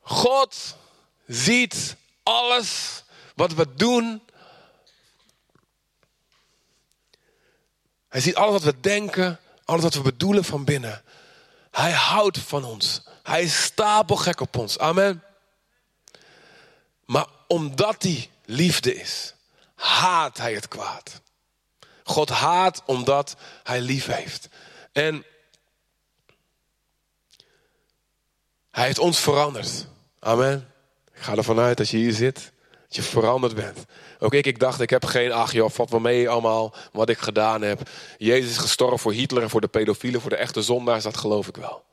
God 0.00 0.76
ziet 1.26 1.96
alles 2.22 3.02
wat 3.34 3.54
we 3.54 3.74
doen. 3.74 4.22
Hij 8.08 8.20
ziet 8.20 8.34
alles 8.34 8.52
wat 8.52 8.62
we 8.62 8.80
denken, 8.80 9.40
alles 9.64 9.82
wat 9.82 9.94
we 9.94 10.02
bedoelen 10.02 10.44
van 10.44 10.64
binnen. 10.64 11.02
Hij 11.70 11.92
houdt 11.92 12.38
van 12.38 12.64
ons. 12.64 13.02
Hij 13.22 13.42
is 13.42 13.62
stapelgek 13.62 14.40
op 14.40 14.56
ons. 14.56 14.78
Amen. 14.78 15.22
Maar 17.10 17.26
omdat 17.46 18.02
hij 18.02 18.30
liefde 18.44 18.94
is, 18.94 19.34
haat 19.74 20.38
hij 20.38 20.54
het 20.54 20.68
kwaad. 20.68 21.20
God 22.04 22.28
haat 22.28 22.82
omdat 22.86 23.36
hij 23.62 23.80
lief 23.80 24.06
heeft. 24.06 24.48
En 24.92 25.24
hij 28.70 28.84
heeft 28.84 28.98
ons 28.98 29.18
veranderd. 29.18 29.86
Amen. 30.18 30.72
Ik 31.14 31.20
ga 31.20 31.36
ervan 31.36 31.58
uit 31.58 31.78
als 31.78 31.90
je 31.90 31.96
hier 31.96 32.12
zit, 32.12 32.52
dat 32.70 32.96
je 32.96 33.02
veranderd 33.02 33.54
bent. 33.54 33.78
Ook 34.18 34.34
ik, 34.34 34.46
ik 34.46 34.58
dacht, 34.58 34.80
ik 34.80 34.90
heb 34.90 35.04
geen, 35.04 35.32
ach 35.32 35.52
joh, 35.52 35.70
valt 35.70 35.90
wel 35.90 36.00
mee 36.00 36.28
allemaal 36.28 36.74
wat 36.92 37.08
ik 37.08 37.18
gedaan 37.18 37.62
heb. 37.62 37.88
Jezus 38.18 38.50
is 38.50 38.58
gestorven 38.58 38.98
voor 38.98 39.12
Hitler 39.12 39.42
en 39.42 39.50
voor 39.50 39.60
de 39.60 39.68
pedofielen, 39.68 40.20
voor 40.20 40.30
de 40.30 40.36
echte 40.36 40.62
zondaars, 40.62 41.04
dat 41.04 41.16
geloof 41.16 41.48
ik 41.48 41.56
wel. 41.56 41.84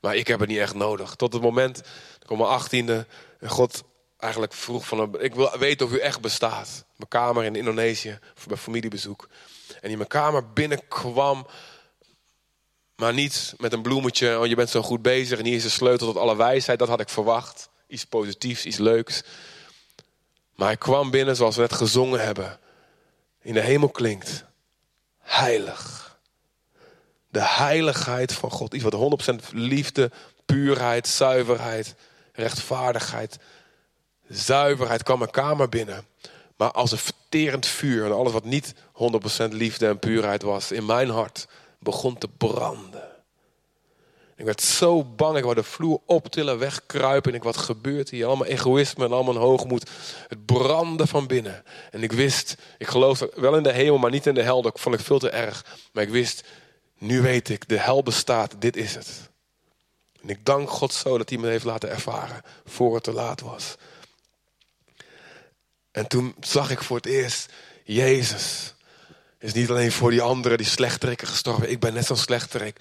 Maar 0.00 0.16
ik 0.16 0.26
heb 0.26 0.40
het 0.40 0.48
niet 0.48 0.58
echt 0.58 0.74
nodig. 0.74 1.14
Tot 1.14 1.32
het 1.32 1.42
moment, 1.42 1.78
ik 2.20 2.26
kom 2.26 2.38
mijn 2.38 2.50
achttiende, 2.50 3.06
en 3.40 3.48
God 3.48 3.84
eigenlijk 4.18 4.52
vroeg 4.52 4.86
van, 4.86 5.20
ik 5.20 5.34
wil 5.34 5.58
weten 5.58 5.86
of 5.86 5.92
u 5.92 5.98
echt 5.98 6.20
bestaat. 6.20 6.84
Mijn 6.96 7.08
kamer 7.08 7.44
in 7.44 7.56
Indonesië, 7.56 8.18
bij 8.46 8.56
familiebezoek. 8.56 9.28
En 9.80 9.90
in 9.90 9.96
mijn 9.96 10.08
kamer 10.08 10.52
binnenkwam, 10.52 11.46
maar 12.96 13.14
niet 13.14 13.54
met 13.58 13.72
een 13.72 13.82
bloemetje, 13.82 14.38
oh 14.38 14.46
je 14.46 14.54
bent 14.54 14.70
zo 14.70 14.82
goed 14.82 15.02
bezig 15.02 15.38
en 15.38 15.44
hier 15.44 15.56
is 15.56 15.62
de 15.62 15.68
sleutel 15.68 16.06
tot 16.06 16.16
alle 16.16 16.36
wijsheid. 16.36 16.78
Dat 16.78 16.88
had 16.88 17.00
ik 17.00 17.08
verwacht. 17.08 17.68
Iets 17.86 18.04
positiefs, 18.04 18.64
iets 18.64 18.76
leuks. 18.76 19.22
Maar 20.54 20.66
hij 20.66 20.76
kwam 20.76 21.10
binnen 21.10 21.36
zoals 21.36 21.54
we 21.54 21.60
net 21.60 21.72
gezongen 21.72 22.24
hebben. 22.24 22.58
In 23.42 23.54
de 23.54 23.60
hemel 23.60 23.88
klinkt. 23.88 24.44
Heilig. 25.18 26.18
De 27.28 27.42
heiligheid 27.42 28.32
van 28.32 28.50
God. 28.50 28.74
Iets 28.74 28.84
wat 28.84 29.20
100% 29.52 29.52
liefde, 29.52 30.10
puurheid, 30.44 31.08
zuiverheid, 31.08 31.94
rechtvaardigheid 32.32 33.38
zuiverheid 34.28 35.02
kwam 35.02 35.18
mijn 35.18 35.30
kamer 35.30 35.68
binnen. 35.68 36.06
Maar 36.56 36.70
als 36.70 36.92
een 36.92 36.98
verterend 36.98 37.66
vuur 37.66 38.04
en 38.04 38.12
alles 38.12 38.32
wat 38.32 38.44
niet 38.44 38.74
100% 38.74 39.48
liefde 39.50 39.86
en 39.86 39.98
puurheid 39.98 40.42
was 40.42 40.72
in 40.72 40.86
mijn 40.86 41.10
hart 41.10 41.46
begon 41.78 42.18
te 42.18 42.28
branden. 42.28 43.16
Ik 44.36 44.44
werd 44.44 44.62
zo 44.62 45.04
bang. 45.04 45.36
Ik 45.36 45.42
wou 45.42 45.54
de 45.54 45.62
vloer 45.62 46.00
optillen, 46.06 46.58
wegkruipen. 46.58 47.30
En 47.30 47.36
ik, 47.36 47.42
wat 47.42 47.56
gebeurt 47.56 48.10
hier? 48.10 48.26
Allemaal 48.26 48.46
egoïsme 48.46 49.04
en 49.04 49.12
allemaal 49.12 49.36
hoogmoed. 49.36 49.90
Het 50.28 50.46
brandde 50.46 51.06
van 51.06 51.26
binnen. 51.26 51.62
En 51.90 52.02
ik 52.02 52.12
wist, 52.12 52.56
ik 52.78 52.86
geloof 52.86 53.22
wel 53.34 53.56
in 53.56 53.62
de 53.62 53.72
hemel, 53.72 53.98
maar 53.98 54.10
niet 54.10 54.26
in 54.26 54.34
de 54.34 54.42
hel. 54.42 54.62
Dat 54.62 54.80
vond 54.80 54.94
ik 54.94 55.00
veel 55.00 55.18
te 55.18 55.30
erg. 55.30 55.64
Maar 55.92 56.02
ik 56.02 56.08
wist, 56.08 56.44
nu 56.98 57.20
weet 57.20 57.48
ik, 57.48 57.68
de 57.68 57.78
hel 57.78 58.02
bestaat. 58.02 58.54
Dit 58.58 58.76
is 58.76 58.94
het. 58.94 59.30
En 60.22 60.28
ik 60.28 60.44
dank 60.44 60.70
God 60.70 60.92
zo 60.92 61.18
dat 61.18 61.28
hij 61.28 61.38
me 61.38 61.48
heeft 61.48 61.64
laten 61.64 61.90
ervaren. 61.90 62.42
Voor 62.64 62.94
het 62.94 63.02
te 63.02 63.12
laat 63.12 63.40
was. 63.40 63.76
En 65.96 66.06
toen 66.06 66.34
zag 66.40 66.70
ik 66.70 66.82
voor 66.82 66.96
het 66.96 67.06
eerst, 67.06 67.52
Jezus 67.84 68.74
is 69.38 69.52
niet 69.52 69.70
alleen 69.70 69.92
voor 69.92 70.10
die 70.10 70.22
anderen, 70.22 70.58
die 70.58 70.66
slechterikken 70.66 71.26
gestorven. 71.26 71.70
Ik 71.70 71.80
ben 71.80 71.94
net 71.94 72.06
zo'n 72.06 72.16
slechterik. 72.16 72.80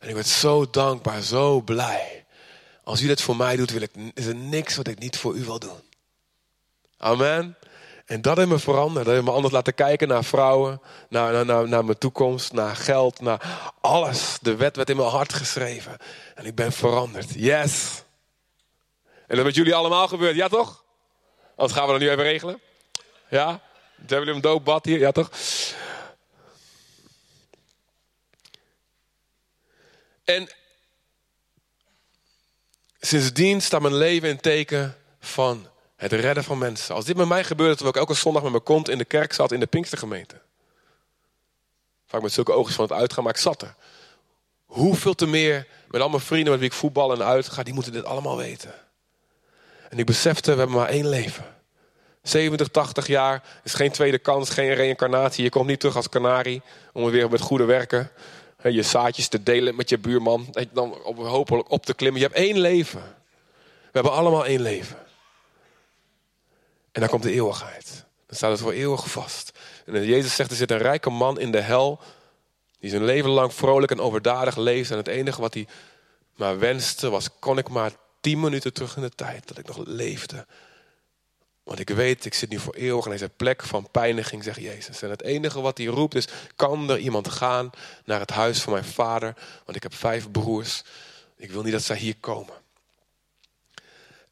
En 0.00 0.08
ik 0.08 0.14
werd 0.14 0.26
zo 0.26 0.70
dankbaar, 0.70 1.22
zo 1.22 1.60
blij. 1.60 2.24
Als 2.84 3.00
u 3.00 3.06
dit 3.06 3.20
voor 3.20 3.36
mij 3.36 3.56
doet, 3.56 3.70
wil 3.70 3.82
ik, 3.82 3.90
is 4.14 4.26
er 4.26 4.34
niks 4.34 4.76
wat 4.76 4.88
ik 4.88 4.98
niet 4.98 5.18
voor 5.18 5.34
u 5.34 5.44
wil 5.44 5.58
doen. 5.58 5.82
Amen. 6.98 7.56
En 8.06 8.22
dat 8.22 8.36
heeft 8.36 8.48
me 8.48 8.58
veranderd. 8.58 9.04
Dat 9.04 9.14
heeft 9.14 9.26
me 9.26 9.32
anders 9.32 9.54
laten 9.54 9.74
kijken 9.74 10.08
naar 10.08 10.24
vrouwen, 10.24 10.80
naar, 11.08 11.32
naar, 11.32 11.44
naar, 11.44 11.68
naar 11.68 11.84
mijn 11.84 11.98
toekomst, 11.98 12.52
naar 12.52 12.76
geld, 12.76 13.20
naar 13.20 13.72
alles. 13.80 14.38
De 14.40 14.56
wet 14.56 14.76
werd 14.76 14.90
in 14.90 14.96
mijn 14.96 15.08
hart 15.08 15.32
geschreven. 15.32 15.96
En 16.34 16.46
ik 16.46 16.54
ben 16.54 16.72
veranderd. 16.72 17.34
Yes. 17.34 18.02
En 19.26 19.36
dat 19.36 19.44
met 19.44 19.54
jullie 19.54 19.74
allemaal 19.74 20.08
gebeurd, 20.08 20.36
ja 20.36 20.48
toch? 20.48 20.83
Anders 21.56 21.78
gaan 21.78 21.86
we 21.86 21.92
dat 21.92 22.00
nu 22.00 22.10
even 22.10 22.22
regelen. 22.22 22.60
Ja? 23.28 23.60
Hebben 23.96 24.18
jullie 24.18 24.34
een 24.34 24.40
doopbad 24.40 24.84
hier? 24.84 24.98
Ja 24.98 25.12
toch? 25.12 25.30
En 30.24 30.48
sindsdien 33.00 33.62
staat 33.62 33.80
mijn 33.80 33.94
leven 33.94 34.28
in 34.28 34.40
teken 34.40 34.96
van 35.20 35.68
het 35.96 36.12
redden 36.12 36.44
van 36.44 36.58
mensen. 36.58 36.94
Als 36.94 37.04
dit 37.04 37.16
met 37.16 37.28
mij 37.28 37.44
gebeurde, 37.44 37.74
terwijl 37.74 37.94
ik 37.94 38.00
elke 38.00 38.20
zondag 38.20 38.42
met 38.42 38.50
mijn 38.50 38.62
kont 38.62 38.88
in 38.88 38.98
de 38.98 39.04
kerk 39.04 39.32
zat 39.32 39.52
in 39.52 39.60
de 39.60 39.66
Pinkstergemeente. 39.66 40.40
Vaak 42.06 42.22
met 42.22 42.32
zulke 42.32 42.52
oogjes 42.52 42.76
van 42.76 42.84
het 42.84 42.94
uitgaan, 42.94 43.24
maar 43.24 43.34
ik 43.34 43.40
zat 43.40 43.62
er. 43.62 43.74
Hoeveel 44.64 45.14
te 45.14 45.26
meer 45.26 45.66
met 45.88 46.00
al 46.00 46.08
mijn 46.08 46.22
vrienden 46.22 46.50
met 46.50 46.60
wie 46.60 46.68
ik 46.68 46.74
voetbal 46.74 47.12
en 47.12 47.22
uitga, 47.22 47.62
die 47.62 47.74
moeten 47.74 47.92
dit 47.92 48.04
allemaal 48.04 48.36
weten. 48.36 48.83
En 49.94 50.00
ik 50.00 50.06
besefte, 50.06 50.52
we 50.52 50.58
hebben 50.58 50.76
maar 50.76 50.88
één 50.88 51.08
leven. 51.08 51.44
70, 52.22 52.68
80 52.68 53.06
jaar 53.06 53.42
is 53.62 53.74
geen 53.74 53.90
tweede 53.90 54.18
kans, 54.18 54.50
geen 54.50 54.74
reïncarnatie. 54.74 55.44
Je 55.44 55.50
komt 55.50 55.66
niet 55.66 55.80
terug 55.80 55.96
als 55.96 56.08
kanarie 56.08 56.62
om 56.92 57.10
weer 57.10 57.30
met 57.30 57.40
goede 57.40 57.64
werken 57.64 58.10
je 58.72 58.82
zaadjes 58.82 59.28
te 59.28 59.42
delen 59.42 59.74
met 59.74 59.88
je 59.88 59.98
buurman. 59.98 60.54
Dan 60.72 60.98
hopelijk 61.16 61.70
op 61.70 61.86
te 61.86 61.94
klimmen. 61.94 62.20
Je 62.20 62.26
hebt 62.26 62.38
één 62.38 62.58
leven. 62.58 63.00
We 63.00 63.90
hebben 64.00 64.12
allemaal 64.12 64.46
één 64.46 64.60
leven. 64.60 64.96
En 66.92 67.00
dan 67.00 67.08
komt 67.08 67.22
de 67.22 67.32
eeuwigheid. 67.32 68.04
Dan 68.26 68.36
staat 68.36 68.50
het 68.50 68.60
voor 68.60 68.72
eeuwig 68.72 69.10
vast. 69.10 69.58
En 69.86 70.04
Jezus 70.04 70.34
zegt, 70.34 70.50
er 70.50 70.56
zit 70.56 70.70
een 70.70 70.78
rijke 70.78 71.10
man 71.10 71.40
in 71.40 71.50
de 71.50 71.60
hel. 71.60 72.00
Die 72.78 72.90
zijn 72.90 73.04
leven 73.04 73.30
lang 73.30 73.54
vrolijk 73.54 73.92
en 73.92 74.00
overdadig 74.00 74.56
leeft. 74.56 74.90
En 74.90 74.96
het 74.96 75.08
enige 75.08 75.40
wat 75.40 75.54
hij 75.54 75.66
maar 76.36 76.58
wenste 76.58 77.10
was, 77.10 77.28
kon 77.38 77.58
ik 77.58 77.68
maar 77.68 77.92
tien 78.24 78.40
minuten 78.40 78.72
terug 78.72 78.96
in 78.96 79.02
de 79.02 79.10
tijd. 79.10 79.48
Dat 79.48 79.58
ik 79.58 79.66
nog 79.66 79.86
leefde. 79.86 80.46
Want 81.62 81.78
ik 81.78 81.88
weet, 81.88 82.24
ik 82.24 82.34
zit 82.34 82.50
nu 82.50 82.58
voor 82.58 82.74
eeuwig 82.74 83.04
in 83.04 83.10
deze 83.10 83.28
plek 83.28 83.62
van 83.62 83.90
pijniging, 83.90 84.44
zegt 84.44 84.60
Jezus. 84.60 85.02
En 85.02 85.10
het 85.10 85.22
enige 85.22 85.60
wat 85.60 85.78
hij 85.78 85.86
roept 85.86 86.14
is, 86.14 86.28
kan 86.56 86.90
er 86.90 86.98
iemand 86.98 87.28
gaan 87.28 87.70
naar 88.04 88.20
het 88.20 88.30
huis 88.30 88.62
van 88.62 88.72
mijn 88.72 88.84
vader? 88.84 89.34
Want 89.64 89.76
ik 89.76 89.82
heb 89.82 89.94
vijf 89.94 90.30
broers. 90.30 90.82
Ik 91.36 91.50
wil 91.50 91.62
niet 91.62 91.72
dat 91.72 91.82
zij 91.82 91.96
hier 91.96 92.16
komen. 92.20 92.54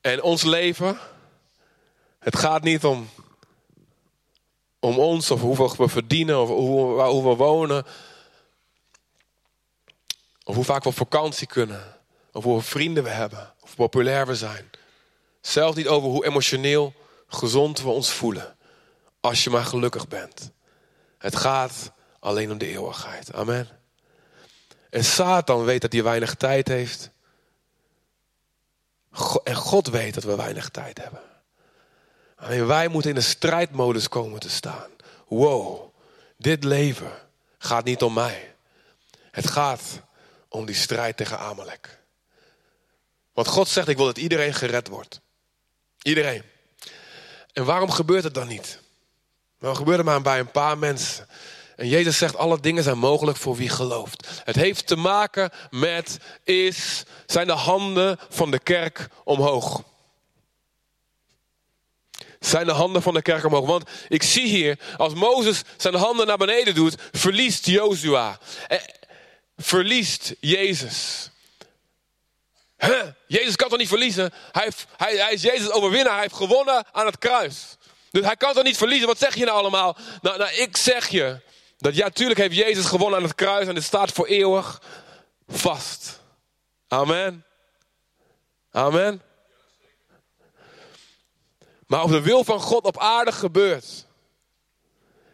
En 0.00 0.22
ons 0.22 0.42
leven, 0.42 0.98
het 2.18 2.36
gaat 2.36 2.62
niet 2.62 2.84
om, 2.84 3.08
om 4.78 4.98
ons 4.98 5.30
of 5.30 5.40
hoeveel 5.40 5.74
we 5.76 5.88
verdienen 5.88 6.40
of 6.40 6.48
hoe, 6.48 7.02
hoe 7.02 7.28
we 7.28 7.34
wonen. 7.34 7.86
Of 10.44 10.54
hoe 10.54 10.64
vaak 10.64 10.82
we 10.82 10.88
op 10.88 10.96
vakantie 10.96 11.46
kunnen. 11.46 12.00
Of 12.32 12.44
hoeveel 12.44 12.70
vrienden 12.70 13.04
we 13.04 13.10
hebben. 13.10 13.54
Of 13.60 13.74
populair 13.74 14.26
we 14.26 14.36
zijn. 14.36 14.70
Zelfs 15.40 15.76
niet 15.76 15.88
over 15.88 16.08
hoe 16.08 16.24
emotioneel 16.24 16.94
gezond 17.26 17.82
we 17.82 17.88
ons 17.88 18.10
voelen. 18.10 18.56
Als 19.20 19.44
je 19.44 19.50
maar 19.50 19.64
gelukkig 19.64 20.08
bent. 20.08 20.50
Het 21.18 21.36
gaat 21.36 21.92
alleen 22.18 22.50
om 22.50 22.58
de 22.58 22.66
eeuwigheid. 22.66 23.32
Amen. 23.32 23.68
En 24.90 25.04
Satan 25.04 25.64
weet 25.64 25.80
dat 25.80 25.92
hij 25.92 26.02
weinig 26.02 26.34
tijd 26.34 26.68
heeft. 26.68 27.10
En 29.44 29.54
God 29.54 29.88
weet 29.88 30.14
dat 30.14 30.24
we 30.24 30.36
weinig 30.36 30.68
tijd 30.68 31.02
hebben. 31.02 31.20
Alleen 32.36 32.66
wij 32.66 32.88
moeten 32.88 33.10
in 33.10 33.16
de 33.16 33.22
strijdmodus 33.22 34.08
komen 34.08 34.40
te 34.40 34.50
staan. 34.50 34.90
Wow, 35.28 35.94
dit 36.36 36.64
leven 36.64 37.12
gaat 37.58 37.84
niet 37.84 38.02
om 38.02 38.12
mij. 38.12 38.54
Het 39.30 39.50
gaat 39.50 39.82
om 40.48 40.66
die 40.66 40.74
strijd 40.74 41.16
tegen 41.16 41.38
Amalek. 41.38 42.01
Want 43.32 43.46
God 43.46 43.68
zegt, 43.68 43.88
ik 43.88 43.96
wil 43.96 44.06
dat 44.06 44.18
iedereen 44.18 44.54
gered 44.54 44.88
wordt. 44.88 45.20
Iedereen. 46.02 46.42
En 47.52 47.64
waarom 47.64 47.90
gebeurt 47.90 48.24
het 48.24 48.34
dan 48.34 48.48
niet? 48.48 48.80
Waarom 49.58 49.78
gebeurt 49.78 49.96
het 49.96 50.06
maar 50.06 50.22
bij 50.22 50.38
een 50.38 50.50
paar 50.50 50.78
mensen? 50.78 51.28
En 51.76 51.88
Jezus 51.88 52.18
zegt, 52.18 52.36
alle 52.36 52.60
dingen 52.60 52.82
zijn 52.82 52.98
mogelijk 52.98 53.38
voor 53.38 53.56
wie 53.56 53.68
gelooft. 53.68 54.42
Het 54.44 54.56
heeft 54.56 54.86
te 54.86 54.96
maken 54.96 55.50
met, 55.70 56.18
is, 56.44 57.04
zijn 57.26 57.46
de 57.46 57.52
handen 57.52 58.18
van 58.28 58.50
de 58.50 58.58
kerk 58.58 59.08
omhoog. 59.24 59.82
Zijn 62.40 62.66
de 62.66 62.72
handen 62.72 63.02
van 63.02 63.14
de 63.14 63.22
kerk 63.22 63.44
omhoog. 63.44 63.66
Want 63.66 63.90
ik 64.08 64.22
zie 64.22 64.46
hier, 64.46 64.78
als 64.96 65.14
Mozes 65.14 65.62
zijn 65.76 65.94
handen 65.94 66.26
naar 66.26 66.36
beneden 66.36 66.74
doet, 66.74 66.94
verliest 67.12 67.66
Jozua. 67.66 68.38
Eh, 68.68 68.78
verliest 69.56 70.34
Jezus. 70.40 71.30
Jezus 73.26 73.56
kan 73.56 73.68
toch 73.68 73.78
niet 73.78 73.88
verliezen? 73.88 74.32
Hij, 74.52 74.70
hij, 74.96 75.32
is 75.32 75.42
Jezus 75.42 75.70
overwinnaar. 75.70 76.12
Hij 76.12 76.22
heeft 76.22 76.34
gewonnen 76.34 76.84
aan 76.92 77.06
het 77.06 77.18
kruis. 77.18 77.76
Dus 78.10 78.24
hij 78.24 78.36
kan 78.36 78.52
toch 78.52 78.64
niet 78.64 78.76
verliezen? 78.76 79.06
Wat 79.06 79.18
zeg 79.18 79.34
je 79.34 79.44
nou 79.44 79.58
allemaal? 79.58 79.96
Nou, 80.22 80.38
nou 80.38 80.50
ik 80.50 80.76
zeg 80.76 81.08
je 81.08 81.40
dat 81.78 81.94
ja, 81.94 82.10
tuurlijk 82.10 82.38
heeft 82.38 82.56
Jezus 82.56 82.86
gewonnen 82.86 83.18
aan 83.18 83.24
het 83.24 83.34
kruis 83.34 83.66
en 83.66 83.74
het 83.74 83.84
staat 83.84 84.12
voor 84.12 84.26
eeuwig 84.26 84.82
vast. 85.48 86.20
Amen. 86.88 87.44
Amen. 88.70 89.22
Maar 91.86 92.02
of 92.02 92.10
de 92.10 92.20
wil 92.20 92.44
van 92.44 92.60
God 92.60 92.84
op 92.84 92.98
aarde 92.98 93.32
gebeurt 93.32 94.06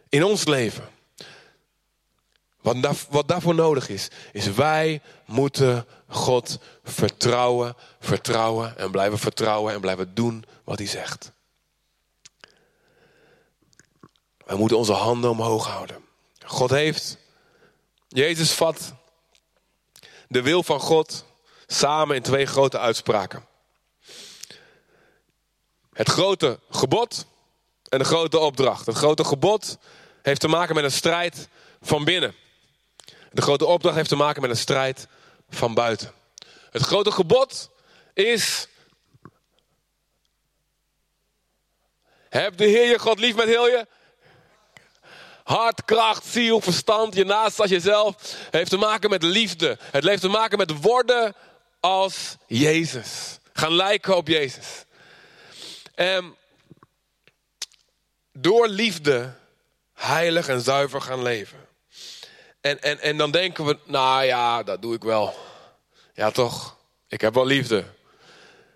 in 0.08 0.24
ons 0.24 0.44
leven, 0.44 0.88
wat, 2.60 3.06
wat 3.10 3.28
daarvoor 3.28 3.54
nodig 3.54 3.88
is, 3.88 4.08
is 4.32 4.52
wij 4.52 5.02
moeten 5.24 5.86
God 6.08 6.58
vertrouwen, 6.84 7.76
vertrouwen 8.00 8.78
en 8.78 8.90
blijven 8.90 9.18
vertrouwen 9.18 9.74
en 9.74 9.80
blijven 9.80 10.14
doen 10.14 10.44
wat 10.64 10.78
hij 10.78 10.86
zegt. 10.86 11.32
Wij 14.46 14.56
moeten 14.56 14.76
onze 14.76 14.92
handen 14.92 15.30
omhoog 15.30 15.66
houden. 15.66 16.04
God 16.44 16.70
heeft, 16.70 17.18
Jezus 18.08 18.52
vat 18.52 18.94
de 20.28 20.42
wil 20.42 20.62
van 20.62 20.80
God 20.80 21.24
samen 21.66 22.16
in 22.16 22.22
twee 22.22 22.46
grote 22.46 22.78
uitspraken. 22.78 23.46
Het 25.92 26.08
grote 26.08 26.60
gebod 26.70 27.26
en 27.88 27.98
de 27.98 28.04
grote 28.04 28.38
opdracht. 28.38 28.86
Het 28.86 28.96
grote 28.96 29.24
gebod 29.24 29.78
heeft 30.22 30.40
te 30.40 30.48
maken 30.48 30.74
met 30.74 30.84
een 30.84 30.92
strijd 30.92 31.48
van 31.80 32.04
binnen. 32.04 32.34
De 33.32 33.42
grote 33.42 33.66
opdracht 33.66 33.96
heeft 33.96 34.08
te 34.08 34.16
maken 34.16 34.40
met 34.40 34.50
een 34.50 34.56
strijd 34.56 35.08
van 35.50 35.74
buiten. 35.74 36.12
Het 36.70 36.82
grote 36.82 37.10
gebod 37.10 37.70
is. 38.14 38.68
Heb 42.28 42.56
de 42.56 42.64
Heer 42.64 42.88
je 42.88 42.98
God 42.98 43.18
lief 43.18 43.36
met 43.36 43.46
heel 43.46 43.68
je 43.68 43.86
hart, 45.48 45.84
kracht, 45.84 46.24
ziel, 46.24 46.60
verstand, 46.60 47.14
je 47.14 47.24
naast 47.24 47.60
als 47.60 47.70
jezelf. 47.70 48.36
Heeft 48.50 48.70
te 48.70 48.76
maken 48.76 49.10
met 49.10 49.22
liefde. 49.22 49.78
Het 49.80 50.04
heeft 50.04 50.20
te 50.20 50.28
maken 50.28 50.58
met 50.58 50.82
worden 50.82 51.34
als 51.80 52.36
Jezus. 52.46 53.38
Gaan 53.52 53.72
lijken 53.72 54.16
op 54.16 54.28
Jezus. 54.28 54.84
En 55.94 56.36
door 58.32 58.68
liefde 58.68 59.34
heilig 59.94 60.48
en 60.48 60.60
zuiver 60.60 61.00
gaan 61.00 61.22
leven. 61.22 61.67
En, 62.68 62.82
en, 62.82 63.00
en 63.00 63.16
dan 63.16 63.30
denken 63.30 63.64
we, 63.64 63.78
nou 63.84 64.24
ja, 64.24 64.62
dat 64.62 64.82
doe 64.82 64.94
ik 64.94 65.02
wel. 65.02 65.34
Ja, 66.14 66.30
toch? 66.30 66.76
Ik 67.08 67.20
heb 67.20 67.34
wel 67.34 67.46
liefde. 67.46 67.84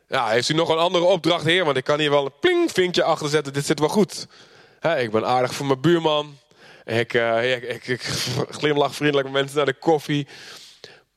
Ja, 0.09 0.29
heeft 0.29 0.49
u 0.49 0.55
nog 0.55 0.69
een 0.69 0.79
andere 0.79 1.05
opdracht, 1.05 1.45
heer? 1.45 1.65
Want 1.65 1.77
ik 1.77 1.85
kan 1.85 1.99
hier 1.99 2.11
wel 2.11 2.25
een 2.25 2.39
pling 2.41 2.71
vinkje 2.73 3.03
achter 3.03 3.29
zetten. 3.29 3.53
Dit 3.53 3.67
zit 3.67 3.79
wel 3.79 3.89
goed. 3.89 4.27
ik 4.99 5.11
ben 5.11 5.27
aardig 5.27 5.55
voor 5.55 5.67
mijn 5.67 5.81
buurman. 5.81 6.39
Ik, 6.85 7.15
uh, 7.15 7.55
ik, 7.55 7.87
ik, 7.87 8.03
glimlach 8.51 8.95
vriendelijk 8.95 9.29
met 9.29 9.41
mensen 9.41 9.57
naar 9.57 9.67
de 9.67 9.79
koffie. 9.79 10.27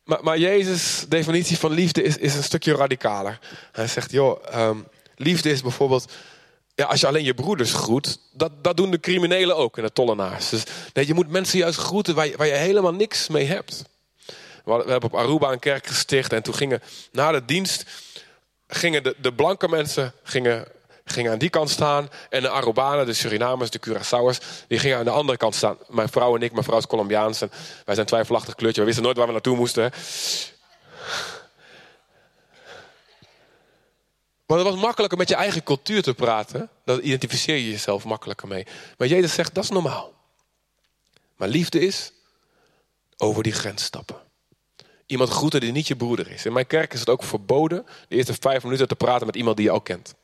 Maar, 0.04 0.24
maar 0.24 0.38
Jezus' 0.38 1.06
definitie 1.10 1.58
van 1.58 1.72
liefde 1.72 2.04
is, 2.04 2.18
is 2.18 2.36
een 2.36 2.44
stukje 2.44 2.76
radicaler. 2.76 3.40
Hij 3.72 3.88
zegt, 3.88 4.12
joh, 4.12 4.44
ehm, 4.50 4.78
liefde 5.16 5.50
is 5.50 5.62
bijvoorbeeld... 5.62 6.12
Ja, 6.76 6.86
als 6.86 7.00
je 7.00 7.08
alleen 7.08 7.24
je 7.24 7.34
broeders 7.34 7.74
groet, 7.74 8.20
dat, 8.32 8.52
dat 8.64 8.78
doen 8.78 8.92
de 8.92 9.00
criminelen 9.00 9.56
ook 9.56 9.78
en 9.78 9.84
de 9.84 9.94
tollenaars. 9.94 10.50
Dus 10.50 10.64
nee, 10.94 11.08
je 11.08 11.14
moet 11.14 11.30
mensen 11.30 11.60
juist 11.60 11.80
groeten 11.80 12.16
waar 12.16 12.28
je, 12.28 12.38
waar 12.38 12.48
je 12.48 12.54
helemaal 12.54 12.94
niks 12.94 13.28
mee 13.28 13.46
hebt. 13.46 13.84
We, 14.64 14.72
hebben 14.72 15.04
op 15.04 15.16
Aruba 15.16 15.52
een 15.52 15.60
kerk 15.60 15.88
gesticht 15.88 16.34
en 16.34 16.44
toen 16.44 16.56
gingen 16.56 16.82
na 17.12 17.32
de 17.32 17.46
dienst... 17.46 17.86
gingen 18.68 19.04
de, 19.04 19.16
de 19.18 19.34
blanke 19.34 19.68
mensen 19.68 20.14
gingen 20.24 20.68
gingen 21.06 21.32
aan 21.32 21.38
die 21.38 21.50
kant 21.50 21.70
staan. 21.70 22.10
En 22.30 22.42
de 22.42 22.50
Arubanen, 22.50 23.06
de 23.06 23.14
Surinamers, 23.14 23.70
de 23.70 23.80
Curaçaoers, 23.80 24.66
die 24.68 24.80
gingen 24.80 24.98
aan 24.98 25.04
de 25.04 25.10
andere 25.10 25.38
kant 25.38 25.56
staan. 25.56 25.78
Mijn 25.88 26.10
vrouw 26.10 26.36
en 26.36 26.42
ik, 26.42 26.52
mijn 26.52 26.64
vrouw 26.64 26.78
is 26.78 26.88
Colombiaans. 26.88 27.40
Wij 27.86 27.96
zijn 27.96 28.06
twijfelachtig 28.06 28.56
kleurtje. 28.56 28.82
We 28.82 28.88
wisten 28.88 29.04
nooit 29.04 29.18
waar 29.18 29.26
we 29.26 29.32
naartoe 29.32 29.56
moesten. 29.56 29.92
Maar 34.46 34.58
het 34.58 34.68
was 34.68 34.76
makkelijker 34.76 35.18
met 35.18 35.30
je 35.30 35.36
eigen 35.36 35.64
cultuur 35.64 36.04
te 36.04 36.14
praten. 36.14 36.70
Daar 36.86 37.00
identificeer 37.00 37.56
je 37.56 37.70
jezelf 37.70 38.04
makkelijker 38.04 38.48
mee. 38.48 38.66
Maar 38.98 39.08
Jezus 39.08 39.34
zegt, 39.34 39.56
dat 39.56 39.64
is 39.64 39.70
normaal. 39.70 40.14
Maar 41.36 41.48
liefde 41.48 41.80
is 41.80 42.12
over 43.18 43.44
die 43.44 43.54
grens 43.54 43.84
stappen. 43.84 44.24
Iemand 45.06 45.30
groeten 45.30 45.60
die 45.60 45.72
niet 45.72 45.88
je 45.88 45.96
broeder 45.96 46.32
is. 46.32 46.46
In 46.46 46.54
mijn 46.54 46.68
kerk 46.68 46.94
is 46.94 47.00
het 47.00 47.10
ook 47.10 47.24
verboden 47.24 47.86
de 48.08 48.16
eerste 48.16 48.36
vijf 48.40 48.64
minuten 48.64 48.88
te 48.88 48.96
praten 48.96 49.26
met 49.26 49.36
iemand 49.36 49.58
die 49.58 49.66
je 49.66 49.72
al 49.72 49.82
kent. 49.82 50.16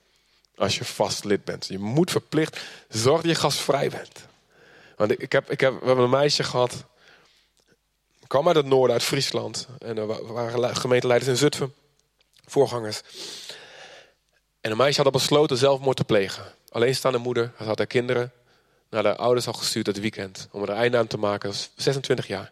Als 0.55 0.77
je 0.77 0.86
vast 0.86 1.23
lid 1.23 1.43
bent. 1.43 1.67
Je 1.67 1.79
moet 1.79 2.12
verplicht 2.12 2.60
zorg 2.89 3.21
dat 3.21 3.31
je 3.31 3.38
gastvrij 3.38 3.89
bent. 3.89 4.12
Want 4.95 5.21
ik 5.21 5.31
heb, 5.31 5.51
ik 5.51 5.60
heb, 5.60 5.79
we 5.79 5.86
hebben 5.86 6.03
een 6.03 6.10
meisje 6.10 6.43
gehad. 6.43 6.86
kwam 8.27 8.47
uit 8.47 8.55
het 8.55 8.65
noorden, 8.65 8.93
uit 8.93 9.03
Friesland. 9.03 9.67
En 9.79 9.97
er 9.97 10.34
waren 10.34 10.75
gemeenteleiders 10.75 11.31
in 11.31 11.38
Zutphen. 11.38 11.73
Voorgangers. 12.45 13.01
En 14.62 14.71
een 14.71 14.78
meisje 14.78 15.02
had 15.02 15.12
besloten 15.12 15.58
zelfmoord 15.58 15.97
te 15.97 16.04
plegen. 16.04 16.56
Alleenstaande 16.69 17.17
moeder, 17.17 17.52
had 17.56 17.78
haar 17.78 17.88
kinderen 17.88 18.32
naar 18.89 19.04
de 19.04 19.15
ouders 19.15 19.47
al 19.47 19.54
gestuurd 19.54 19.86
het 19.86 20.00
weekend. 20.00 20.47
Om 20.52 20.62
er 20.62 20.69
een 20.69 20.76
einde 20.76 20.97
aan 20.97 21.08
te 21.08 21.17
maken. 21.17 21.54
26 21.76 22.28
jaar. 22.28 22.52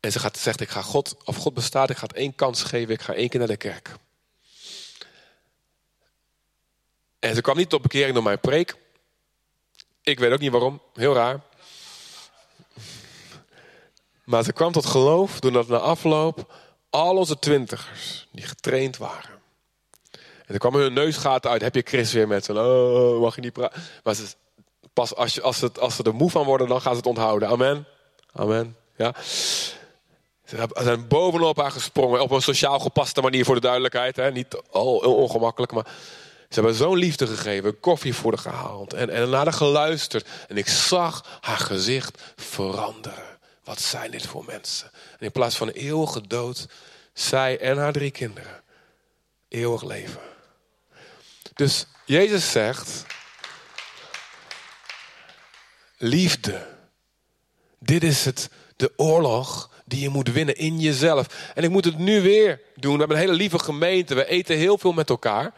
En 0.00 0.12
ze 0.12 0.30
zegt, 0.32 0.60
ik 0.60 0.68
ga 0.68 0.82
God, 0.82 1.16
of 1.24 1.36
God 1.36 1.54
bestaat, 1.54 1.90
ik 1.90 1.96
ga 1.96 2.06
het 2.06 2.16
één 2.16 2.34
kans 2.34 2.62
geven. 2.62 2.94
Ik 2.94 3.02
ga 3.02 3.14
één 3.14 3.28
keer 3.28 3.38
naar 3.38 3.48
de 3.48 3.56
kerk. 3.56 3.90
En 7.18 7.34
ze 7.34 7.40
kwam 7.40 7.56
niet 7.56 7.68
tot 7.68 7.82
bekering 7.82 8.14
door 8.14 8.22
mijn 8.22 8.40
preek. 8.40 8.76
Ik 10.02 10.18
weet 10.18 10.32
ook 10.32 10.40
niet 10.40 10.50
waarom, 10.50 10.80
heel 10.94 11.14
raar. 11.14 11.40
Maar 14.24 14.44
ze 14.44 14.52
kwam 14.52 14.72
tot 14.72 14.86
geloof 14.86 15.40
doordat 15.40 15.68
na 15.68 15.76
afloop 15.76 16.54
al 16.92 17.16
onze 17.16 17.38
twintigers, 17.38 18.28
die 18.32 18.44
getraind 18.44 18.96
waren. 18.96 19.40
En 20.46 20.54
er 20.54 20.58
kwam 20.58 20.74
hun 20.74 20.92
neusgaten 20.92 21.50
uit, 21.50 21.62
heb 21.62 21.74
je 21.74 21.82
Chris 21.84 22.12
weer 22.12 22.28
met 22.28 22.44
ze? 22.44 22.52
Oh, 22.52 23.20
mag 23.20 23.34
je 23.34 23.40
niet 23.40 23.52
praten? 23.52 23.82
Maar 24.02 24.14
ze, 24.14 24.24
pas 24.92 25.14
als, 25.14 25.34
je, 25.34 25.42
als, 25.42 25.58
ze, 25.58 25.70
als 25.80 25.96
ze 25.96 26.02
er 26.02 26.14
moe 26.14 26.30
van 26.30 26.44
worden, 26.44 26.68
dan 26.68 26.80
gaan 26.80 26.92
ze 26.92 26.98
het 26.98 27.06
onthouden. 27.06 27.48
Amen. 27.48 27.86
Amen. 28.32 28.76
Ja. 28.96 29.14
Ze 30.44 30.68
zijn 30.74 31.08
bovenop 31.08 31.56
haar 31.56 31.70
gesprongen. 31.70 32.20
Op 32.20 32.30
een 32.30 32.42
sociaal 32.42 32.78
gepaste 32.78 33.20
manier 33.20 33.44
voor 33.44 33.54
de 33.54 33.60
duidelijkheid. 33.60 34.16
Hè. 34.16 34.30
Niet 34.30 34.62
al 34.70 34.96
ongemakkelijk, 34.96 35.72
maar 35.72 35.86
ze 36.48 36.54
hebben 36.54 36.74
zo'n 36.74 36.96
liefde 36.96 37.26
gegeven, 37.26 37.80
koffie 37.80 38.14
voor 38.14 38.30
de 38.30 38.38
gehaald 38.38 38.92
en, 38.92 39.10
en 39.10 39.30
naar 39.30 39.44
de 39.44 39.52
geluisterd. 39.52 40.28
En 40.48 40.56
ik 40.56 40.68
zag 40.68 41.38
haar 41.40 41.58
gezicht 41.58 42.22
veranderen. 42.36 43.38
Wat 43.64 43.80
zijn 43.80 44.10
dit 44.10 44.26
voor 44.26 44.44
mensen? 44.44 44.90
In 45.22 45.32
plaats 45.32 45.56
van 45.56 45.68
eeuwige 45.68 46.26
dood, 46.26 46.66
zij 47.12 47.58
en 47.58 47.76
haar 47.76 47.92
drie 47.92 48.10
kinderen 48.10 48.62
eeuwig 49.48 49.82
leven. 49.82 50.20
Dus 51.54 51.86
Jezus 52.04 52.50
zegt, 52.50 53.04
liefde, 55.96 56.66
dit 57.78 58.04
is 58.04 58.24
het, 58.24 58.48
de 58.76 58.92
oorlog 58.96 59.70
die 59.84 60.00
je 60.00 60.08
moet 60.08 60.32
winnen 60.32 60.56
in 60.56 60.80
jezelf. 60.80 61.26
En 61.54 61.64
ik 61.64 61.70
moet 61.70 61.84
het 61.84 61.98
nu 61.98 62.20
weer 62.20 62.60
doen. 62.76 62.92
We 62.92 62.98
hebben 62.98 63.16
een 63.16 63.22
hele 63.22 63.36
lieve 63.36 63.58
gemeente, 63.58 64.14
we 64.14 64.26
eten 64.26 64.56
heel 64.56 64.78
veel 64.78 64.92
met 64.92 65.10
elkaar. 65.10 65.52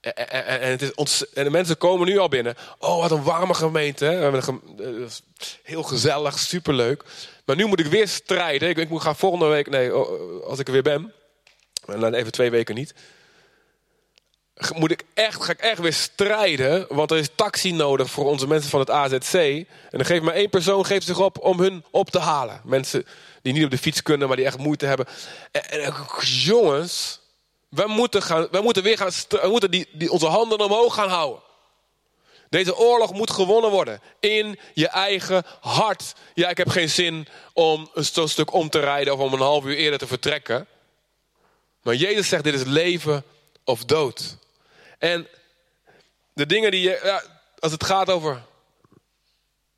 En, 0.00 0.70
het 0.70 0.82
is 0.82 1.32
en 1.32 1.44
de 1.44 1.50
mensen 1.50 1.78
komen 1.78 2.06
nu 2.06 2.18
al 2.18 2.28
binnen. 2.28 2.54
Oh, 2.78 3.00
wat 3.00 3.10
een 3.10 3.22
warme 3.22 3.54
gemeente. 3.54 4.06
We 4.06 4.12
hebben 4.12 4.42
een 4.76 5.10
heel 5.62 5.82
gezellig, 5.82 6.38
superleuk. 6.38 7.04
Maar 7.44 7.56
nu 7.56 7.66
moet 7.66 7.80
ik 7.80 7.86
weer 7.86 8.08
strijden. 8.08 8.68
Ik, 8.68 8.76
ik 8.76 8.88
moet 8.88 9.02
gaan 9.02 9.16
volgende 9.16 9.46
week, 9.46 9.70
nee, 9.70 9.96
oh, 9.96 10.44
als 10.46 10.58
ik 10.58 10.66
er 10.66 10.72
weer 10.72 10.82
ben. 10.82 11.12
En 11.86 12.00
dan 12.00 12.14
even 12.14 12.32
twee 12.32 12.50
weken 12.50 12.74
niet. 12.74 12.94
Moet 14.74 14.90
ik 14.90 15.02
echt, 15.14 15.44
ga 15.44 15.52
ik 15.52 15.60
echt 15.60 15.80
weer 15.80 15.92
strijden. 15.92 16.86
Want 16.88 17.10
er 17.10 17.18
is 17.18 17.28
taxi 17.34 17.72
nodig 17.72 18.10
voor 18.10 18.24
onze 18.24 18.46
mensen 18.46 18.70
van 18.70 18.80
het 18.80 18.90
AZC. 18.90 19.34
En 19.34 19.66
dan 19.90 20.04
geeft 20.04 20.22
maar 20.22 20.34
één 20.34 20.50
persoon 20.50 20.86
geeft 20.86 21.06
zich 21.06 21.20
op 21.20 21.38
om 21.38 21.60
hun 21.60 21.84
op 21.90 22.10
te 22.10 22.18
halen. 22.18 22.60
Mensen 22.64 23.06
die 23.42 23.52
niet 23.52 23.64
op 23.64 23.70
de 23.70 23.78
fiets 23.78 24.02
kunnen, 24.02 24.28
maar 24.28 24.36
die 24.36 24.46
echt 24.46 24.58
moeite 24.58 24.86
hebben. 24.86 25.06
En, 25.50 25.62
en 25.70 25.94
jongens, 26.20 27.20
we 27.68 27.84
moeten, 27.86 28.22
gaan, 28.22 28.48
we 28.50 28.60
moeten 28.60 28.82
weer 28.82 28.96
gaan, 28.96 29.10
we 29.28 29.48
moeten 29.48 29.70
die, 29.70 29.88
die, 29.92 30.10
onze 30.10 30.26
handen 30.26 30.60
omhoog 30.60 30.94
gaan 30.94 31.08
houden. 31.08 31.42
Deze 32.54 32.76
oorlog 32.76 33.12
moet 33.12 33.30
gewonnen 33.30 33.70
worden. 33.70 34.00
In 34.20 34.58
je 34.74 34.88
eigen 34.88 35.44
hart. 35.60 36.14
Ja, 36.34 36.48
ik 36.48 36.56
heb 36.56 36.68
geen 36.68 36.90
zin 36.90 37.26
om 37.52 37.90
een 37.94 38.28
stuk 38.28 38.52
om 38.52 38.70
te 38.70 38.80
rijden 38.80 39.12
of 39.12 39.18
om 39.18 39.32
een 39.32 39.38
half 39.38 39.64
uur 39.64 39.76
eerder 39.76 39.98
te 39.98 40.06
vertrekken. 40.06 40.66
Maar 41.82 41.94
Jezus 41.94 42.28
zegt: 42.28 42.44
dit 42.44 42.54
is 42.54 42.64
leven 42.64 43.24
of 43.64 43.84
dood. 43.84 44.36
En 44.98 45.28
de 46.32 46.46
dingen 46.46 46.70
die 46.70 46.80
je, 46.80 47.00
ja, 47.02 47.22
als 47.58 47.72
het 47.72 47.84
gaat 47.84 48.10
over 48.10 48.42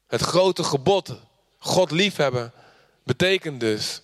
het 0.06 0.20
grote 0.20 0.64
gebod, 0.64 1.14
God 1.58 1.90
liefhebben, 1.90 2.52
betekent 3.02 3.60
dus 3.60 4.02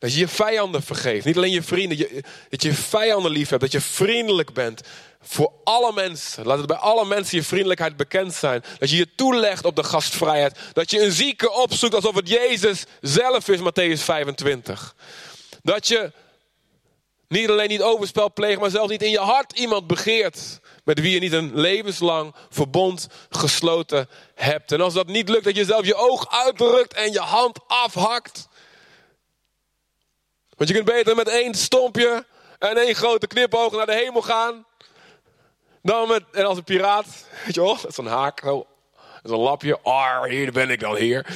dat 0.00 0.12
je 0.12 0.18
je 0.18 0.28
vijanden 0.28 0.82
vergeeft. 0.82 1.24
Niet 1.24 1.36
alleen 1.36 1.50
je 1.50 1.62
vrienden. 1.62 2.08
dat 2.48 2.62
je 2.62 2.72
vijanden 2.72 3.30
lief 3.30 3.48
hebt. 3.48 3.62
Dat 3.62 3.72
je 3.72 3.80
vriendelijk 3.80 4.52
bent 4.52 4.80
voor 5.22 5.52
alle 5.64 5.92
mensen. 5.92 6.46
Laat 6.46 6.58
het 6.58 6.66
bij 6.66 6.76
alle 6.76 7.04
mensen 7.04 7.38
je 7.38 7.44
vriendelijkheid 7.44 7.96
bekend 7.96 8.34
zijn. 8.34 8.64
Dat 8.78 8.90
je 8.90 8.96
je 8.96 9.14
toelegt 9.14 9.64
op 9.64 9.76
de 9.76 9.84
gastvrijheid. 9.84 10.58
Dat 10.72 10.90
je 10.90 11.02
een 11.02 11.12
zieke 11.12 11.52
opzoekt 11.52 11.94
alsof 11.94 12.14
het 12.14 12.28
Jezus 12.28 12.84
zelf 13.00 13.48
is, 13.48 13.58
Matthäus 13.58 14.02
25. 14.02 14.94
Dat 15.62 15.88
je 15.88 16.12
niet 17.28 17.48
alleen 17.48 17.68
niet 17.68 17.82
overspel 17.82 18.32
pleegt, 18.32 18.60
maar 18.60 18.70
zelfs 18.70 18.90
niet 18.90 19.02
in 19.02 19.10
je 19.10 19.18
hart 19.18 19.58
iemand 19.58 19.86
begeert. 19.86 20.60
Met 20.84 21.00
wie 21.00 21.12
je 21.14 21.20
niet 21.20 21.32
een 21.32 21.50
levenslang 21.54 22.34
verbond 22.50 23.06
gesloten 23.30 24.08
hebt. 24.34 24.72
En 24.72 24.80
als 24.80 24.94
dat 24.94 25.06
niet 25.06 25.28
lukt, 25.28 25.44
dat 25.44 25.56
je 25.56 25.64
zelf 25.64 25.86
je 25.86 25.94
oog 25.94 26.30
uitdrukt 26.30 26.94
en 26.94 27.12
je 27.12 27.20
hand 27.20 27.58
afhakt. 27.66 28.48
Want 30.60 30.72
je 30.72 30.78
kunt 30.78 30.96
beter 30.96 31.16
met 31.16 31.28
één 31.28 31.54
stompje 31.54 32.24
en 32.58 32.76
één 32.76 32.94
grote 32.94 33.26
knipoog 33.26 33.72
naar 33.72 33.86
de 33.86 33.94
hemel 33.94 34.22
gaan. 34.22 34.66
Dan 35.82 36.08
met, 36.08 36.22
en 36.32 36.44
als 36.44 36.56
een 36.56 36.64
piraat, 36.64 37.06
weet 37.44 37.54
je 37.54 37.60
wel, 37.60 37.76
dat 37.76 37.90
is 37.90 37.96
een 37.96 38.06
haak, 38.06 38.40
zo'n 39.22 39.38
lapje. 39.38 39.80
Ah, 39.80 40.22
hier 40.22 40.52
ben 40.52 40.70
ik 40.70 40.80
dan, 40.80 40.96
hier. 40.96 41.26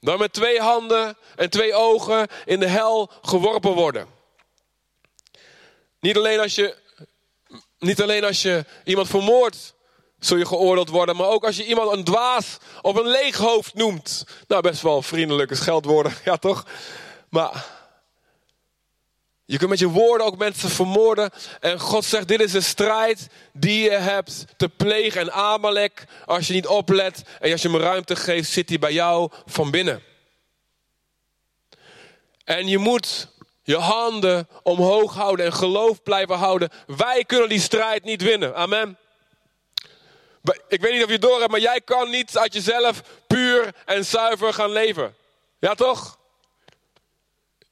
Dan 0.00 0.18
met 0.18 0.32
twee 0.32 0.60
handen 0.60 1.16
en 1.36 1.50
twee 1.50 1.74
ogen 1.74 2.26
in 2.44 2.60
de 2.60 2.66
hel 2.66 3.10
geworpen 3.22 3.72
worden. 3.72 4.06
Niet 6.00 6.16
alleen 6.16 6.40
als 6.40 6.54
je, 6.54 6.76
niet 7.78 8.02
alleen 8.02 8.24
als 8.24 8.42
je 8.42 8.64
iemand 8.84 9.08
vermoordt, 9.08 9.74
zul 10.18 10.36
je 10.36 10.46
geoordeeld 10.46 10.88
worden. 10.88 11.16
Maar 11.16 11.28
ook 11.28 11.44
als 11.44 11.56
je 11.56 11.64
iemand 11.64 11.92
een 11.92 12.04
dwaas 12.04 12.56
of 12.82 12.96
een 12.96 13.08
leeghoofd 13.08 13.74
noemt. 13.74 14.24
Nou, 14.46 14.62
best 14.62 14.82
wel 14.82 15.02
vriendelijke 15.02 15.54
scheldwoorden, 15.54 16.12
ja 16.24 16.36
toch? 16.36 16.64
Maar 17.28 17.66
je 19.44 19.58
kunt 19.58 19.70
met 19.70 19.78
je 19.78 19.88
woorden 19.88 20.26
ook 20.26 20.38
mensen 20.38 20.70
vermoorden. 20.70 21.30
En 21.60 21.80
God 21.80 22.04
zegt, 22.04 22.28
dit 22.28 22.40
is 22.40 22.52
een 22.52 22.62
strijd 22.62 23.28
die 23.52 23.82
je 23.82 23.90
hebt 23.90 24.44
te 24.56 24.68
plegen. 24.68 25.20
En 25.20 25.32
Amalek, 25.32 26.04
als 26.26 26.46
je 26.46 26.52
niet 26.52 26.66
oplet 26.66 27.22
en 27.40 27.52
als 27.52 27.62
je 27.62 27.70
hem 27.70 27.80
ruimte 27.80 28.16
geeft, 28.16 28.50
zit 28.50 28.68
hij 28.68 28.78
bij 28.78 28.92
jou 28.92 29.30
van 29.46 29.70
binnen. 29.70 30.02
En 32.44 32.66
je 32.66 32.78
moet 32.78 33.28
je 33.62 33.76
handen 33.76 34.48
omhoog 34.62 35.14
houden 35.14 35.46
en 35.46 35.52
geloof 35.52 36.02
blijven 36.02 36.36
houden. 36.36 36.70
Wij 36.86 37.24
kunnen 37.24 37.48
die 37.48 37.60
strijd 37.60 38.04
niet 38.04 38.22
winnen. 38.22 38.54
Amen. 38.54 38.98
Ik 40.68 40.80
weet 40.80 40.92
niet 40.92 41.04
of 41.04 41.10
je 41.10 41.18
door 41.18 41.38
hebt, 41.38 41.50
maar 41.50 41.60
jij 41.60 41.80
kan 41.80 42.10
niet 42.10 42.38
uit 42.38 42.52
jezelf 42.52 43.02
puur 43.26 43.74
en 43.84 44.04
zuiver 44.04 44.54
gaan 44.54 44.70
leven. 44.70 45.14
Ja 45.58 45.74
toch? 45.74 46.17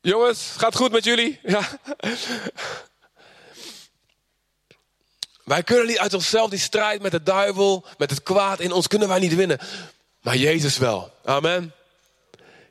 Jongens, 0.07 0.55
gaat 0.57 0.77
goed 0.77 0.92
met 0.92 1.05
jullie? 1.05 1.40
Ja. 1.42 1.69
Wij 5.45 5.62
kunnen 5.62 5.87
niet 5.87 5.99
uit 5.99 6.14
onszelf 6.14 6.51
die 6.51 6.59
strijd 6.59 7.03
met 7.03 7.11
de 7.11 7.23
duivel, 7.23 7.85
met 7.99 8.11
het 8.11 8.23
kwaad 8.23 8.61
in 8.61 8.73
ons, 8.73 8.87
kunnen 8.87 9.09
wij 9.09 9.19
niet 9.19 9.35
winnen. 9.35 9.59
Maar 10.23 10.37
Jezus 10.37 10.79
wel. 10.79 11.12
Amen. 11.25 11.73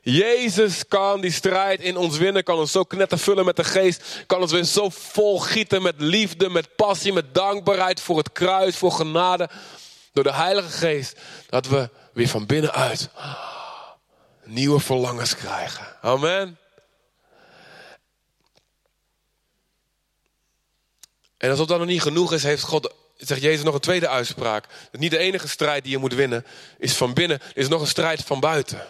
Jezus 0.02 0.88
kan 0.88 1.20
die 1.20 1.32
strijd 1.32 1.80
in 1.80 1.96
ons 1.96 2.18
winnen, 2.18 2.44
kan 2.44 2.58
ons 2.58 2.72
zo 2.72 2.82
knetter 2.82 3.18
vullen 3.18 3.44
met 3.44 3.56
de 3.56 3.64
geest, 3.64 4.02
kan 4.26 4.40
ons 4.40 4.52
weer 4.52 4.64
zo 4.64 4.88
vol 4.88 5.38
gieten 5.38 5.82
met 5.82 5.94
liefde, 5.98 6.48
met 6.48 6.76
passie, 6.76 7.12
met 7.12 7.34
dankbaarheid 7.34 8.00
voor 8.00 8.16
het 8.16 8.32
kruis, 8.32 8.76
voor 8.76 8.92
genade, 8.92 9.48
door 10.12 10.24
de 10.24 10.32
Heilige 10.32 10.70
Geest, 10.70 11.18
dat 11.48 11.66
we 11.66 11.90
weer 12.12 12.28
van 12.28 12.46
binnenuit 12.46 13.08
nieuwe 14.44 14.80
verlangens 14.80 15.36
krijgen. 15.36 15.86
Amen. 16.00 16.58
En 21.38 21.50
alsof 21.50 21.66
dat 21.66 21.78
nog 21.78 21.86
niet 21.86 22.02
genoeg 22.02 22.32
is, 22.32 22.42
heeft 22.42 22.62
God, 22.62 22.94
zegt 23.16 23.42
Jezus 23.42 23.64
nog 23.64 23.74
een 23.74 23.80
tweede 23.80 24.08
uitspraak. 24.08 24.66
Dat 24.90 25.00
niet 25.00 25.10
de 25.10 25.18
enige 25.18 25.48
strijd 25.48 25.82
die 25.82 25.92
je 25.92 25.98
moet 25.98 26.14
winnen 26.14 26.46
is 26.78 26.92
van 26.92 27.12
binnen, 27.12 27.40
er 27.40 27.56
is 27.56 27.68
nog 27.68 27.80
een 27.80 27.86
strijd 27.86 28.22
van 28.22 28.40
buiten. 28.40 28.86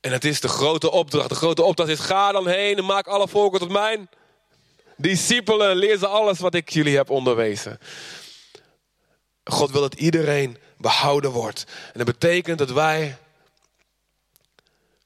En 0.00 0.12
het 0.12 0.24
is 0.24 0.40
de 0.40 0.48
grote 0.48 0.90
opdracht. 0.90 1.28
De 1.28 1.34
grote 1.34 1.62
opdracht 1.62 1.90
is: 1.90 1.98
ga 1.98 2.32
dan 2.32 2.48
heen 2.48 2.76
en 2.76 2.84
maak 2.84 3.06
alle 3.06 3.28
volken 3.28 3.60
tot 3.60 3.70
mijn 3.70 4.08
discipelen. 4.96 5.76
Leer 5.76 5.98
ze 5.98 6.06
alles 6.06 6.38
wat 6.38 6.54
ik 6.54 6.68
jullie 6.68 6.96
heb 6.96 7.10
onderwezen. 7.10 7.78
God 9.44 9.70
wil 9.70 9.80
dat 9.80 9.94
iedereen 9.94 10.58
behouden 10.78 11.30
wordt. 11.30 11.64
En 11.92 12.04
dat 12.04 12.06
betekent 12.06 12.58
dat 12.58 12.70
wij 12.70 13.16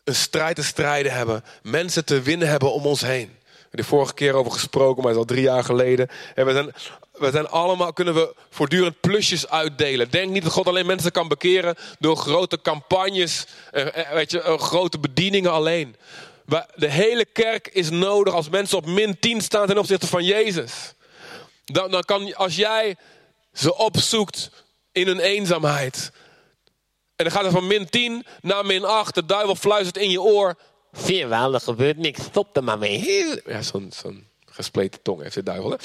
een 0.05 0.15
strijd 0.15 0.57
te 0.57 0.63
strijden 0.63 1.13
hebben. 1.13 1.45
Mensen 1.63 2.05
te 2.05 2.23
winnen 2.23 2.49
hebben 2.49 2.73
om 2.73 2.87
ons 2.87 3.01
heen. 3.01 3.36
De 3.77 3.85
vorige 3.85 4.15
keer 4.15 4.35
over 4.35 4.53
gesproken, 4.53 5.03
maar 5.03 5.13
het 5.13 5.21
is 5.21 5.27
al 5.27 5.35
drie 5.35 5.43
jaar 5.43 5.65
geleden. 5.65 6.09
En 6.35 6.47
we 6.47 6.53
zijn, 6.53 6.73
we 7.13 7.31
zijn 7.31 7.49
allemaal, 7.49 7.93
kunnen 7.93 8.15
we 8.15 8.35
voortdurend 8.51 9.01
plusjes 9.01 9.49
uitdelen. 9.49 10.11
Denk 10.11 10.31
niet 10.31 10.43
dat 10.43 10.53
God 10.53 10.67
alleen 10.67 10.87
mensen 10.87 11.13
kan 11.13 11.29
bekeren 11.29 11.75
door 11.99 12.17
grote 12.17 12.61
campagnes, 12.63 13.47
eh, 13.73 13.97
eh, 13.97 14.13
weet 14.13 14.31
je, 14.31 14.41
eh, 14.41 14.59
grote 14.59 14.99
bedieningen 14.99 15.53
alleen. 15.53 15.97
De 16.75 16.91
hele 16.91 17.25
kerk 17.25 17.69
is 17.69 17.91
nodig 17.91 18.35
als 18.35 18.49
mensen 18.49 18.79
op 18.79 18.87
min 18.87 19.19
10 19.19 19.41
staan 19.41 19.67
ten 19.67 19.79
opzichte 19.79 20.07
van 20.07 20.25
Jezus. 20.25 20.73
Dan, 21.65 21.91
dan 21.91 22.03
kan, 22.03 22.35
als 22.35 22.57
jij 22.57 22.97
ze 23.53 23.77
opzoekt 23.77 24.51
in 24.93 25.07
hun 25.07 25.21
eenzaamheid. 25.21 26.11
En 27.17 27.25
dan 27.25 27.31
gaat 27.31 27.45
het 27.45 27.53
van 27.53 27.67
min 27.67 27.89
10 27.89 28.27
naar 28.41 28.67
min 28.67 28.85
8. 28.85 29.15
De 29.15 29.27
duivel 29.27 29.55
fluistert 29.55 29.97
in 29.97 30.11
je 30.11 30.21
oor. 30.21 30.57
Zie 31.05 31.17
je 31.17 31.27
er 31.27 31.61
gebeurt 31.61 31.97
niks. 31.97 32.23
Stop 32.23 32.57
er 32.57 32.65
maar 32.65 32.79
mee. 32.79 33.41
Ja, 33.47 33.63
zo'n 33.63 33.93
zo'n 33.95 34.27
gespleten 34.47 35.03
tong 35.03 35.23
heeft 35.23 35.35
de 35.35 35.43
duivel. 35.43 35.71
Hè? 35.71 35.77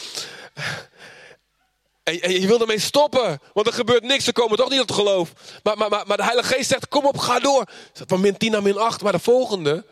En, 2.03 2.41
je 2.41 2.47
wil 2.47 2.61
ermee 2.61 2.79
stoppen. 2.79 3.39
Want 3.53 3.67
er 3.67 3.73
gebeurt 3.73 4.03
niks. 4.03 4.23
Ze 4.23 4.33
komen 4.33 4.57
toch 4.57 4.69
niet 4.69 4.79
tot 4.79 4.91
geloof. 4.91 5.33
Maar, 5.63 5.77
maar, 5.77 5.89
maar, 5.89 6.07
maar 6.07 6.17
de 6.17 6.23
Heilige 6.23 6.53
Geest 6.53 6.69
zegt, 6.69 6.87
kom 6.87 7.05
op, 7.05 7.17
ga 7.17 7.39
door. 7.39 7.65
Van 7.93 8.21
min 8.21 8.37
10 8.37 8.51
naar 8.51 8.61
min 8.61 8.77
8. 8.77 9.01
Maar 9.01 9.11
de 9.11 9.19
volgende, 9.19 9.85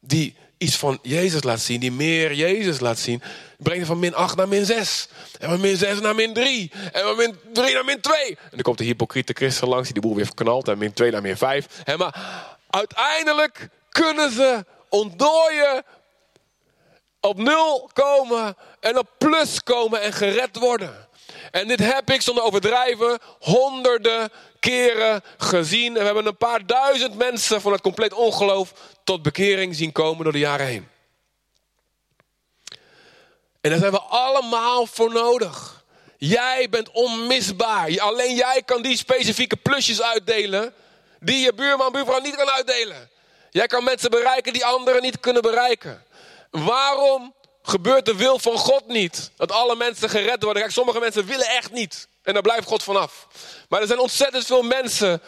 die 0.00 0.36
iets 0.58 0.76
van 0.76 0.98
Jezus 1.02 1.42
laat 1.42 1.60
zien, 1.60 1.80
die 1.80 1.92
meer 1.92 2.34
Jezus 2.34 2.80
laat 2.80 2.98
zien, 2.98 3.22
brengt 3.58 3.86
van 3.86 3.98
min 3.98 4.14
8 4.14 4.36
naar 4.36 4.48
min 4.48 4.64
6. 4.64 5.08
En 5.38 5.48
van 5.48 5.60
min 5.60 5.76
6 5.76 6.00
naar 6.00 6.14
min 6.14 6.32
3. 6.32 6.70
En 6.92 7.02
van 7.02 7.16
min 7.16 7.38
3 7.52 7.74
naar 7.74 7.84
min 7.84 8.00
2. 8.00 8.28
En 8.28 8.36
dan 8.50 8.62
komt 8.62 8.78
de 8.78 8.84
hypocriete 8.84 9.32
christen 9.32 9.68
langs, 9.68 9.84
die 9.84 9.94
de 9.94 10.00
boel 10.00 10.14
weer 10.14 10.26
verknalt. 10.26 10.68
En 10.68 10.78
min 10.78 10.92
2 10.92 11.10
naar 11.10 11.22
min 11.22 11.36
5. 11.36 11.66
En 11.84 11.98
maar 11.98 12.14
uiteindelijk 12.70 13.68
kunnen 13.90 14.30
ze 14.32 14.64
ontdooien, 14.88 15.84
op 17.20 17.36
nul 17.36 17.90
komen 17.92 18.56
en 18.80 18.98
op 18.98 19.08
plus 19.18 19.62
komen 19.62 20.00
en 20.00 20.12
gered 20.12 20.56
worden. 20.56 21.08
En 21.50 21.68
dit 21.68 21.80
heb 21.80 22.10
ik 22.10 22.22
zonder 22.22 22.44
overdrijven 22.44 23.18
honderden 23.40 24.30
keren 24.60 25.22
gezien. 25.36 25.86
En 25.86 25.98
we 25.98 26.04
hebben 26.04 26.26
een 26.26 26.36
paar 26.36 26.66
duizend 26.66 27.14
mensen 27.14 27.60
van 27.60 27.72
het 27.72 27.80
compleet 27.80 28.12
ongeloof 28.12 28.72
tot 29.04 29.22
bekering 29.22 29.74
zien 29.74 29.92
komen 29.92 30.24
door 30.24 30.32
de 30.32 30.38
jaren 30.38 30.66
heen. 30.66 30.88
En 33.60 33.70
daar 33.70 33.78
zijn 33.78 33.92
we 33.92 34.00
allemaal 34.00 34.86
voor 34.86 35.12
nodig. 35.12 35.84
Jij 36.16 36.68
bent 36.70 36.90
onmisbaar. 36.90 38.00
Alleen 38.00 38.34
jij 38.34 38.62
kan 38.64 38.82
die 38.82 38.96
specifieke 38.96 39.56
plusjes 39.56 40.02
uitdelen 40.02 40.74
die 41.20 41.38
je 41.38 41.54
buurman, 41.54 41.92
buurvrouw 41.92 42.20
niet 42.20 42.36
kan 42.36 42.50
uitdelen. 42.50 43.10
Jij 43.50 43.66
kan 43.66 43.84
mensen 43.84 44.10
bereiken 44.10 44.52
die 44.52 44.64
anderen 44.64 45.02
niet 45.02 45.20
kunnen 45.20 45.42
bereiken. 45.42 46.04
Waarom 46.50 47.34
gebeurt 47.62 48.04
de 48.04 48.16
wil 48.16 48.38
van 48.38 48.56
God 48.56 48.86
niet? 48.86 49.30
Dat 49.36 49.52
alle 49.52 49.76
mensen 49.76 50.08
gered 50.08 50.42
worden. 50.42 50.62
Kijk, 50.62 50.74
sommige 50.74 51.00
mensen 51.00 51.26
willen 51.26 51.46
echt 51.46 51.72
niet. 51.72 52.08
En 52.22 52.32
daar 52.32 52.42
blijft 52.42 52.66
God 52.66 52.82
vanaf. 52.82 53.26
Maar 53.68 53.80
er 53.80 53.86
zijn 53.86 53.98
ontzettend 53.98 54.46
veel 54.46 54.62
mensen. 54.62 55.22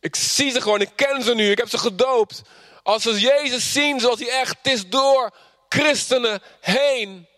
Ik 0.00 0.16
zie 0.16 0.50
ze 0.50 0.60
gewoon, 0.60 0.80
ik 0.80 0.90
ken 0.94 1.22
ze 1.22 1.34
nu, 1.34 1.50
ik 1.50 1.58
heb 1.58 1.68
ze 1.68 1.78
gedoopt. 1.78 2.42
Als 2.82 3.02
ze 3.02 3.20
Jezus 3.20 3.72
zien 3.72 4.00
zoals 4.00 4.18
hij 4.18 4.28
echt 4.28 4.56
is 4.62 4.86
door 4.86 5.30
christenen 5.68 6.42
heen. 6.60 7.28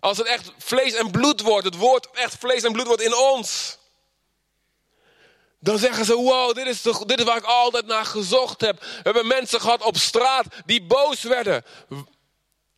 Als 0.00 0.18
het 0.18 0.26
echt 0.26 0.50
vlees 0.58 0.94
en 0.94 1.10
bloed 1.10 1.40
wordt, 1.40 1.64
het 1.64 1.76
woord 1.76 2.08
echt 2.12 2.36
vlees 2.38 2.62
en 2.62 2.72
bloed 2.72 2.86
wordt 2.86 3.02
in 3.02 3.16
ons. 3.16 3.78
Dan 5.66 5.78
zeggen 5.78 6.04
ze, 6.04 6.14
wow, 6.14 6.54
dit 6.54 6.66
is, 6.66 6.82
de, 6.82 7.02
dit 7.06 7.18
is 7.18 7.24
waar 7.24 7.36
ik 7.36 7.44
altijd 7.44 7.86
naar 7.86 8.04
gezocht 8.04 8.60
heb. 8.60 8.80
We 8.80 9.00
hebben 9.02 9.26
mensen 9.26 9.60
gehad 9.60 9.82
op 9.82 9.96
straat 9.96 10.46
die 10.66 10.82
boos 10.82 11.22
werden. 11.22 11.64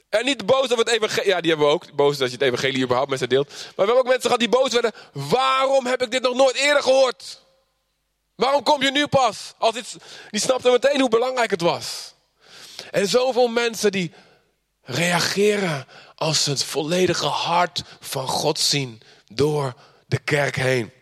En 0.08 0.24
niet 0.24 0.46
boos 0.46 0.68
we 0.68 0.74
het 0.74 0.88
evangelie... 0.88 1.28
Ja, 1.28 1.40
die 1.40 1.50
hebben 1.50 1.68
we 1.68 1.74
ook. 1.74 1.92
Boos 1.92 2.16
dat 2.16 2.28
je 2.28 2.34
het 2.34 2.42
evangelie 2.42 2.82
überhaupt 2.82 3.10
met 3.10 3.18
ze 3.18 3.26
deelt. 3.26 3.48
Maar 3.48 3.56
we 3.56 3.74
hebben 3.76 3.96
ook 3.96 4.04
mensen 4.04 4.22
gehad 4.22 4.38
die 4.38 4.48
boos 4.48 4.72
werden. 4.72 4.92
Waarom 5.12 5.86
heb 5.86 6.02
ik 6.02 6.10
dit 6.10 6.22
nog 6.22 6.34
nooit 6.34 6.54
eerder 6.54 6.82
gehoord? 6.82 7.42
Waarom 8.34 8.62
kom 8.62 8.82
je 8.82 8.90
nu 8.90 9.06
pas? 9.06 9.54
Als 9.58 9.74
dit, 9.74 9.96
die 10.30 10.40
snapten 10.40 10.72
meteen 10.72 11.00
hoe 11.00 11.08
belangrijk 11.08 11.50
het 11.50 11.60
was. 11.60 12.14
En 12.90 13.08
zoveel 13.08 13.48
mensen 13.48 13.92
die 13.92 14.12
reageren 14.82 15.86
als 16.14 16.44
ze 16.44 16.50
het 16.50 16.64
volledige 16.64 17.26
hart 17.26 17.82
van 18.00 18.28
God 18.28 18.58
zien 18.58 19.02
door 19.32 19.74
de 20.06 20.18
kerk 20.18 20.56
heen. 20.56 20.92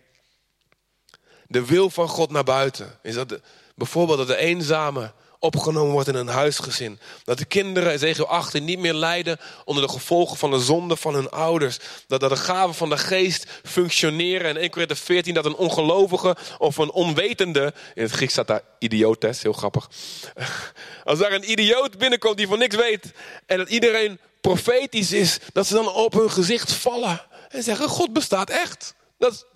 De 1.49 1.65
wil 1.65 1.91
van 1.91 2.09
God 2.09 2.31
naar 2.31 2.45
buiten. 2.45 2.99
Is 3.03 3.15
dat 3.15 3.41
bijvoorbeeld 3.75 4.19
dat 4.19 4.27
de 4.27 4.37
eenzame 4.37 5.13
opgenomen 5.39 5.93
wordt 5.93 6.09
in 6.09 6.15
een 6.15 6.29
huisgezin. 6.29 6.99
Dat 7.25 7.39
de 7.39 7.45
kinderen, 7.45 7.93
Ezekiel 7.93 8.27
18, 8.27 8.65
niet 8.65 8.79
meer 8.79 8.95
lijden 8.95 9.39
onder 9.65 9.87
de 9.87 9.93
gevolgen 9.93 10.37
van 10.37 10.51
de 10.51 10.61
zonde 10.61 10.97
van 10.97 11.15
hun 11.15 11.31
ouders. 11.31 11.79
Dat, 12.07 12.21
dat 12.21 12.31
de 12.31 12.37
gaven 12.37 12.75
van 12.75 12.89
de 12.89 12.99
geest 12.99 13.47
functioneren. 13.65 14.49
En 14.49 14.57
1 14.57 14.71
Korinther 14.71 14.97
14, 14.97 15.35
dat 15.35 15.45
een 15.45 15.57
ongelovige 15.57 16.37
of 16.59 16.77
een 16.77 16.91
onwetende, 16.91 17.75
in 17.95 18.03
het 18.03 18.13
Grieks 18.13 18.33
staat 18.33 18.47
daar 18.47 18.63
idiotes, 18.79 19.43
heel 19.43 19.53
grappig. 19.53 19.91
Als 21.05 21.19
daar 21.19 21.33
een 21.33 21.51
idioot 21.51 21.99
binnenkomt 21.99 22.37
die 22.37 22.49
van 22.49 22.59
niks 22.59 22.77
weet 22.77 23.13
en 23.47 23.59
dat 23.59 23.69
iedereen 23.69 24.19
profetisch 24.41 25.13
is, 25.13 25.39
dat 25.53 25.67
ze 25.67 25.75
dan 25.75 25.89
op 25.89 26.13
hun 26.13 26.31
gezicht 26.31 26.73
vallen 26.73 27.23
en 27.49 27.63
zeggen, 27.63 27.89
God 27.89 28.13
bestaat 28.13 28.51
echt. 28.51 28.95
Dat, 29.19 29.47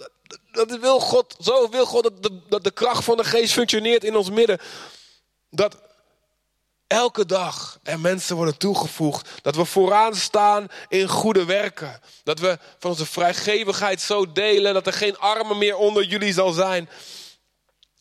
dat, 0.53 0.79
wil 0.79 1.01
God, 1.01 1.37
zo 1.41 1.69
wil 1.69 1.87
God 1.87 2.11
dat 2.49 2.65
de 2.65 2.71
kracht 2.71 3.05
van 3.05 3.17
de 3.17 3.25
geest 3.25 3.53
functioneert 3.53 4.05
in 4.05 4.17
ons 4.17 4.31
midden. 4.31 4.59
Dat 5.51 5.77
elke 6.87 7.27
dag 7.27 7.79
er 7.83 8.01
mensen 8.01 8.37
worden 8.37 8.57
toegevoegd. 8.57 9.29
Dat 9.43 9.57
we 9.57 9.65
vooraan 9.65 10.15
staan 10.15 10.67
in 10.89 11.09
goede 11.09 11.45
werken. 11.45 12.01
Dat 12.25 12.39
we 12.39 12.59
van 12.79 12.91
onze 12.91 13.07
vrijgevigheid 13.07 14.01
zo 14.01 14.33
delen 14.33 14.75
dat 14.75 14.87
er 14.87 14.93
geen 14.93 15.19
armen 15.19 15.59
meer 15.59 15.77
onder 15.77 16.05
jullie 16.05 16.33
zal 16.33 16.53
zijn. 16.53 16.89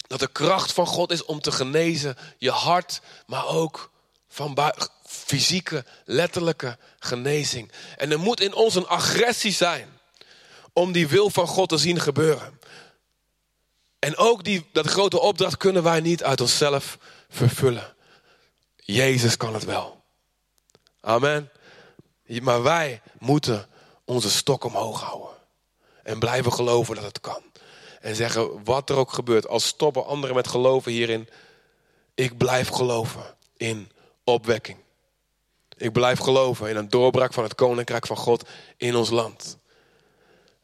Dat 0.07 0.19
de 0.19 0.27
kracht 0.27 0.73
van 0.73 0.87
God 0.87 1.11
is 1.11 1.25
om 1.25 1.41
te 1.41 1.51
genezen, 1.51 2.17
je 2.37 2.51
hart, 2.51 3.01
maar 3.25 3.47
ook 3.47 3.91
van 4.29 4.73
fysieke, 5.05 5.85
letterlijke 6.05 6.77
genezing. 6.99 7.71
En 7.97 8.11
er 8.11 8.19
moet 8.19 8.41
in 8.41 8.53
ons 8.53 8.75
een 8.75 8.87
agressie 8.87 9.53
zijn 9.53 9.98
om 10.79 10.91
die 10.91 11.07
wil 11.07 11.29
van 11.29 11.47
God 11.47 11.69
te 11.69 11.77
zien 11.77 11.99
gebeuren. 11.99 12.59
En 13.99 14.17
ook 14.17 14.43
die, 14.43 14.67
dat 14.71 14.87
grote 14.87 15.19
opdracht 15.19 15.57
kunnen 15.57 15.83
wij 15.83 15.99
niet 15.99 16.23
uit 16.23 16.41
onszelf 16.41 16.97
vervullen. 17.29 17.95
Jezus 18.75 19.37
kan 19.37 19.53
het 19.53 19.65
wel. 19.65 20.01
Amen. 21.01 21.49
Maar 22.41 22.63
wij 22.63 23.01
moeten 23.17 23.67
onze 24.05 24.31
stok 24.31 24.63
omhoog 24.63 25.01
houden. 25.01 25.35
En 26.03 26.19
blijven 26.19 26.53
geloven 26.53 26.95
dat 26.95 27.03
het 27.03 27.19
kan. 27.19 27.41
En 28.01 28.15
zeggen, 28.15 28.63
wat 28.63 28.89
er 28.89 28.95
ook 28.95 29.11
gebeurt, 29.11 29.47
als 29.47 29.65
stoppen 29.65 30.05
anderen 30.05 30.35
met 30.35 30.47
geloven 30.47 30.91
hierin. 30.91 31.29
Ik 32.15 32.37
blijf 32.37 32.67
geloven 32.67 33.35
in 33.57 33.91
opwekking. 34.23 34.77
Ik 35.77 35.91
blijf 35.91 36.19
geloven 36.19 36.69
in 36.69 36.75
een 36.75 36.89
doorbraak 36.89 37.33
van 37.33 37.43
het 37.43 37.55
koninkrijk 37.55 38.07
van 38.07 38.17
God 38.17 38.49
in 38.77 38.95
ons 38.95 39.09
land. 39.09 39.58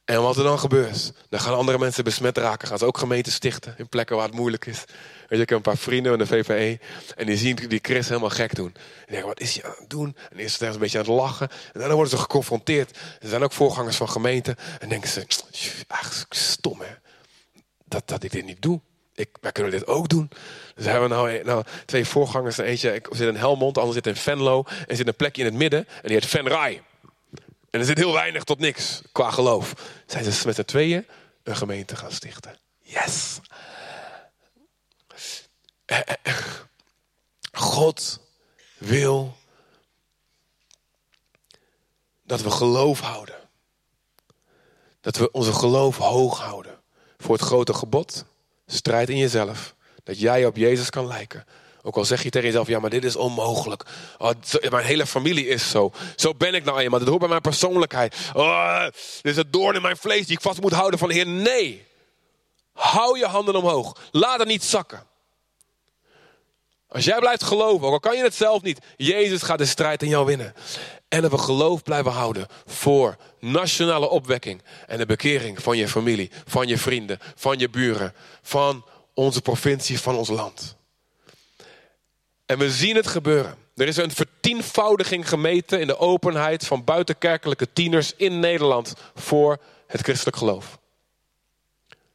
En 0.06 0.22
wat 0.22 0.38
er 0.38 0.44
dan 0.44 0.60
gebeurt, 0.60 1.14
dan 1.30 1.40
gaan 1.40 1.56
andere 1.56 1.78
mensen 1.78 2.04
besmet 2.04 2.38
raken. 2.38 2.68
Gaan 2.68 2.78
ze 2.78 2.86
ook 2.86 2.98
gemeenten 2.98 3.32
stichten 3.32 3.76
in 3.78 3.90
plekken 3.90 4.16
waar 4.16 4.26
het 4.26 4.36
moeilijk 4.36 4.66
is. 4.66 4.84
Weet 5.20 5.30
je, 5.30 5.42
ik 5.42 5.50
heb 5.50 5.58
een 5.58 5.62
paar 5.62 5.78
vrienden 5.78 6.12
in 6.12 6.18
de 6.18 6.26
VVE 6.26 6.80
en 7.16 7.26
die 7.26 7.38
zien 7.38 7.56
die 7.56 7.80
Chris 7.82 8.08
helemaal 8.08 8.30
gek 8.30 8.56
doen. 8.56 8.74
En 8.76 9.06
denken, 9.08 9.28
wat 9.28 9.40
is 9.40 9.54
hij 9.54 9.64
aan 9.64 9.76
het 9.80 9.90
doen? 9.90 10.16
En 10.32 10.38
eerst 10.38 10.58
zijn 10.58 10.70
ze 10.70 10.76
een 10.76 10.82
beetje 10.84 10.98
aan 10.98 11.06
het 11.06 11.14
lachen. 11.14 11.50
En 11.74 11.80
dan 11.80 11.92
worden 11.92 12.10
ze 12.10 12.18
geconfronteerd. 12.18 12.98
Er 13.20 13.28
zijn 13.30 13.44
ook 13.44 13.52
voorgangers 13.52 13.96
van 13.96 14.10
gemeenten. 14.10 14.56
En 14.80 14.90
denken 14.90 15.10
ze, 15.10 15.26
ach, 15.88 16.26
stom 16.30 16.80
hè. 16.80 16.96
Dat, 17.86 18.08
dat 18.08 18.24
ik 18.24 18.32
dit 18.32 18.46
niet 18.46 18.62
doe. 18.62 18.82
ik, 19.16 19.30
wij 19.42 19.52
kunnen 19.52 19.72
dit 19.72 19.88
ook 19.88 20.10
doen. 20.10 20.30
Dus 20.76 20.86
hebben 20.86 21.10
we 21.10 21.16
nou, 21.16 21.44
nou 21.44 21.64
twee 21.86 22.06
voorgangers. 22.06 22.58
Eentje 22.58 23.02
zit 23.10 23.28
in 23.28 23.36
Helmond, 23.36 23.74
de 23.74 23.80
ander 23.80 23.96
zit 23.96 24.08
in 24.08 24.16
Venlo. 24.16 24.64
En 24.88 24.96
zit 24.96 25.08
een 25.08 25.16
plekje 25.16 25.42
in 25.42 25.48
het 25.48 25.58
midden. 25.58 25.88
En 25.88 26.08
die 26.08 26.14
heet 26.14 26.26
Venray. 26.26 26.82
En 27.76 27.82
er 27.82 27.88
zit 27.88 27.98
heel 27.98 28.14
weinig 28.14 28.44
tot 28.44 28.60
niks 28.60 29.02
qua 29.12 29.32
geloof. 29.32 29.74
Zijn 30.06 30.32
ze 30.32 30.46
met 30.46 30.56
z'n 30.56 30.64
tweeën 30.64 31.08
een 31.44 31.56
gemeente 31.56 31.96
gaan 31.96 32.12
stichten. 32.12 32.58
Yes! 32.80 33.40
God 37.52 38.20
wil 38.78 39.38
dat 42.24 42.42
we 42.42 42.52
geloof 42.52 43.00
houden. 43.00 43.36
Dat 45.02 45.18
we 45.18 45.32
onze 45.32 45.54
geloof 45.54 45.98
hoog 45.98 46.40
houden. 46.40 46.80
Voor 47.18 47.36
het 47.36 47.46
grote 47.46 47.74
gebod, 47.74 48.26
strijd 48.66 49.10
in 49.10 49.18
jezelf. 49.18 49.76
Dat 50.04 50.20
jij 50.20 50.46
op 50.46 50.56
Jezus 50.56 50.90
kan 50.90 51.08
lijken. 51.08 51.46
Ook 51.88 51.96
al 51.96 52.06
zeg 52.06 52.24
je 52.24 52.30
tegen 52.30 52.48
jezelf, 52.48 52.68
ja, 52.68 52.80
maar 52.80 52.90
dit 52.90 53.04
is 53.04 53.16
onmogelijk. 53.16 53.84
Oh, 54.18 54.30
mijn 54.70 54.86
hele 54.86 55.06
familie 55.06 55.48
is 55.48 55.70
zo. 55.70 55.92
Zo 56.16 56.34
ben 56.34 56.54
ik 56.54 56.64
nou 56.64 56.80
eenmaal. 56.80 57.00
Dat 57.00 57.08
hoort 57.08 57.20
bij 57.20 57.30
mijn 57.30 57.42
persoonlijkheid. 57.42 58.16
Oh, 58.34 58.84
dit 58.84 59.32
is 59.32 59.36
het 59.36 59.54
doorn 59.54 59.76
in 59.76 59.82
mijn 59.82 59.98
vlees 59.98 60.26
die 60.26 60.36
ik 60.36 60.42
vast 60.42 60.62
moet 60.62 60.72
houden 60.72 61.00
van 61.00 61.08
de 61.08 61.14
Heer. 61.14 61.28
Nee. 61.28 61.86
Hou 62.74 63.18
je 63.18 63.26
handen 63.26 63.56
omhoog. 63.56 63.98
Laat 64.12 64.40
het 64.40 64.48
niet 64.48 64.64
zakken. 64.64 65.04
Als 66.88 67.06
jij 67.06 67.20
blijft 67.20 67.44
geloven, 67.44 67.88
ook 67.88 67.94
al 67.94 68.00
kan 68.00 68.18
je 68.18 68.24
het 68.24 68.36
zelf 68.36 68.62
niet, 68.62 68.80
Jezus 68.98 69.42
gaat 69.42 69.58
de 69.58 69.66
strijd 69.66 70.04
in 70.04 70.10
jou 70.10 70.26
winnen. 70.26 70.54
En 71.08 71.22
dat 71.22 71.32
we 71.32 71.38
geloof 71.38 71.84
blijven 71.84 72.12
houden 72.12 72.48
voor 72.66 73.16
nationale 73.40 74.10
opwekking 74.10 74.62
en 74.88 74.98
de 74.98 75.06
bekering 75.06 75.62
van 75.62 75.78
je 75.78 75.88
familie, 75.88 76.32
van 76.46 76.68
je 76.68 76.78
vrienden, 76.78 77.20
van 77.36 77.60
je 77.60 77.70
buren, 77.70 78.14
van 78.42 78.86
onze 79.14 79.42
provincie, 79.42 80.00
van 80.00 80.16
ons 80.16 80.30
land. 80.30 80.76
En 82.46 82.58
we 82.58 82.72
zien 82.72 82.96
het 82.96 83.08
gebeuren. 83.08 83.58
Er 83.76 83.88
is 83.88 83.98
een 83.98 84.12
vertienvoudiging 84.12 85.30
gemeten 85.30 85.80
in 85.80 85.88
de 85.88 85.98
openheid 85.98 86.66
van 86.66 86.84
buitenkerkelijke 86.84 87.74
tieners 87.74 88.14
in 88.16 88.40
Nederland 88.40 88.94
voor 89.16 89.58
het 89.88 90.02
christelijk 90.02 90.38
geloof. 90.38 90.80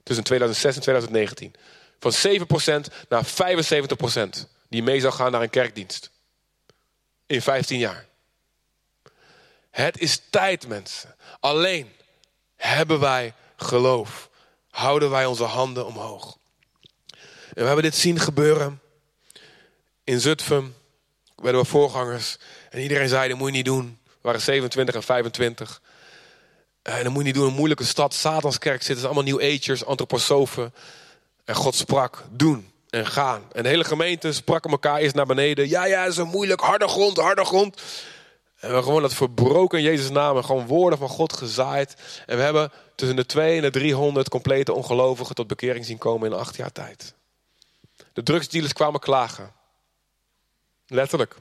Tussen 0.03 0.25
2006 0.25 0.75
en 0.75 0.83
2019. 0.83 1.55
Van 1.99 2.13
7% 2.13 3.07
naar 3.09 3.27
75% 3.27 4.47
die 4.69 4.83
mee 4.83 5.01
zou 5.01 5.13
gaan 5.13 5.33
naar 5.33 5.43
een 5.43 5.51
kerkdienst. 5.51 6.11
In 7.27 7.43
15 7.43 7.79
jaar. 7.79 8.07
Het 9.71 10.01
is 10.01 10.21
tijd, 10.31 10.69
mensen. 10.69 11.15
Alleen 11.41 11.93
hebben 12.57 13.01
wij 13.01 13.35
geloof. 13.57 14.31
Houden 14.71 15.11
wij 15.11 15.27
onze 15.27 15.45
handen 15.45 15.87
omhoog. 15.87 16.39
En 17.55 17.63
we 17.63 17.65
hebben 17.65 17.83
dit 17.83 17.97
zien 17.97 18.19
gebeuren. 18.19 18.81
In 20.11 20.21
Zutphen 20.21 20.75
werden 21.37 21.61
we 21.61 21.67
voorgangers. 21.67 22.39
En 22.71 22.81
iedereen 22.81 23.09
zei, 23.09 23.29
dat 23.29 23.39
moet 23.39 23.49
je 23.49 23.57
niet 23.57 23.65
doen. 23.65 23.99
We 24.05 24.19
waren 24.21 24.41
27 24.41 24.95
en 24.95 25.03
25. 25.03 25.83
En 26.83 27.05
dat 27.05 27.13
moet 27.13 27.19
je 27.19 27.25
niet 27.25 27.35
doen. 27.35 27.47
Een 27.47 27.55
moeilijke 27.55 27.85
stad. 27.85 28.15
Satanskerk 28.15 28.83
zitten 28.83 29.05
allemaal 29.05 29.23
nieuw 29.23 29.41
agers, 29.41 29.85
antroposofen. 29.85 30.75
En 31.45 31.55
God 31.55 31.75
sprak, 31.75 32.25
doen 32.31 32.71
en 32.89 33.07
gaan. 33.07 33.43
En 33.53 33.63
de 33.63 33.69
hele 33.69 33.85
gemeente 33.85 34.33
sprak 34.33 34.67
elkaar 34.67 34.99
eerst 34.99 35.15
naar 35.15 35.27
beneden. 35.27 35.69
Ja, 35.69 35.85
ja, 35.85 36.05
is 36.05 36.17
een 36.17 36.29
moeilijk, 36.29 36.61
harde 36.61 36.89
grond, 36.89 37.17
harde 37.17 37.45
grond. 37.45 37.77
En 37.77 37.83
we 38.55 38.67
hebben 38.67 38.83
gewoon 38.83 39.03
dat 39.03 39.15
verbroken 39.15 39.79
in 39.79 39.85
Jezus' 39.85 40.11
naam. 40.11 40.37
En 40.37 40.45
gewoon 40.45 40.67
woorden 40.67 40.99
van 40.99 41.09
God 41.09 41.33
gezaaid. 41.33 41.97
En 42.27 42.37
we 42.37 42.43
hebben 42.43 42.73
tussen 42.95 43.17
de 43.17 43.27
2 43.27 43.57
en 43.57 43.63
de 43.63 43.71
300 43.71 44.29
complete 44.29 44.73
ongelovigen 44.73 45.35
tot 45.35 45.47
bekering 45.47 45.85
zien 45.85 45.99
komen 45.99 46.31
in 46.33 46.39
acht 46.39 46.57
jaar 46.57 46.73
tijd. 46.73 47.15
De 48.13 48.23
drugsdealers 48.23 48.73
kwamen 48.73 49.01
klagen. 49.01 49.59
Letterlijk. 50.91 51.35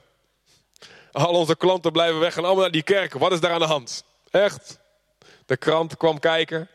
Al 1.12 1.32
onze 1.32 1.56
klanten 1.56 1.92
blijven 1.92 2.20
weg 2.20 2.36
en 2.36 2.44
allemaal 2.44 2.62
naar 2.62 2.70
die 2.70 2.82
kerk. 2.82 3.12
Wat 3.12 3.32
is 3.32 3.40
daar 3.40 3.52
aan 3.52 3.60
de 3.60 3.66
hand? 3.66 4.04
Echt. 4.30 4.78
De 5.46 5.56
krant 5.56 5.96
kwam 5.96 6.18
kijken. 6.18 6.68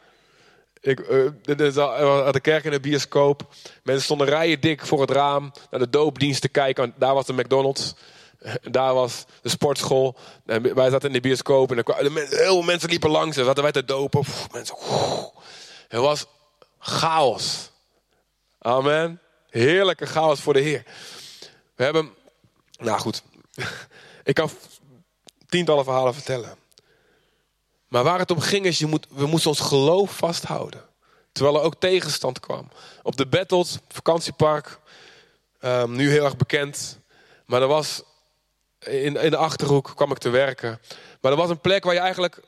Ik, 0.82 0.99
uh, 0.99 1.30
de 1.43 2.39
kerk 2.41 2.63
in 2.63 2.71
de 2.71 2.80
bioscoop. 2.80 3.53
Mensen 3.84 4.03
stonden 4.03 4.28
rijen 4.28 4.59
dik 4.59 4.86
voor 4.86 5.01
het 5.01 5.09
raam 5.09 5.51
naar 5.71 5.80
de 5.80 5.89
doopdienst 5.89 6.41
te 6.41 6.49
kijken. 6.49 6.93
Daar 6.97 7.13
was 7.13 7.26
de 7.26 7.34
McDonald's. 7.34 7.93
Daar 8.61 8.93
was 8.93 9.26
de 9.41 9.49
sportschool. 9.49 10.15
Wij 10.45 10.89
zaten 10.89 11.07
in 11.07 11.13
de 11.13 11.21
bioscoop. 11.21 11.71
En 11.71 11.78
er, 11.78 12.13
heel 12.13 12.28
veel 12.30 12.61
mensen 12.61 12.89
liepen 12.89 13.09
langs. 13.09 13.38
En 13.38 13.45
zaten 13.45 13.63
wij 13.63 13.71
te 13.71 13.86
dopen. 13.86 14.23
mensen, 14.51 14.76
het 15.88 15.99
was 15.99 16.26
chaos. 16.80 17.71
Amen. 18.59 19.21
Heerlijke 19.49 20.05
chaos 20.05 20.41
voor 20.41 20.53
de 20.53 20.59
Heer. 20.59 20.84
We 21.76 21.84
hebben... 21.84 22.23
Nou 22.78 22.99
goed. 22.99 23.23
Ik 24.23 24.36
kan 24.36 24.49
tientallen 25.47 25.84
verhalen 25.84 26.13
vertellen. 26.13 26.57
Maar 27.88 28.03
waar 28.03 28.19
het 28.19 28.32
om 28.32 28.39
ging 28.39 28.65
is, 28.65 28.78
je 28.78 28.86
moet, 28.86 29.07
we 29.09 29.26
moesten 29.26 29.49
ons 29.49 29.59
geloof 29.59 30.17
vasthouden. 30.17 30.82
Terwijl 31.32 31.57
er 31.57 31.63
ook 31.63 31.76
tegenstand 31.80 32.39
kwam. 32.39 32.69
Op 33.03 33.15
de 33.15 33.26
Battles, 33.26 33.78
vakantiepark, 33.89 34.80
um, 35.61 35.95
nu 35.95 36.09
heel 36.09 36.23
erg 36.23 36.38
bekend. 36.38 36.99
Maar 37.45 37.61
er 37.61 37.67
was, 37.67 38.03
in, 38.80 39.15
in 39.15 39.30
de 39.30 39.38
Achterhoek 39.38 39.91
kwam 39.95 40.11
ik 40.11 40.17
te 40.17 40.30
werken. 40.30 40.80
Maar 41.21 41.32
er 41.32 41.38
was 41.38 41.49
een 41.49 41.59
plek 41.59 41.84
waar 41.84 41.93
je 41.93 41.99
eigenlijk 41.99 42.41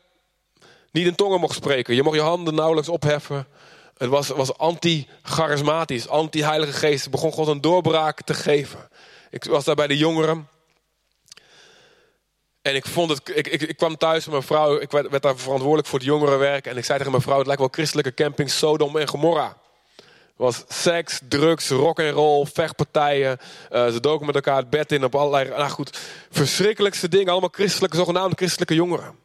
niet 0.92 1.06
in 1.06 1.16
tongen 1.16 1.40
mocht 1.40 1.56
spreken. 1.56 1.96
Je 1.96 2.04
mocht 2.04 2.16
je 2.16 2.22
handen 2.22 2.56
nauwelijks 2.56 2.90
opheffen. 2.90 3.48
Het 3.98 4.10
was, 4.10 4.28
was 4.28 4.58
anti-charismatisch, 4.58 6.08
anti-heilige 6.08 6.74
geest. 6.74 7.02
Het 7.02 7.12
begon 7.12 7.32
God 7.32 7.48
een 7.48 7.62
doorbraak 7.62 8.22
te 8.22 8.34
geven. 8.34 8.90
Ik 9.38 9.44
was 9.44 9.66
daar 9.66 9.76
bij 9.76 9.88
de 9.88 9.98
jongeren. 9.98 10.48
En 12.62 12.76
ik, 12.76 12.86
vond 12.86 13.10
het, 13.10 13.22
ik, 13.34 13.48
ik, 13.48 13.62
ik 13.62 13.78
kwam 13.78 13.98
thuis 13.98 14.24
met 14.24 14.34
mijn 14.34 14.44
vrouw. 14.44 14.80
Ik 14.80 14.92
werd, 14.92 15.10
werd, 15.10 15.24
daar 15.24 15.38
verantwoordelijk 15.38 15.88
voor 15.88 16.00
het 16.00 16.08
jongerenwerk. 16.08 16.66
En 16.66 16.78
ik 16.78 16.86
zei 16.86 16.98
tegen 16.98 17.12
mijn 17.12 17.24
vrouw: 17.24 17.38
Het 17.38 17.46
lijkt 17.46 17.62
wel 17.62 17.72
christelijke 17.72 18.14
camping 18.14 18.52
Sodom 18.52 18.98
en 18.98 19.08
Gomorra. 19.08 19.58
Het 19.96 20.36
was 20.36 20.64
seks, 20.68 21.20
drugs, 21.30 21.70
rock 21.70 22.00
en 22.00 22.12
roll, 22.12 22.46
vechtpartijen. 22.46 23.38
Uh, 23.72 23.88
ze 23.88 24.00
doken 24.00 24.26
met 24.26 24.36
elkaar 24.36 24.58
het 24.58 24.70
bed 24.70 24.92
in 24.92 25.04
op 25.04 25.16
allerlei. 25.16 25.50
Nou 25.50 25.70
goed, 25.70 25.98
verschrikkelijkste 26.30 27.08
dingen. 27.08 27.32
Allemaal 27.32 27.50
christelijke, 27.54 27.98
zogenaamde 27.98 28.36
christelijke 28.36 28.76
jongeren. 28.76 29.16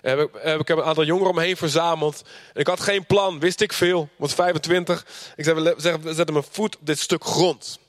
En 0.00 0.18
heb 0.18 0.60
ik, 0.60 0.68
heb 0.68 0.78
een 0.78 0.84
aantal 0.84 1.04
jongeren 1.04 1.30
omheen 1.30 1.56
verzameld. 1.56 2.22
En 2.52 2.60
ik 2.60 2.66
had 2.66 2.80
geen 2.80 3.06
plan, 3.06 3.40
wist 3.40 3.60
ik 3.60 3.72
veel. 3.72 4.08
Was 4.16 4.34
25. 4.34 5.06
Ik 5.36 5.44
zei: 5.44 5.62
We 5.62 6.14
zetten 6.14 6.32
mijn 6.32 6.46
voet 6.50 6.76
op 6.76 6.86
dit 6.86 6.98
stuk 6.98 7.24
grond. 7.24 7.80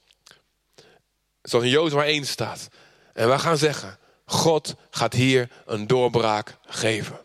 Zoals 1.44 1.66
in 1.66 1.96
maar 1.96 2.06
één 2.06 2.26
staat. 2.26 2.68
En 3.14 3.30
we 3.30 3.40
gaan 3.40 3.58
zeggen: 3.58 3.98
God 4.26 4.76
gaat 4.90 5.14
hier 5.14 5.50
een 5.66 5.88
doorbraak 5.88 6.58
geven. 6.66 7.20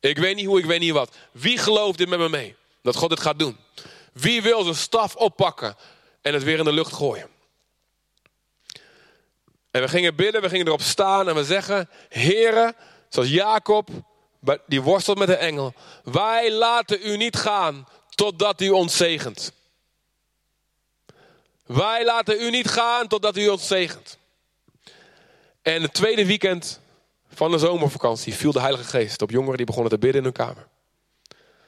Ik 0.00 0.18
weet 0.18 0.36
niet 0.36 0.46
hoe, 0.46 0.58
ik 0.58 0.64
weet 0.64 0.80
niet 0.80 0.92
wat. 0.92 1.16
Wie 1.32 1.58
gelooft 1.58 1.98
dit 1.98 2.08
met 2.08 2.18
me 2.18 2.28
mee? 2.28 2.56
Dat 2.82 2.96
God 2.96 3.08
dit 3.08 3.20
gaat 3.20 3.38
doen. 3.38 3.56
Wie 4.12 4.42
wil 4.42 4.62
zijn 4.62 4.74
staf 4.74 5.14
oppakken 5.16 5.76
en 6.22 6.34
het 6.34 6.42
weer 6.42 6.58
in 6.58 6.64
de 6.64 6.72
lucht 6.72 6.92
gooien? 6.92 7.28
En 9.70 9.80
we 9.80 9.88
gingen 9.88 10.14
bidden, 10.14 10.42
we 10.42 10.48
gingen 10.48 10.66
erop 10.66 10.82
staan 10.82 11.28
en 11.28 11.34
we 11.34 11.44
zeggen: 11.44 11.88
Heren, 12.08 12.74
zoals 13.08 13.28
Jacob, 13.28 13.88
die 14.66 14.82
worstelt 14.82 15.18
met 15.18 15.28
de 15.28 15.36
engel. 15.36 15.74
Wij 16.04 16.52
laten 16.52 16.98
u 17.02 17.16
niet 17.16 17.36
gaan 17.36 17.88
totdat 18.10 18.60
u 18.60 18.68
ons 18.68 18.96
zegent. 18.96 19.52
Wij 21.72 22.04
laten 22.04 22.40
u 22.40 22.50
niet 22.50 22.68
gaan 22.68 23.08
totdat 23.08 23.36
u 23.36 23.48
ons 23.48 23.66
zegent. 23.66 24.18
En 25.62 25.82
het 25.82 25.94
tweede 25.94 26.26
weekend 26.26 26.80
van 27.28 27.50
de 27.50 27.58
zomervakantie 27.58 28.34
viel 28.34 28.52
de 28.52 28.60
Heilige 28.60 28.84
Geest 28.84 29.22
op 29.22 29.30
jongeren 29.30 29.56
die 29.56 29.66
begonnen 29.66 29.90
te 29.90 29.98
bidden 29.98 30.18
in 30.18 30.24
hun 30.24 30.32
kamer. 30.32 30.66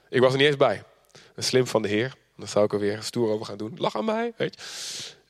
Ik 0.09 0.21
was 0.21 0.33
er 0.33 0.39
niet 0.39 0.47
eens 0.47 0.57
bij. 0.57 0.83
Een 1.35 1.43
slim 1.43 1.67
van 1.67 1.83
de 1.83 1.89
Heer. 1.89 2.15
Dan 2.37 2.49
zou 2.49 2.65
ik 2.65 2.73
er 2.73 2.79
weer 2.79 3.03
stoer 3.03 3.31
over 3.31 3.47
gaan 3.47 3.57
doen. 3.57 3.75
Lach 3.77 3.97
aan 3.97 4.05
mij, 4.05 4.33
weet 4.37 4.55
je. 4.55 4.63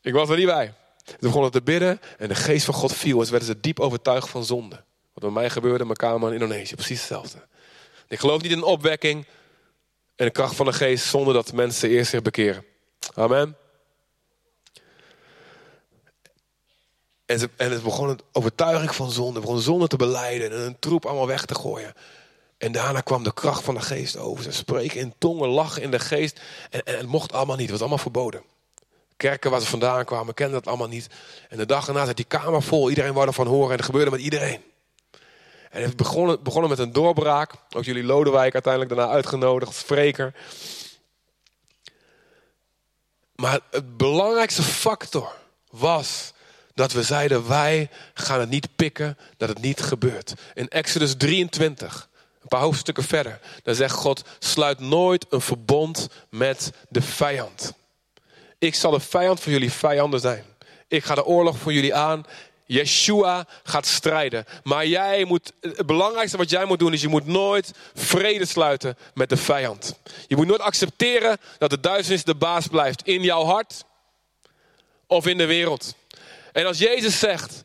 Ik 0.09 0.12
was 0.12 0.29
er 0.29 0.37
niet 0.37 0.47
bij. 0.47 0.75
Ze 1.05 1.16
begonnen 1.20 1.51
te 1.51 1.62
bidden 1.62 2.01
en 2.18 2.29
de 2.29 2.35
geest 2.35 2.64
van 2.64 2.75
God 2.75 2.93
viel. 2.93 3.23
En 3.23 3.31
werden 3.31 3.49
ze 3.49 3.61
diep 3.61 3.81
overtuigd 3.81 4.29
van 4.29 4.45
zonde. 4.45 4.85
Wat 5.12 5.23
bij 5.23 5.33
mij 5.33 5.51
gebeurde 5.51 5.81
in 5.81 5.87
mijn 5.87 5.97
kamer 5.97 6.29
in 6.29 6.35
Indonesië. 6.41 6.75
Precies 6.75 6.99
hetzelfde. 6.99 7.39
Ik 8.09 8.18
geloof 8.18 8.43
niet 8.43 8.53
in 8.53 8.62
opwekking 8.62 9.27
en 10.16 10.25
de 10.27 10.33
kracht 10.33 10.55
van 10.55 10.66
de 10.66 10.73
geest 10.73 11.05
zonder 11.05 11.35
dat 11.35 11.53
mensen 11.53 11.89
eerst 11.89 12.11
zich 12.11 12.23
bekeren. 12.23 12.64
Amen. 13.14 13.57
En, 17.41 17.70
het 17.70 17.83
begon 17.83 18.09
een 18.09 18.20
overtuiging 18.33 18.95
van 18.95 19.11
zonde. 19.11 19.41
begon 19.41 19.61
zonde 19.61 19.87
te 19.87 19.97
beleiden 19.97 20.51
en 20.51 20.59
een 20.59 20.78
troep 20.78 21.07
allemaal 21.07 21.26
weg 21.26 21.45
te 21.45 21.55
gooien. 21.55 21.95
En 22.59 22.72
daarna 22.72 23.01
kwam 23.01 23.22
de 23.22 23.35
kracht 23.35 23.64
van 23.64 23.74
de 23.74 23.80
geest 23.80 24.16
over. 24.16 24.45
Ze 24.45 24.53
spreken 24.53 25.01
in 25.01 25.14
tongen, 25.18 25.49
lachen 25.49 25.83
in 25.83 25.91
de 25.91 25.99
geest. 25.99 26.41
En, 26.70 26.83
en 26.83 26.97
het 26.97 27.07
mocht 27.07 27.33
allemaal 27.33 27.57
niet, 27.57 27.62
het 27.62 27.70
was 27.70 27.80
allemaal 27.80 27.99
verboden. 27.99 28.43
Kerken 29.16 29.51
waar 29.51 29.61
ze 29.61 29.66
vandaan 29.66 30.05
kwamen, 30.05 30.35
kenden 30.35 30.55
dat 30.55 30.66
allemaal 30.66 30.89
niet. 30.89 31.07
En 31.49 31.57
de 31.57 31.66
dag 31.66 31.89
erna 31.89 32.07
zat 32.07 32.16
die 32.16 32.24
kamer 32.24 32.62
vol. 32.62 32.89
Iedereen 32.89 33.12
wou 33.12 33.26
ervan 33.26 33.47
horen 33.47 33.70
en 33.70 33.76
het 33.76 33.85
gebeurde 33.85 34.11
met 34.11 34.20
iedereen. 34.20 34.62
En 35.70 35.83
het 35.83 35.97
begon 35.97 36.39
begonnen 36.43 36.70
met 36.70 36.78
een 36.78 36.93
doorbraak. 36.93 37.53
Ook 37.76 37.85
jullie 37.85 38.05
Lodewijk 38.05 38.53
uiteindelijk 38.53 38.95
daarna 38.95 39.12
uitgenodigd 39.12 39.74
spreker. 39.74 40.35
Maar 43.35 43.61
het 43.70 43.97
belangrijkste 43.97 44.62
factor 44.62 45.33
was 45.70 46.33
dat 46.75 46.93
we 46.93 47.03
zeiden: 47.03 47.49
wij 47.49 47.91
gaan 48.14 48.41
het 48.41 48.49
niet 48.49 48.77
pikken, 48.77 49.18
dat 49.37 49.49
het 49.49 49.61
niet 49.61 49.81
gebeurt. 49.81 50.35
In 50.55 50.68
Exodus 50.68 51.14
23, 51.16 52.09
een 52.43 52.49
paar 52.49 52.61
hoofdstukken 52.61 53.05
verder, 53.05 53.41
dan 53.62 53.75
zegt 53.75 53.95
God: 53.95 54.23
sluit 54.39 54.81
nooit 54.81 55.27
een 55.31 55.41
verbond 55.41 56.09
met 56.31 56.73
de 56.89 57.03
vijand. 57.03 57.73
Ik 58.59 58.75
zal 58.75 58.91
de 58.91 59.01
vijand 59.01 59.41
voor 59.41 59.53
jullie 59.53 59.73
vijanden 59.73 60.20
zijn. 60.20 60.45
Ik 60.89 61.05
ga 61.05 61.14
de 61.14 61.25
oorlog 61.25 61.59
voor 61.59 61.73
jullie 61.73 61.95
aan. 61.95 62.25
Yeshua 62.64 63.47
gaat 63.62 63.87
strijden. 63.87 64.45
Maar 64.62 64.87
jij 64.87 65.25
moet, 65.25 65.53
het 65.61 65.87
belangrijkste 65.87 66.37
wat 66.37 66.51
jij 66.51 66.64
moet 66.64 66.79
doen 66.79 66.93
is 66.93 67.01
je 67.01 67.09
moet 67.09 67.27
nooit 67.27 67.73
vrede 67.95 68.47
sluiten 68.47 68.97
met 69.14 69.29
de 69.29 69.37
vijand. 69.37 69.99
Je 70.27 70.37
moet 70.37 70.47
nooit 70.47 70.61
accepteren 70.61 71.39
dat 71.59 71.70
de 71.70 71.81
duisternis 71.81 72.25
de 72.25 72.35
baas 72.35 72.66
blijft 72.66 73.03
in 73.07 73.23
jouw 73.23 73.45
hart 73.45 73.85
of 75.07 75.27
in 75.27 75.39
de 75.39 75.47
wereld. 75.47 75.95
En 76.53 76.67
als 76.67 76.79
Jezus 76.79 77.19
zegt, 77.19 77.65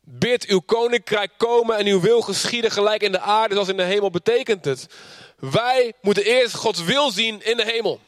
bid 0.00 0.46
uw 0.46 0.60
koninkrijk 0.60 1.30
komen 1.36 1.76
en 1.76 1.86
uw 1.86 2.00
wil 2.00 2.20
geschieden 2.20 2.70
gelijk 2.70 3.02
in 3.02 3.12
de 3.12 3.20
aarde 3.20 3.54
zoals 3.54 3.68
in 3.68 3.76
de 3.76 3.82
hemel, 3.82 4.10
betekent 4.10 4.64
het. 4.64 4.86
Wij 5.38 5.92
moeten 6.00 6.24
eerst 6.24 6.54
Gods 6.54 6.82
wil 6.82 7.10
zien 7.10 7.44
in 7.44 7.56
de 7.56 7.64
hemel. 7.64 8.00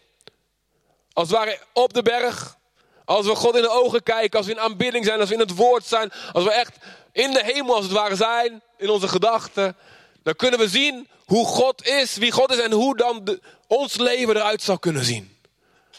Als 1.12 1.29
het 1.29 1.37
ware 1.37 1.59
op 1.73 1.95
de 1.95 2.03
berg, 2.03 2.57
als 3.05 3.27
we 3.27 3.35
God 3.35 3.57
in 3.57 3.62
de 3.62 3.71
ogen 3.71 4.03
kijken, 4.03 4.39
als 4.39 4.47
we 4.47 4.53
in 4.53 4.61
aanbidding 4.61 5.05
zijn, 5.05 5.21
als 5.21 5.29
we 5.29 5.35
in 5.35 5.41
het 5.41 5.55
woord 5.55 5.87
zijn, 5.87 6.12
als 6.33 6.45
we 6.45 6.53
echt 6.53 6.77
in 7.12 7.31
de 7.31 7.45
hemel 7.45 7.75
als 7.75 7.85
het 7.85 7.95
ware 7.95 8.17
zijn, 8.17 8.62
in 8.77 8.89
onze 8.89 9.09
gedachten, 9.09 9.77
dan 10.23 10.35
kunnen 10.35 10.61
we 10.61 10.69
zien 10.69 11.09
hoe 11.25 11.47
God 11.47 11.87
is, 11.87 12.17
wie 12.17 12.33
God 12.33 12.53
is 12.53 12.59
en 12.59 12.73
hoe 12.73 12.97
dan 12.97 13.39
ons 13.67 13.97
leven 13.97 14.37
eruit 14.37 14.62
zou 14.62 14.79
kunnen 14.79 15.05
zien. 15.05 15.37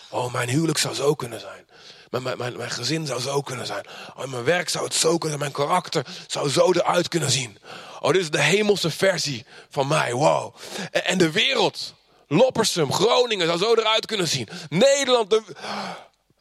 Oh, 0.09 0.33
mijn 0.33 0.49
huwelijk 0.49 0.77
zou 0.77 0.95
zo 0.95 1.15
kunnen 1.15 1.39
zijn. 1.39 1.65
Mijn, 2.09 2.23
mijn, 2.23 2.37
mijn, 2.37 2.57
mijn 2.57 2.71
gezin 2.71 3.05
zou 3.05 3.21
zo 3.21 3.41
kunnen 3.41 3.65
zijn. 3.65 3.85
Oh, 4.15 4.25
mijn 4.25 4.43
werk 4.43 4.69
zou 4.69 4.85
het 4.85 4.93
zo 4.93 5.17
kunnen 5.17 5.39
zijn. 5.39 5.51
Mijn 5.51 5.67
karakter 5.67 6.05
zou 6.27 6.49
zo 6.49 6.71
eruit 6.71 7.07
kunnen 7.07 7.31
zien. 7.31 7.57
Oh, 7.99 8.11
dit 8.11 8.21
is 8.21 8.29
de 8.29 8.41
hemelse 8.41 8.89
versie 8.89 9.45
van 9.69 9.87
mij. 9.87 10.13
Wow. 10.13 10.55
En, 10.91 11.17
de 11.17 11.31
wereld, 11.31 11.93
Loppersum, 12.27 12.93
Groningen 12.93 13.47
zou 13.47 13.59
zo 13.59 13.75
eruit 13.75 14.05
kunnen 14.05 14.27
zien. 14.27 14.47
Nederland, 14.69 15.29
de, 15.29 15.43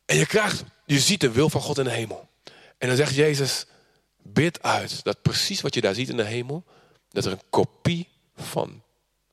en 0.06 0.16
je 0.16 0.26
krijgt, 0.26 0.64
je 0.84 1.00
ziet 1.00 1.20
de 1.20 1.30
wil 1.30 1.50
van 1.50 1.60
God 1.60 1.78
in 1.78 1.84
de 1.84 1.90
hemel. 1.90 2.28
En 2.78 2.88
dan 2.88 2.96
zegt 2.96 3.14
Jezus, 3.14 3.66
bid 4.22 4.62
uit 4.62 5.04
dat 5.04 5.22
precies 5.22 5.60
wat 5.60 5.74
je 5.74 5.80
daar 5.80 5.94
ziet 5.94 6.08
in 6.08 6.16
de 6.16 6.24
hemel, 6.24 6.64
dat 7.10 7.24
er 7.24 7.32
een 7.32 7.42
kopie 7.50 8.08
van 8.36 8.82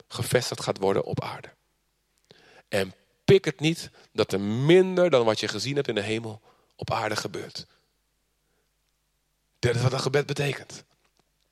gevestigd 0.08 0.64
gaat 0.64 0.78
worden 0.78 1.04
op 1.04 1.22
aarde. 1.22 1.50
En 2.70 2.94
pik 3.26 3.46
het 3.46 3.60
niet 3.60 3.90
dat 4.12 4.34
er 4.34 4.40
minder 4.42 5.10
dan 5.10 5.26
wat 5.26 5.40
je 5.40 5.48
gezien 5.48 5.76
hebt 5.76 5.88
in 5.88 5.96
de 5.96 6.02
hemel 6.02 6.42
op 6.76 6.92
aarde 6.92 7.16
gebeurt. 7.16 7.66
Dat 9.60 9.76
is 9.76 9.82
wat 9.82 9.94
een 9.94 10.00
gebed 10.00 10.26
betekent. 10.26 10.84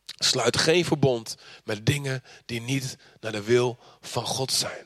Sluit 0.06 0.58
geen 0.58 0.86
verbond 0.86 1.38
met 1.64 1.86
dingen 1.86 2.24
die 2.46 2.62
niet 2.62 2.98
naar 3.20 3.32
de 3.32 3.44
wil 3.44 3.78
van 4.02 4.26
God 4.26 4.52
zijn. 4.52 4.86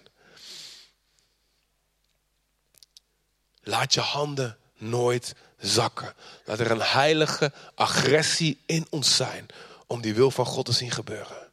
Laat 3.61 3.93
je 3.93 3.99
handen 3.99 4.57
nooit 4.77 5.35
zakken. 5.57 6.13
Laat 6.45 6.59
er 6.59 6.71
een 6.71 6.81
heilige 6.81 7.51
agressie 7.75 8.59
in 8.65 8.87
ons 8.89 9.15
zijn 9.15 9.45
om 9.87 10.01
die 10.01 10.13
wil 10.13 10.31
van 10.31 10.45
God 10.45 10.65
te 10.65 10.71
zien 10.71 10.91
gebeuren. 10.91 11.51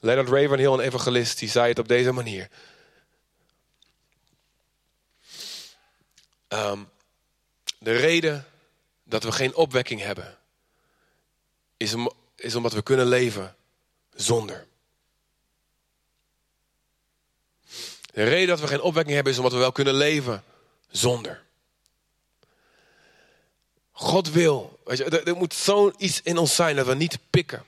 Leonard 0.00 0.28
Ravenhill, 0.28 0.72
een 0.72 0.80
evangelist, 0.80 1.38
die 1.38 1.48
zei 1.48 1.68
het 1.68 1.78
op 1.78 1.88
deze 1.88 2.12
manier. 2.12 2.48
Um, 6.52 6.88
de 7.78 7.92
reden 7.92 8.46
dat 9.04 9.22
we 9.22 9.32
geen 9.32 9.54
opwekking 9.54 10.00
hebben, 10.00 10.38
is, 11.76 11.94
om, 11.94 12.12
is 12.36 12.54
omdat 12.54 12.72
we 12.72 12.82
kunnen 12.82 13.06
leven 13.06 13.56
zonder. 14.14 14.66
De 18.12 18.24
reden 18.24 18.48
dat 18.48 18.60
we 18.60 18.66
geen 18.66 18.80
opwekking 18.80 19.14
hebben, 19.14 19.32
is 19.32 19.38
omdat 19.38 19.52
we 19.52 19.58
wel 19.58 19.72
kunnen 19.72 19.94
leven 19.94 20.44
zonder. 20.90 21.42
God 23.92 24.30
wil, 24.30 24.80
weet 24.84 24.98
je, 24.98 25.04
er, 25.04 25.36
moet 25.36 25.54
zoiets 25.54 26.20
in 26.22 26.38
ons 26.38 26.54
zijn 26.54 26.76
dat 26.76 26.86
we 26.86 26.94
niet 26.94 27.18
pikken. 27.30 27.64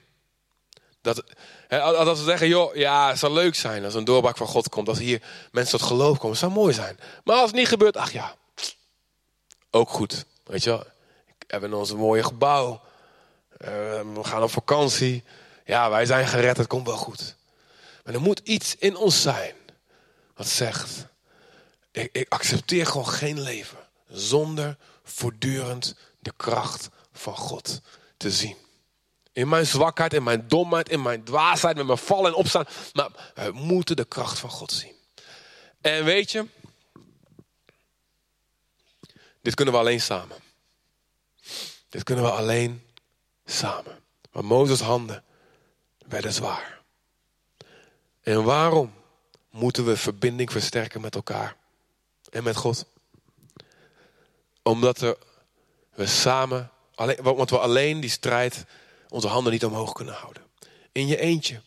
Dat, 1.00 1.24
als 1.68 2.18
we 2.18 2.24
zeggen, 2.24 2.48
joh, 2.48 2.74
ja, 2.74 3.08
het 3.08 3.18
zou 3.18 3.32
leuk 3.32 3.54
zijn 3.54 3.84
als 3.84 3.94
een 3.94 4.04
doorbraak 4.04 4.36
van 4.36 4.46
God 4.46 4.68
komt. 4.68 4.88
Als 4.88 4.98
hier 4.98 5.22
mensen 5.52 5.78
tot 5.78 5.88
geloof 5.88 6.16
komen, 6.16 6.30
het 6.30 6.38
zou 6.38 6.52
mooi 6.52 6.72
zijn. 6.74 6.98
Maar 7.24 7.36
als 7.36 7.46
het 7.46 7.58
niet 7.58 7.68
gebeurt, 7.68 7.96
ach 7.96 8.12
ja, 8.12 8.36
ook 9.74 9.88
goed. 9.88 10.24
Weet 10.44 10.62
je 10.62 10.70
wel, 10.70 10.84
we 11.38 11.44
hebben 11.46 11.74
ons 11.74 11.90
een 11.90 11.96
mooie 11.96 12.22
gebouw. 12.22 12.80
Uh, 13.60 13.68
we 14.14 14.20
gaan 14.24 14.42
op 14.42 14.50
vakantie. 14.50 15.24
Ja, 15.64 15.90
wij 15.90 16.06
zijn 16.06 16.26
gered, 16.26 16.56
het 16.56 16.66
komt 16.66 16.86
wel 16.86 16.96
goed. 16.96 17.36
Maar 18.04 18.14
er 18.14 18.20
moet 18.20 18.40
iets 18.44 18.76
in 18.78 18.96
ons 18.96 19.22
zijn 19.22 19.54
wat 20.34 20.46
zegt: 20.46 21.06
ik, 21.90 22.08
ik 22.12 22.32
accepteer 22.32 22.86
gewoon 22.86 23.08
geen 23.08 23.40
leven 23.40 23.78
zonder 24.08 24.76
voortdurend 25.02 25.94
de 26.18 26.32
kracht 26.36 26.88
van 27.12 27.36
God 27.36 27.80
te 28.16 28.30
zien. 28.30 28.56
In 29.32 29.48
mijn 29.48 29.66
zwakheid, 29.66 30.14
in 30.14 30.22
mijn 30.22 30.48
domheid, 30.48 30.88
in 30.88 31.02
mijn 31.02 31.24
dwaasheid, 31.24 31.76
met 31.76 31.86
mijn 31.86 31.98
vallen 31.98 32.30
en 32.30 32.36
opstaan. 32.36 32.66
Maar 32.92 33.10
we 33.34 33.50
moeten 33.52 33.96
de 33.96 34.04
kracht 34.04 34.38
van 34.38 34.50
God 34.50 34.72
zien. 34.72 34.94
En 35.80 36.04
weet 36.04 36.32
je, 36.32 36.46
dit 39.44 39.54
kunnen 39.54 39.74
we 39.74 39.80
alleen 39.80 40.00
samen. 40.00 40.36
Dit 41.88 42.02
kunnen 42.02 42.24
we 42.24 42.30
alleen 42.30 42.82
samen. 43.44 43.98
Maar 44.32 44.44
Mozes 44.44 44.80
handen 44.80 45.24
werden 46.06 46.32
zwaar. 46.32 46.80
En 48.22 48.44
waarom 48.44 48.94
moeten 49.50 49.84
we 49.84 49.96
verbinding 49.96 50.52
versterken 50.52 51.00
met 51.00 51.14
elkaar 51.14 51.56
en 52.30 52.42
met 52.42 52.56
God? 52.56 52.86
Omdat 54.62 54.98
we 55.94 56.06
samen, 56.06 56.70
alleen, 56.94 57.22
want 57.22 57.50
we 57.50 57.58
alleen 57.58 58.00
die 58.00 58.10
strijd 58.10 58.64
onze 59.08 59.28
handen 59.28 59.52
niet 59.52 59.64
omhoog 59.64 59.92
kunnen 59.92 60.14
houden. 60.14 60.42
In 60.92 61.06
je 61.06 61.18
eentje 61.18 61.60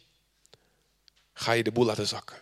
ga 1.34 1.52
je 1.52 1.64
de 1.64 1.72
boel 1.72 1.86
laten 1.86 2.08
zakken. 2.08 2.38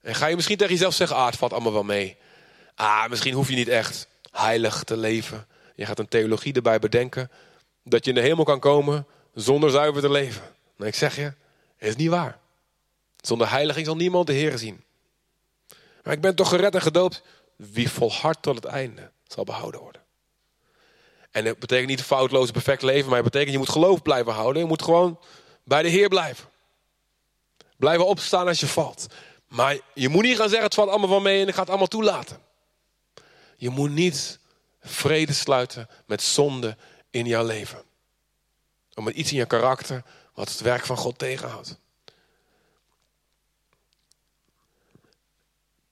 En 0.00 0.14
ga 0.14 0.26
je 0.26 0.34
misschien 0.34 0.56
tegen 0.56 0.72
jezelf 0.72 0.94
zeggen, 0.94 1.16
ah 1.16 1.26
het 1.26 1.36
valt 1.36 1.52
allemaal 1.52 1.72
wel 1.72 1.84
mee. 1.84 2.16
Ah, 2.74 3.08
misschien 3.08 3.34
hoef 3.34 3.48
je 3.48 3.54
niet 3.54 3.68
echt 3.68 4.10
heilig 4.32 4.84
te 4.84 4.96
leven. 4.96 5.46
Je 5.74 5.86
gaat 5.86 5.98
een 5.98 6.08
theologie 6.08 6.52
erbij 6.52 6.78
bedenken 6.78 7.30
dat 7.84 8.04
je 8.04 8.10
in 8.10 8.16
de 8.16 8.22
hemel 8.22 8.44
kan 8.44 8.60
komen 8.60 9.06
zonder 9.34 9.70
zuiver 9.70 10.02
te 10.02 10.10
leven. 10.10 10.42
Nou, 10.76 10.90
ik 10.90 10.96
zeg 10.96 11.16
je, 11.16 11.22
het 11.22 11.88
is 11.88 11.96
niet 11.96 12.08
waar. 12.08 12.38
Zonder 13.20 13.50
heiliging 13.50 13.86
zal 13.86 13.96
niemand 13.96 14.26
de 14.26 14.32
Heer 14.32 14.58
zien. 14.58 14.84
Maar 16.02 16.12
ik 16.12 16.20
ben 16.20 16.34
toch 16.34 16.48
gered 16.48 16.74
en 16.74 16.82
gedoopt. 16.82 17.22
Wie 17.56 17.90
volhardt 17.90 18.42
tot 18.42 18.54
het 18.54 18.64
einde 18.64 19.10
zal 19.26 19.44
behouden 19.44 19.80
worden. 19.80 20.02
En 21.30 21.44
dat 21.44 21.58
betekent 21.58 21.88
niet 21.88 22.02
foutloos 22.02 22.50
perfect 22.50 22.82
leven, 22.82 23.08
maar 23.08 23.22
het 23.22 23.32
betekent 23.32 23.52
je 23.52 23.58
moet 23.58 23.68
geloof 23.68 24.02
blijven 24.02 24.32
houden. 24.32 24.62
Je 24.62 24.68
moet 24.68 24.82
gewoon 24.82 25.18
bij 25.64 25.82
de 25.82 25.88
Heer 25.88 26.08
blijven. 26.08 26.48
Blijven 27.76 28.06
opstaan 28.06 28.48
als 28.48 28.60
je 28.60 28.66
valt. 28.66 29.06
Maar 29.48 29.78
je 29.94 30.08
moet 30.08 30.22
niet 30.22 30.36
gaan 30.36 30.48
zeggen 30.48 30.64
het 30.64 30.74
valt 30.74 30.88
allemaal 30.88 31.08
van 31.08 31.22
mee 31.22 31.42
en 31.42 31.48
ik 31.48 31.54
ga 31.54 31.60
het 31.60 31.68
allemaal 31.68 31.86
toelaten. 31.86 32.40
Je 33.62 33.70
moet 33.70 33.90
niet 33.90 34.38
vrede 34.80 35.32
sluiten 35.32 35.88
met 36.06 36.22
zonde 36.22 36.76
in 37.10 37.26
jouw 37.26 37.44
leven. 37.44 37.82
Of 38.94 39.04
met 39.04 39.14
iets 39.14 39.30
in 39.30 39.36
je 39.36 39.46
karakter 39.46 40.04
wat 40.34 40.48
het 40.48 40.60
werk 40.60 40.86
van 40.86 40.96
God 40.96 41.18
tegenhoudt. 41.18 41.78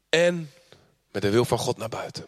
En 0.08 0.52
met 1.10 1.22
de 1.22 1.30
wil 1.30 1.44
van 1.44 1.58
God 1.58 1.76
naar 1.76 1.88
buiten. 1.88 2.26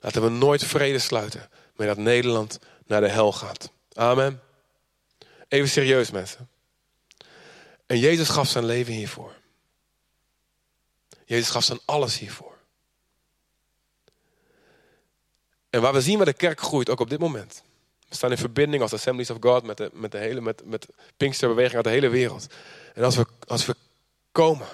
Laten 0.00 0.22
we 0.22 0.28
nooit 0.28 0.64
vrede 0.64 0.98
sluiten 0.98 1.50
met 1.76 1.86
dat 1.86 1.96
Nederland 1.96 2.58
naar 2.86 3.00
de 3.00 3.08
hel 3.08 3.32
gaat. 3.32 3.70
Amen. 3.92 4.42
Even 5.48 5.68
serieus 5.68 6.10
mensen. 6.10 6.48
En 7.86 7.98
Jezus 7.98 8.28
gaf 8.28 8.48
zijn 8.48 8.64
leven 8.64 8.92
hiervoor. 8.92 9.34
Jezus 11.24 11.50
gaf 11.50 11.64
zijn 11.64 11.80
alles 11.84 12.18
hiervoor. 12.18 12.51
En 15.72 15.80
waar 15.80 15.92
we 15.92 16.00
zien 16.00 16.16
waar 16.16 16.26
de 16.26 16.32
kerk 16.32 16.60
groeit, 16.60 16.90
ook 16.90 17.00
op 17.00 17.10
dit 17.10 17.18
moment. 17.18 17.62
We 18.08 18.14
staan 18.14 18.30
in 18.30 18.38
verbinding 18.38 18.82
als 18.82 18.92
Assemblies 18.92 19.30
of 19.30 19.36
God 19.40 19.62
met 19.62 19.76
de, 19.76 19.90
met 19.92 20.12
de 20.12 20.18
hele 20.18 20.40
met, 20.40 20.62
met 20.64 20.86
Pinksterbeweging 21.16 21.74
uit 21.74 21.84
de 21.84 21.90
hele 21.90 22.08
wereld. 22.08 22.46
En 22.94 23.04
als 23.04 23.16
we, 23.16 23.26
als 23.46 23.66
we 23.66 23.76
komen 24.32 24.66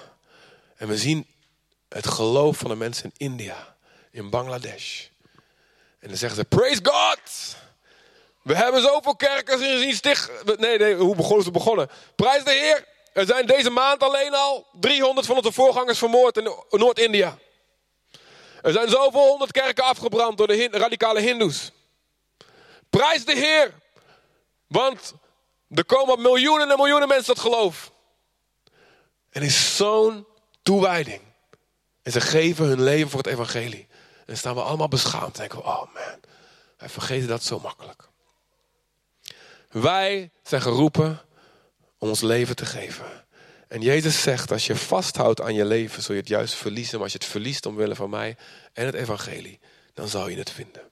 en 0.75 0.87
we 0.87 0.97
zien 0.97 1.25
het 1.89 2.07
geloof 2.07 2.57
van 2.57 2.69
de 2.69 2.75
mensen 2.75 3.11
in 3.17 3.27
India, 3.27 3.75
in 4.11 4.29
Bangladesh. 4.29 5.05
En 5.99 6.07
dan 6.07 6.17
zeggen 6.17 6.39
ze, 6.39 6.45
praise 6.45 6.79
God! 6.83 7.55
We 8.41 8.55
hebben 8.55 8.81
zoveel 8.81 9.15
kerkers 9.15 9.61
gezien 9.61 9.93
sticht. 9.93 10.31
Nee, 10.57 10.77
nee, 10.77 10.95
hoe 10.95 11.15
begonnen 11.15 11.43
ze 11.43 11.51
begonnen? 11.51 11.89
Prijs 12.15 12.43
de 12.43 12.51
Heer! 12.51 12.85
Er 13.13 13.25
zijn 13.25 13.45
deze 13.45 13.69
maand 13.69 14.03
alleen 14.03 14.33
al 14.33 14.67
300 14.79 15.27
van 15.27 15.35
onze 15.35 15.51
voorgangers 15.51 15.97
vermoord 15.97 16.37
in 16.37 16.53
Noord-India. 16.69 17.37
Er 18.61 18.71
zijn 18.71 18.89
zoveel 18.89 19.27
honderd 19.27 19.51
kerken 19.51 19.83
afgebrand 19.83 20.37
door 20.37 20.47
de 20.47 20.67
radicale 20.71 21.19
hindoes. 21.19 21.71
Prijs 22.89 23.25
de 23.25 23.35
Heer. 23.35 23.73
Want 24.67 25.13
er 25.69 25.85
komen 25.85 26.21
miljoenen 26.21 26.69
en 26.71 26.77
miljoenen 26.77 27.07
mensen 27.07 27.33
tot 27.33 27.43
geloof. 27.43 27.91
En 29.29 29.41
is 29.41 29.75
zo'n 29.75 30.27
toewijding. 30.61 31.21
En 32.01 32.11
ze 32.11 32.21
geven 32.21 32.65
hun 32.65 32.81
leven 32.83 33.09
voor 33.09 33.19
het 33.19 33.31
evangelie. 33.31 33.87
En 34.25 34.37
staan 34.37 34.55
we 34.55 34.61
allemaal 34.61 34.87
beschaamd. 34.87 35.33
En 35.33 35.39
denken 35.39 35.57
we, 35.57 35.63
oh 35.63 35.93
man, 35.93 36.19
wij 36.77 36.89
vergeten 36.89 37.27
dat 37.27 37.43
zo 37.43 37.59
makkelijk. 37.59 38.07
Wij 39.69 40.31
zijn 40.43 40.61
geroepen 40.61 41.21
om 41.97 42.09
ons 42.09 42.21
leven 42.21 42.55
te 42.55 42.65
geven. 42.65 43.27
En 43.69 43.81
Jezus 43.81 44.21
zegt, 44.21 44.51
als 44.51 44.67
je 44.67 44.75
vasthoudt 44.75 45.41
aan 45.41 45.53
je 45.53 45.65
leven, 45.65 46.03
zul 46.03 46.15
je 46.15 46.19
het 46.19 46.29
juist 46.29 46.53
verliezen. 46.53 46.93
Maar 46.93 47.03
als 47.03 47.11
je 47.11 47.17
het 47.17 47.27
verliest 47.27 47.65
omwille 47.65 47.95
van 47.95 48.09
mij 48.09 48.37
en 48.73 48.85
het 48.85 48.95
evangelie, 48.95 49.59
dan 49.93 50.07
zal 50.07 50.27
je 50.27 50.37
het 50.37 50.49
vinden. 50.49 50.89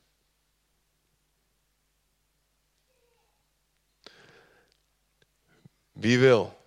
Wie 5.91 6.19
wil 6.19 6.57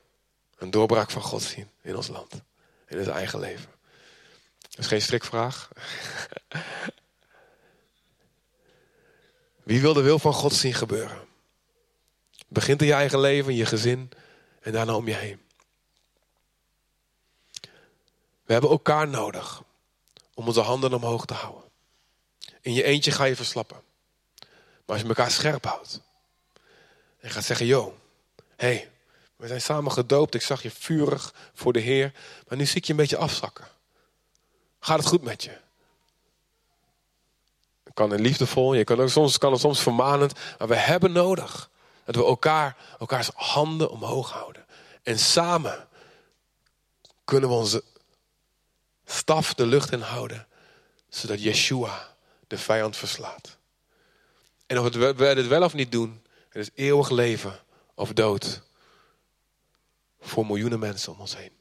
een 0.57 0.71
doorbraak 0.71 1.11
van 1.11 1.23
God 1.23 1.43
zien 1.43 1.71
in 1.83 1.97
ons 1.97 2.09
land, 2.09 2.33
in 2.87 3.05
zijn 3.05 3.17
eigen 3.17 3.41
leven? 3.41 3.71
Dat 4.61 4.79
is 4.79 4.87
geen 4.87 5.03
strikvraag. 5.03 5.69
Wie 9.63 9.81
wil 9.81 9.93
de 9.93 10.03
wil 10.03 10.19
van 10.19 10.33
God 10.33 10.55
zien 10.55 10.75
gebeuren? 10.75 11.19
Begint 12.49 12.81
in 12.81 12.87
je 12.87 12.93
eigen 12.93 13.21
leven, 13.21 13.51
in 13.51 13.59
je 13.59 13.67
gezin 13.67 14.11
en 14.61 14.73
daarna 14.73 14.95
om 14.95 15.09
je 15.09 15.15
heen. 15.15 15.41
We 18.51 18.57
hebben 18.57 18.75
elkaar 18.75 19.09
nodig 19.09 19.63
om 20.35 20.47
onze 20.47 20.61
handen 20.61 20.95
omhoog 20.95 21.25
te 21.25 21.35
houden. 21.35 21.71
In 22.61 22.73
je 22.73 22.83
eentje 22.83 23.11
ga 23.11 23.25
je 23.25 23.37
verslappen. 23.37 23.83
Maar 24.39 24.83
als 24.87 25.01
je 25.01 25.09
elkaar 25.09 25.31
scherp 25.31 25.65
houdt 25.65 26.01
en 27.21 27.31
gaat 27.31 27.45
zeggen: 27.45 27.67
Yo, 27.67 27.99
hey, 28.57 28.91
we 29.37 29.47
zijn 29.47 29.61
samen 29.61 29.93
gedoopt. 29.93 30.35
Ik 30.35 30.43
zag 30.43 30.63
je 30.63 30.71
vurig 30.71 31.35
voor 31.55 31.73
de 31.73 31.81
Heer, 31.81 32.13
maar 32.49 32.59
nu 32.59 32.67
zie 32.67 32.77
ik 32.77 32.85
je 32.85 32.91
een 32.91 32.99
beetje 32.99 33.17
afzakken. 33.17 33.69
Gaat 34.81 34.99
het 34.99 35.09
goed 35.09 35.23
met 35.23 35.45
je? 35.45 35.57
Het 37.85 37.95
kan 37.95 38.11
het 38.11 38.21
liefdevol, 38.21 38.75
je 38.75 38.85
kan 38.85 39.01
ook, 39.01 39.09
soms 39.09 39.39
kan 39.39 39.53
het 39.53 39.61
soms 39.61 39.81
vermanend, 39.81 40.33
maar 40.59 40.69
we 40.69 40.77
hebben 40.77 41.13
nodig 41.13 41.71
dat 42.05 42.15
we 42.15 42.25
elkaar, 42.25 42.77
elkaars 42.99 43.31
handen 43.35 43.91
omhoog 43.91 44.31
houden. 44.31 44.67
En 45.03 45.19
samen 45.19 45.89
kunnen 47.25 47.49
we 47.49 47.55
onze 47.55 47.83
staf 49.11 49.55
de 49.55 49.67
lucht 49.67 49.93
in 49.93 50.01
houden, 50.01 50.47
zodat 51.09 51.43
Yeshua 51.43 52.17
de 52.47 52.59
vijand 52.59 52.97
verslaat. 52.97 53.57
En 54.67 54.79
of 54.79 54.95
we 54.95 55.25
het 55.25 55.47
wel 55.47 55.63
of 55.63 55.75
niet 55.75 55.93
doen, 55.93 56.23
het 56.49 56.63
is 56.63 56.85
eeuwig 56.85 57.11
leven 57.11 57.61
of 57.95 58.13
dood 58.13 58.63
voor 60.21 60.47
miljoenen 60.47 60.79
mensen 60.79 61.13
om 61.13 61.21
ons 61.21 61.37
heen. 61.37 61.53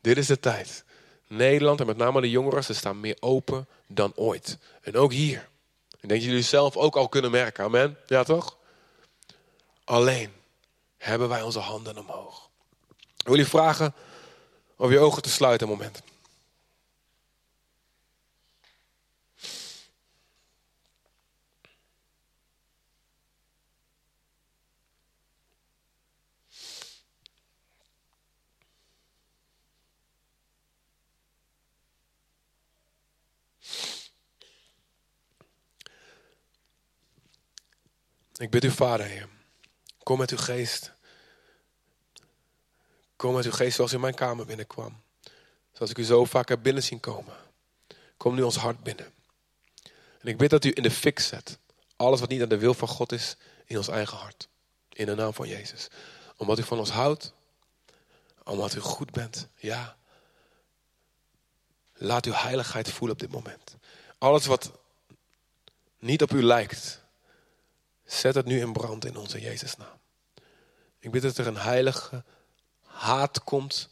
Dit 0.00 0.16
is 0.16 0.26
de 0.26 0.40
tijd. 0.40 0.84
Nederland 1.26 1.80
en 1.80 1.86
met 1.86 1.96
name 1.96 2.20
de 2.20 2.30
jongeren, 2.30 2.64
ze 2.64 2.74
staan 2.74 3.00
meer 3.00 3.16
open 3.20 3.66
dan 3.86 4.12
ooit. 4.14 4.58
En 4.82 4.96
ook 4.96 5.12
hier. 5.12 5.48
Ik 5.90 6.08
denk 6.08 6.20
dat 6.20 6.22
jullie 6.30 6.42
zelf 6.42 6.76
ook 6.76 6.96
al 6.96 7.08
kunnen 7.08 7.30
merken. 7.30 7.64
Amen. 7.64 7.98
Ja 8.06 8.22
toch? 8.22 8.56
Alleen 9.84 10.32
hebben 10.98 11.28
wij 11.28 11.42
onze 11.42 11.58
handen 11.58 11.98
omhoog. 11.98 12.50
Ik 13.16 13.26
wil 13.26 13.36
je 13.36 13.46
vragen 13.46 13.94
om 14.76 14.90
je 14.90 14.98
ogen 14.98 15.22
te 15.22 15.30
sluiten 15.30 15.68
een 15.68 15.72
moment. 15.76 16.02
Ik 38.42 38.50
bid 38.50 38.64
u, 38.64 38.70
Vader, 38.70 39.06
Heer. 39.06 39.28
Kom 40.02 40.18
met 40.18 40.30
uw 40.30 40.36
geest. 40.36 40.92
Kom 43.16 43.34
met 43.34 43.44
uw 43.44 43.52
geest 43.52 43.76
zoals 43.76 43.90
u 43.90 43.94
in 43.94 44.00
mijn 44.00 44.14
kamer 44.14 44.46
binnenkwam. 44.46 45.02
Zoals 45.72 45.90
ik 45.90 45.98
u 45.98 46.04
zo 46.04 46.24
vaak 46.24 46.48
heb 46.48 46.62
binnen 46.62 46.82
zien 46.82 47.00
komen. 47.00 47.34
Kom 48.16 48.34
nu 48.34 48.42
ons 48.42 48.56
hart 48.56 48.82
binnen. 48.82 49.12
En 50.20 50.28
ik 50.28 50.36
bid 50.36 50.50
dat 50.50 50.64
u 50.64 50.70
in 50.74 50.82
de 50.82 50.90
fik 50.90 51.18
zet. 51.18 51.58
Alles 51.96 52.20
wat 52.20 52.28
niet 52.28 52.42
aan 52.42 52.48
de 52.48 52.58
wil 52.58 52.74
van 52.74 52.88
God 52.88 53.12
is, 53.12 53.36
in 53.64 53.76
ons 53.76 53.88
eigen 53.88 54.16
hart. 54.16 54.48
In 54.88 55.06
de 55.06 55.14
naam 55.14 55.34
van 55.34 55.48
Jezus. 55.48 55.88
Omdat 56.36 56.58
u 56.58 56.62
van 56.62 56.78
ons 56.78 56.90
houdt. 56.90 57.32
Omdat 58.44 58.74
u 58.74 58.80
goed 58.80 59.10
bent. 59.10 59.48
Ja. 59.56 59.96
Laat 61.94 62.26
uw 62.26 62.32
heiligheid 62.32 62.90
voelen 62.90 63.16
op 63.16 63.22
dit 63.22 63.30
moment. 63.30 63.76
Alles 64.18 64.46
wat 64.46 64.72
niet 65.98 66.22
op 66.22 66.32
u 66.32 66.42
lijkt. 66.42 67.01
Zet 68.12 68.34
het 68.34 68.46
nu 68.46 68.60
in 68.60 68.72
brand 68.72 69.04
in 69.04 69.16
onze 69.16 69.40
Jezus 69.40 69.76
naam. 69.76 69.98
Ik 70.98 71.10
bid 71.10 71.22
dat 71.22 71.38
er 71.38 71.46
een 71.46 71.56
heilige 71.56 72.24
haat 72.82 73.44
komt 73.44 73.88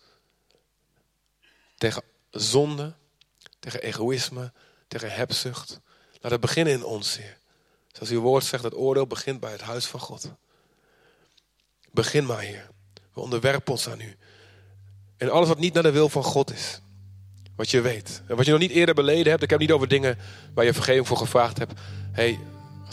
tegen 1.76 2.02
zonde, 2.30 2.92
tegen 3.58 3.82
egoïsme, 3.82 4.52
tegen 4.88 5.12
hebzucht. 5.12 5.80
Laat 6.20 6.32
het 6.32 6.40
beginnen 6.40 6.72
in 6.72 6.84
ons, 6.84 7.16
Heer. 7.16 7.38
Zoals 7.92 8.10
uw 8.10 8.20
woord 8.20 8.44
zegt, 8.44 8.64
het 8.64 8.74
oordeel 8.74 9.06
begint 9.06 9.40
bij 9.40 9.52
het 9.52 9.60
huis 9.60 9.86
van 9.86 10.00
God. 10.00 10.30
Begin 11.90 12.26
maar, 12.26 12.40
Heer. 12.40 12.68
We 13.12 13.20
onderwerpen 13.20 13.72
ons 13.72 13.88
aan 13.88 14.00
u. 14.00 14.16
En 15.16 15.30
alles 15.30 15.48
wat 15.48 15.58
niet 15.58 15.74
naar 15.74 15.82
de 15.82 15.90
wil 15.90 16.08
van 16.08 16.24
God 16.24 16.52
is. 16.52 16.80
Wat 17.56 17.70
je 17.70 17.80
weet. 17.80 18.22
En 18.26 18.36
wat 18.36 18.44
je 18.44 18.50
nog 18.50 18.60
niet 18.60 18.70
eerder 18.70 18.94
beleden 18.94 19.30
hebt. 19.30 19.42
Ik 19.42 19.50
heb 19.50 19.58
niet 19.58 19.72
over 19.72 19.88
dingen 19.88 20.18
waar 20.54 20.64
je 20.64 20.74
vergeving 20.74 21.06
voor 21.06 21.16
gevraagd 21.16 21.58
hebt. 21.58 21.72
hey, 22.12 22.38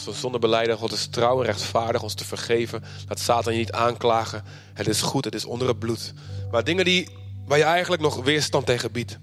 als 0.06 0.14
we 0.16 0.20
zonder 0.20 0.40
beleiden, 0.40 0.76
God 0.76 0.92
is 0.92 1.06
trouw 1.06 1.40
en 1.40 1.46
rechtvaardig 1.46 2.02
ons 2.02 2.14
te 2.14 2.24
vergeven. 2.24 2.82
Laat 3.08 3.18
Satan 3.18 3.52
je 3.52 3.58
niet 3.58 3.72
aanklagen. 3.72 4.44
Het 4.74 4.88
is 4.88 5.02
goed, 5.02 5.24
het 5.24 5.34
is 5.34 5.44
onder 5.44 5.68
het 5.68 5.78
bloed. 5.78 6.12
Maar 6.50 6.64
dingen 6.64 6.84
die, 6.84 7.08
waar 7.46 7.58
je 7.58 7.64
eigenlijk 7.64 8.02
nog 8.02 8.22
weerstand 8.22 8.66
tegen 8.66 8.92
biedt. 8.92 9.18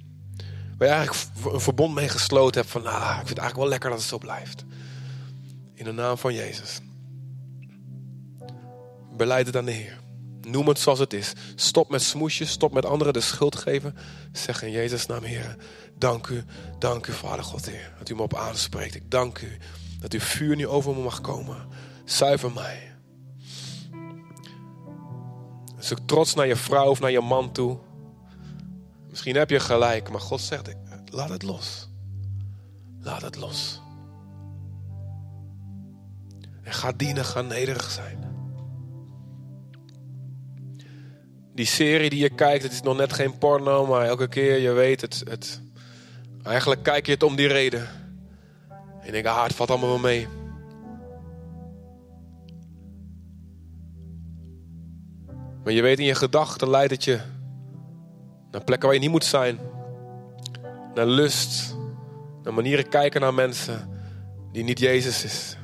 Waar 0.78 0.88
je 0.88 0.94
eigenlijk 0.94 1.28
een 1.54 1.62
verbond 1.62 1.94
mee 1.96 2.10
gesloten 2.10 2.62
hebt 2.62 2.72
van, 2.72 2.86
ah, 2.86 3.10
ik 3.10 3.16
vind 3.16 3.30
het 3.30 3.38
eigenlijk 3.38 3.56
wel 3.56 3.68
lekker 3.68 3.90
dat 3.90 4.00
het 4.00 4.08
zo 4.08 4.18
blijft. 4.18 4.66
In 5.74 5.86
de 5.86 5.92
naam 5.92 6.18
van 6.18 6.34
Jezus. 6.34 6.80
Beleid 9.18 9.46
het 9.46 9.56
aan 9.56 9.66
de 9.66 9.72
Heer. 9.72 10.00
Noem 10.42 10.68
het 10.68 10.80
zoals 10.80 11.00
het 11.00 11.14
is. 11.14 11.34
Stop 11.56 11.90
met 11.90 12.02
smoesjes, 12.02 12.50
stop 12.50 12.74
met 12.74 12.86
anderen 12.86 13.14
de 13.14 13.22
schuld 13.22 13.56
geven. 13.56 13.96
Zeg 14.32 14.64
in 14.64 14.72
Jezus' 14.72 15.06
naam, 15.06 15.24
Heer. 15.24 15.56
Dank 15.98 16.28
u, 16.28 16.44
dank 16.80 17.08
u, 17.08 17.14
Vader 17.14 17.44
God, 17.44 17.66
Heer. 17.66 17.94
Dat 18.00 18.10
u 18.10 18.16
me 18.16 18.22
op 18.22 18.36
aanspreekt. 18.36 18.96
Ik 18.96 19.12
dank 19.12 19.40
u 19.40 19.58
dat 20.00 20.14
uw 20.14 20.20
vuur 20.20 20.56
nu 20.56 20.68
over 20.68 20.96
me 20.96 21.02
mag 21.02 21.22
komen. 21.22 21.68
Zuiver 22.06 22.52
mij. 22.52 22.94
Zoek 25.78 26.00
trots 26.06 26.34
naar 26.34 26.48
je 26.48 26.56
vrouw 26.56 26.90
of 26.90 27.00
naar 27.00 27.12
je 27.12 27.22
man 27.22 27.52
toe. 27.52 27.78
Misschien 29.10 29.36
heb 29.36 29.50
je 29.50 29.60
gelijk, 29.60 30.10
maar 30.10 30.22
God 30.22 30.42
zegt: 30.42 30.76
laat 31.10 31.30
het 31.30 31.44
los. 31.44 31.90
Laat 33.00 33.22
het 33.22 33.36
los. 33.36 33.82
En 36.64 36.74
ga 36.74 36.92
dienen, 36.92 37.26
ga 37.26 37.42
nederig 37.42 37.92
zijn. 37.92 38.24
Die 41.54 41.66
serie 41.66 42.10
die 42.10 42.20
je 42.20 42.30
kijkt, 42.30 42.64
het 42.64 42.72
is 42.72 42.82
nog 42.82 42.98
net 42.98 43.14
geen 43.14 43.38
porno, 43.38 43.86
maar 43.86 44.06
elke 44.06 44.28
keer 44.28 44.58
je 44.58 44.72
weet 44.72 45.02
het. 45.02 45.24
het 45.30 45.62
eigenlijk 46.44 46.84
kijk 46.84 47.06
je 47.06 47.12
het 47.12 47.24
om 47.24 47.36
die 47.36 47.48
reden. 47.48 48.05
En 49.06 49.12
denk, 49.12 49.26
ah, 49.26 49.44
het 49.44 49.54
valt 49.54 49.70
allemaal 49.70 49.90
wel 49.90 49.98
mee. 49.98 50.28
Maar 55.64 55.74
je 55.74 55.82
weet 55.82 56.00
in 56.00 56.06
je 56.06 56.16
gedachten 56.16 56.70
leidt 56.70 56.92
het 56.92 57.04
je 57.04 57.20
naar 58.52 58.64
plekken 58.64 58.88
waar 58.88 58.98
je 58.98 59.04
niet 59.04 59.12
moet 59.12 59.26
zijn. 59.26 59.60
Naar 60.94 61.06
lust. 61.06 61.76
Naar 62.44 62.54
manieren 62.54 62.90
kijken 62.90 63.22
naar 63.22 63.34
mensen 63.34 63.90
die 64.52 64.64
niet 64.64 64.80
Jezus 64.80 65.24
is. 65.24 65.58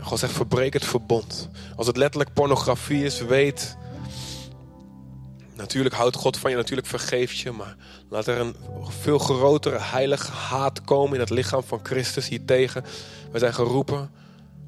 God 0.00 0.18
zegt, 0.18 0.32
verbreek 0.32 0.72
het 0.72 0.84
verbond. 0.84 1.50
Als 1.76 1.86
het 1.86 1.96
letterlijk 1.96 2.32
pornografie 2.32 3.04
is, 3.04 3.20
weet... 3.20 3.76
Natuurlijk 5.60 5.94
houdt 5.94 6.16
God 6.16 6.36
van 6.36 6.50
je, 6.50 6.56
natuurlijk 6.56 6.88
vergeeft 6.88 7.38
je. 7.38 7.50
Maar 7.50 7.76
laat 8.08 8.26
er 8.26 8.38
een 8.38 8.56
veel 8.88 9.18
grotere 9.18 9.78
heilige 9.80 10.30
haat 10.30 10.84
komen 10.84 11.14
in 11.14 11.20
het 11.20 11.30
lichaam 11.30 11.62
van 11.62 11.80
Christus 11.82 12.28
hiertegen. 12.28 12.84
We 13.32 13.38
zijn 13.38 13.54
geroepen 13.54 14.10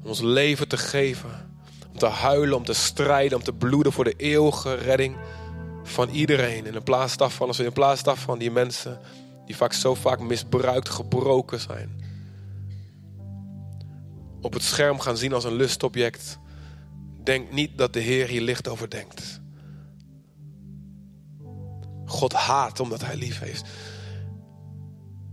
om 0.03 0.09
ons 0.09 0.21
leven 0.21 0.67
te 0.67 0.77
geven. 0.77 1.51
Om 1.91 1.97
te 1.97 2.05
huilen, 2.05 2.57
om 2.57 2.65
te 2.65 2.73
strijden, 2.73 3.37
om 3.37 3.43
te 3.43 3.53
bloeden 3.53 3.91
voor 3.91 4.03
de 4.03 4.13
eeuwige 4.17 4.73
redding 4.73 5.15
van 5.83 6.09
iedereen. 6.09 6.65
In 6.65 6.83
plaats 6.83 7.17
daarvan, 7.17 7.47
als 7.47 7.57
we 7.57 7.63
in 7.63 7.73
plaats 7.73 8.03
daarvan 8.03 8.39
die 8.39 8.51
mensen 8.51 8.99
die 9.45 9.55
vaak 9.55 9.73
zo 9.73 9.93
vaak 9.95 10.19
misbruikt, 10.19 10.89
gebroken 10.89 11.59
zijn. 11.59 12.01
Op 14.41 14.53
het 14.53 14.63
scherm 14.63 14.99
gaan 14.99 15.17
zien 15.17 15.33
als 15.33 15.43
een 15.43 15.55
lustobject. 15.55 16.39
Denk 17.23 17.51
niet 17.51 17.77
dat 17.77 17.93
de 17.93 17.99
Heer 17.99 18.27
hier 18.27 18.41
licht 18.41 18.67
over 18.67 18.89
denkt. 18.89 19.41
God 22.13 22.33
haat 22.33 22.79
omdat 22.79 23.01
hij 23.01 23.15
lief 23.15 23.39
heeft. 23.39 23.63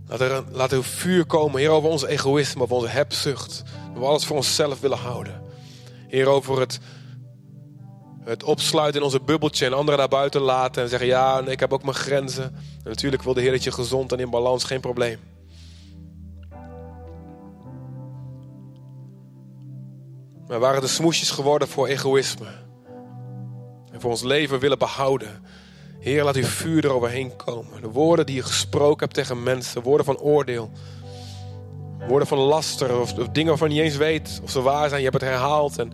Laat 0.07 0.21
er, 0.21 0.43
laat 0.51 0.71
er 0.71 0.83
vuur 0.83 1.25
komen, 1.25 1.59
Heer, 1.59 1.69
over 1.69 1.89
ons 1.89 2.05
egoïsme, 2.05 2.61
over 2.61 2.75
onze 2.75 2.87
hebzucht. 2.87 3.63
Dat 3.93 4.01
we 4.01 4.05
alles 4.05 4.25
voor 4.25 4.35
onszelf 4.35 4.79
willen 4.79 4.97
houden. 4.97 5.41
Heer, 6.07 6.27
over 6.27 6.59
het, 6.59 6.79
het 8.23 8.43
opsluiten 8.43 8.99
in 8.99 9.05
onze 9.05 9.21
bubbeltje 9.21 9.65
en 9.65 9.73
anderen 9.73 9.99
naar 9.99 10.07
buiten 10.07 10.41
laten. 10.41 10.83
En 10.83 10.89
zeggen, 10.89 11.07
ja, 11.07 11.39
ik 11.39 11.59
heb 11.59 11.73
ook 11.73 11.83
mijn 11.83 11.95
grenzen. 11.95 12.43
En 12.43 12.89
natuurlijk 12.89 13.23
wil 13.23 13.33
de 13.33 13.41
Heer 13.41 13.51
dat 13.51 13.63
je 13.63 13.71
gezond 13.71 14.11
en 14.11 14.19
in 14.19 14.29
balans, 14.29 14.63
geen 14.63 14.81
probleem. 14.81 15.19
Maar 20.47 20.59
waren 20.59 20.81
de 20.81 20.87
smoesjes 20.87 21.31
geworden 21.31 21.67
voor 21.67 21.87
egoïsme. 21.87 22.47
En 23.91 24.01
voor 24.01 24.11
ons 24.11 24.23
leven 24.23 24.59
willen 24.59 24.77
behouden. 24.77 25.41
Heer, 26.01 26.23
laat 26.23 26.35
uw 26.35 26.43
vuur 26.43 26.85
eroverheen 26.85 27.35
komen. 27.35 27.81
De 27.81 27.89
woorden 27.89 28.25
die 28.25 28.35
je 28.35 28.43
gesproken 28.43 28.99
hebt 28.99 29.13
tegen 29.13 29.43
mensen, 29.43 29.81
woorden 29.81 30.05
van 30.05 30.17
oordeel. 30.17 30.71
Woorden 32.07 32.27
van 32.27 32.37
laster 32.37 32.99
of, 32.99 33.13
dingen 33.13 33.47
waarvan 33.47 33.69
je 33.69 33.75
niet 33.75 33.83
eens 33.83 33.97
weet 33.97 34.39
of 34.43 34.51
ze 34.51 34.61
waar 34.61 34.89
zijn. 34.89 35.01
Je 35.01 35.09
hebt 35.09 35.21
het 35.21 35.31
herhaald. 35.31 35.77
En 35.77 35.93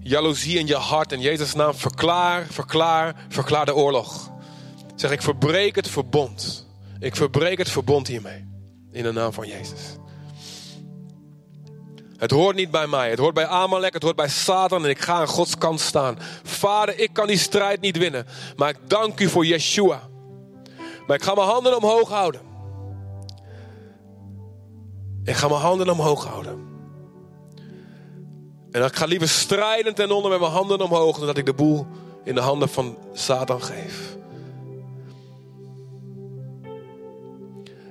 jaloezie 0.00 0.58
in 0.58 0.66
je 0.66 0.74
hart. 0.74 1.12
In 1.12 1.20
Jezus' 1.20 1.54
naam 1.54 1.74
verklaar, 1.74 2.46
verklaar, 2.50 3.24
verklaar 3.28 3.66
de 3.66 3.74
oorlog. 3.74 4.30
Zeg, 4.94 5.10
ik 5.10 5.22
verbreek 5.22 5.74
het 5.74 5.88
verbond. 5.88 6.68
Ik 6.98 7.16
verbreek 7.16 7.58
het 7.58 7.70
verbond 7.70 8.06
hiermee. 8.06 8.48
In 8.92 9.02
de 9.02 9.12
naam 9.12 9.32
van 9.32 9.48
Jezus. 9.48 9.99
Het 12.20 12.30
hoort 12.30 12.56
niet 12.56 12.70
bij 12.70 12.86
mij. 12.86 13.10
Het 13.10 13.18
hoort 13.18 13.34
bij 13.34 13.46
Amalek. 13.46 13.92
Het 13.92 14.02
hoort 14.02 14.16
bij 14.16 14.28
Satan. 14.28 14.84
En 14.84 14.90
ik 14.90 15.00
ga 15.00 15.14
aan 15.14 15.26
Gods 15.26 15.58
kant 15.58 15.80
staan. 15.80 16.18
Vader, 16.42 16.98
ik 16.98 17.12
kan 17.12 17.26
die 17.26 17.38
strijd 17.38 17.80
niet 17.80 17.98
winnen. 17.98 18.26
Maar 18.56 18.68
ik 18.68 18.78
dank 18.86 19.20
u 19.20 19.28
voor 19.28 19.46
Yeshua. 19.46 20.00
Maar 21.06 21.16
ik 21.16 21.22
ga 21.22 21.34
mijn 21.34 21.46
handen 21.48 21.76
omhoog 21.76 22.08
houden. 22.08 22.40
Ik 25.24 25.34
ga 25.34 25.48
mijn 25.48 25.60
handen 25.60 25.90
omhoog 25.90 26.24
houden. 26.24 26.68
En 28.70 28.84
ik 28.84 28.96
ga 28.96 29.04
liever 29.04 29.28
strijden 29.28 29.94
ten 29.94 30.10
onder 30.10 30.30
met 30.30 30.40
mijn 30.40 30.52
handen 30.52 30.80
omhoog. 30.80 31.16
Dan 31.18 31.26
dat 31.26 31.36
ik 31.36 31.46
de 31.46 31.54
boel 31.54 31.86
in 32.24 32.34
de 32.34 32.40
handen 32.40 32.68
van 32.68 32.96
Satan 33.12 33.62
geef. 33.62 34.18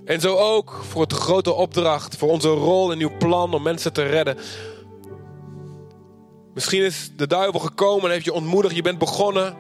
En 0.09 0.21
zo 0.21 0.35
ook 0.35 0.81
voor 0.89 1.07
de 1.07 1.15
grote 1.15 1.53
opdracht, 1.53 2.17
voor 2.17 2.29
onze 2.29 2.49
rol 2.49 2.91
in 2.91 2.99
uw 2.99 3.17
plan 3.17 3.53
om 3.53 3.61
mensen 3.61 3.93
te 3.93 4.03
redden. 4.03 4.37
Misschien 6.53 6.83
is 6.83 7.11
de 7.15 7.27
duivel 7.27 7.59
gekomen 7.59 8.05
en 8.05 8.11
heeft 8.11 8.25
je 8.25 8.33
ontmoedigd. 8.33 8.75
Je 8.75 8.81
bent 8.81 8.97
begonnen 8.97 9.57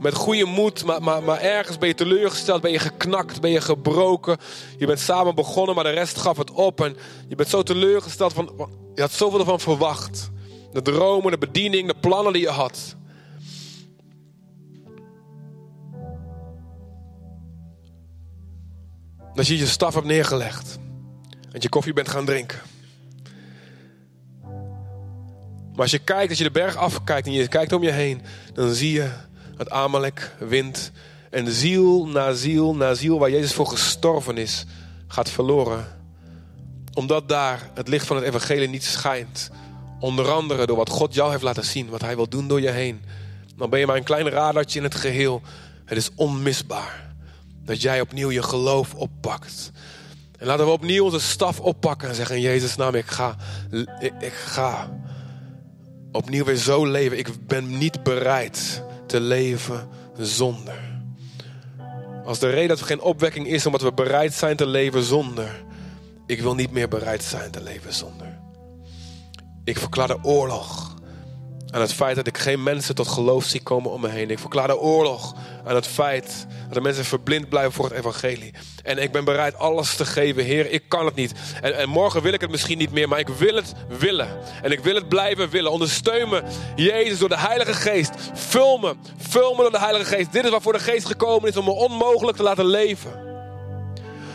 met 0.00 0.14
goede 0.14 0.44
moed, 0.44 0.84
maar, 0.84 1.02
maar, 1.02 1.22
maar 1.22 1.40
ergens 1.40 1.78
ben 1.78 1.88
je 1.88 1.94
teleurgesteld, 1.94 2.62
ben 2.62 2.70
je 2.70 2.78
geknakt, 2.78 3.40
ben 3.40 3.50
je 3.50 3.60
gebroken. 3.60 4.36
Je 4.78 4.86
bent 4.86 5.00
samen 5.00 5.34
begonnen, 5.34 5.74
maar 5.74 5.84
de 5.84 5.90
rest 5.90 6.16
gaf 6.16 6.36
het 6.36 6.50
op. 6.50 6.80
En 6.80 6.96
je 7.28 7.34
bent 7.34 7.48
zo 7.48 7.62
teleurgesteld, 7.62 8.32
van, 8.32 8.68
je 8.94 9.00
had 9.00 9.12
zoveel 9.12 9.38
ervan 9.38 9.60
verwacht. 9.60 10.30
De 10.72 10.82
dromen, 10.82 11.30
de 11.30 11.38
bediening, 11.38 11.88
de 11.88 11.98
plannen 12.00 12.32
die 12.32 12.42
je 12.42 12.48
had. 12.48 12.96
Dat 19.34 19.46
je 19.46 19.58
je 19.58 19.66
staf 19.66 19.94
hebt 19.94 20.06
neergelegd. 20.06 20.78
En 21.52 21.60
je 21.60 21.68
koffie 21.68 21.92
bent 21.92 22.08
gaan 22.08 22.24
drinken. 22.24 22.58
Maar 25.72 25.82
als 25.82 25.90
je 25.90 25.98
kijkt, 25.98 26.28
als 26.28 26.38
je 26.38 26.44
de 26.44 26.50
berg 26.50 26.76
afkijkt 26.76 27.26
en 27.26 27.32
je 27.32 27.48
kijkt 27.48 27.72
om 27.72 27.82
je 27.82 27.90
heen, 27.90 28.22
dan 28.52 28.74
zie 28.74 28.92
je 28.92 29.10
het 29.56 29.70
Amalek 29.70 30.30
wint. 30.38 30.92
En 31.30 31.52
ziel 31.52 32.06
na 32.06 32.32
ziel 32.32 32.74
na 32.74 32.94
ziel 32.94 33.18
waar 33.18 33.30
Jezus 33.30 33.52
voor 33.52 33.66
gestorven 33.66 34.38
is, 34.38 34.64
gaat 35.08 35.30
verloren. 35.30 35.86
Omdat 36.92 37.28
daar 37.28 37.70
het 37.74 37.88
licht 37.88 38.06
van 38.06 38.16
het 38.16 38.24
evangelie 38.24 38.68
niet 38.68 38.84
schijnt. 38.84 39.50
Onder 40.00 40.30
andere 40.30 40.66
door 40.66 40.76
wat 40.76 40.88
God 40.88 41.14
jou 41.14 41.30
heeft 41.30 41.42
laten 41.42 41.64
zien, 41.64 41.88
wat 41.88 42.00
Hij 42.00 42.16
wil 42.16 42.28
doen 42.28 42.48
door 42.48 42.60
je 42.60 42.70
heen. 42.70 43.02
Dan 43.56 43.70
ben 43.70 43.78
je 43.78 43.86
maar 43.86 43.96
een 43.96 44.02
klein 44.02 44.28
radartje 44.28 44.78
in 44.78 44.84
het 44.84 44.94
geheel. 44.94 45.42
Het 45.84 45.98
is 45.98 46.10
onmisbaar 46.14 47.13
dat 47.64 47.82
jij 47.82 48.00
opnieuw 48.00 48.30
je 48.30 48.42
geloof 48.42 48.94
oppakt. 48.94 49.70
En 50.38 50.46
laten 50.46 50.64
we 50.64 50.72
opnieuw 50.72 51.04
onze 51.04 51.20
staf 51.20 51.60
oppakken 51.60 52.08
en 52.08 52.14
zeggen 52.14 52.36
in 52.36 52.42
Jezus' 52.42 52.76
naam, 52.76 52.94
ik 52.94 53.06
ga, 53.06 53.36
ik, 54.18 54.32
ga 54.32 55.00
opnieuw 56.12 56.44
weer 56.44 56.56
zo 56.56 56.86
leven. 56.86 57.18
Ik 57.18 57.46
ben 57.46 57.78
niet 57.78 58.02
bereid 58.02 58.82
te 59.06 59.20
leven 59.20 59.88
zonder. 60.18 60.92
Als 62.24 62.38
de 62.38 62.50
reden 62.50 62.68
dat 62.68 62.80
er 62.80 62.86
geen 62.86 63.00
opwekking 63.00 63.46
is 63.46 63.66
omdat 63.66 63.82
we 63.82 63.92
bereid 63.92 64.34
zijn 64.34 64.56
te 64.56 64.66
leven 64.66 65.02
zonder. 65.02 65.64
Ik 66.26 66.40
wil 66.40 66.54
niet 66.54 66.70
meer 66.70 66.88
bereid 66.88 67.22
zijn 67.22 67.50
te 67.50 67.62
leven 67.62 67.92
zonder. 67.92 68.38
Ik 69.64 69.78
verklaar 69.78 70.08
de 70.08 70.18
oorlog 70.22 70.93
aan 71.74 71.80
het 71.80 71.92
feit 71.92 72.16
dat 72.16 72.26
ik 72.26 72.38
geen 72.38 72.62
mensen 72.62 72.94
tot 72.94 73.08
geloof 73.08 73.44
zie 73.44 73.62
komen 73.62 73.90
om 73.90 74.00
me 74.00 74.08
heen. 74.08 74.30
Ik 74.30 74.38
verklaar 74.38 74.66
de 74.66 74.78
oorlog 74.78 75.34
aan 75.64 75.74
het 75.74 75.86
feit 75.86 76.46
dat 76.64 76.74
de 76.74 76.80
mensen 76.80 77.04
verblind 77.04 77.48
blijven 77.48 77.72
voor 77.72 77.84
het 77.84 77.94
evangelie. 77.94 78.54
En 78.82 78.98
ik 78.98 79.12
ben 79.12 79.24
bereid 79.24 79.58
alles 79.58 79.96
te 79.96 80.04
geven. 80.04 80.44
Heer, 80.44 80.70
ik 80.70 80.82
kan 80.88 81.06
het 81.06 81.14
niet. 81.14 81.32
En, 81.62 81.76
en 81.76 81.88
morgen 81.88 82.22
wil 82.22 82.32
ik 82.32 82.40
het 82.40 82.50
misschien 82.50 82.78
niet 82.78 82.92
meer, 82.92 83.08
maar 83.08 83.18
ik 83.18 83.28
wil 83.28 83.54
het 83.54 83.72
willen. 83.98 84.28
En 84.62 84.72
ik 84.72 84.80
wil 84.80 84.94
het 84.94 85.08
blijven 85.08 85.50
willen. 85.50 85.72
Ondersteun 85.72 86.28
me, 86.28 86.42
Jezus, 86.76 87.18
door 87.18 87.28
de 87.28 87.38
Heilige 87.38 87.74
Geest. 87.74 88.12
Vul 88.34 88.78
me, 88.78 88.94
vul 89.16 89.54
me 89.54 89.62
door 89.62 89.70
de 89.70 89.78
Heilige 89.78 90.14
Geest. 90.14 90.32
Dit 90.32 90.44
is 90.44 90.50
waarvoor 90.50 90.72
de 90.72 90.78
Geest 90.78 91.06
gekomen 91.06 91.48
is 91.48 91.56
om 91.56 91.64
me 91.64 91.70
onmogelijk 91.70 92.36
te 92.36 92.42
laten 92.42 92.66
leven. 92.66 93.33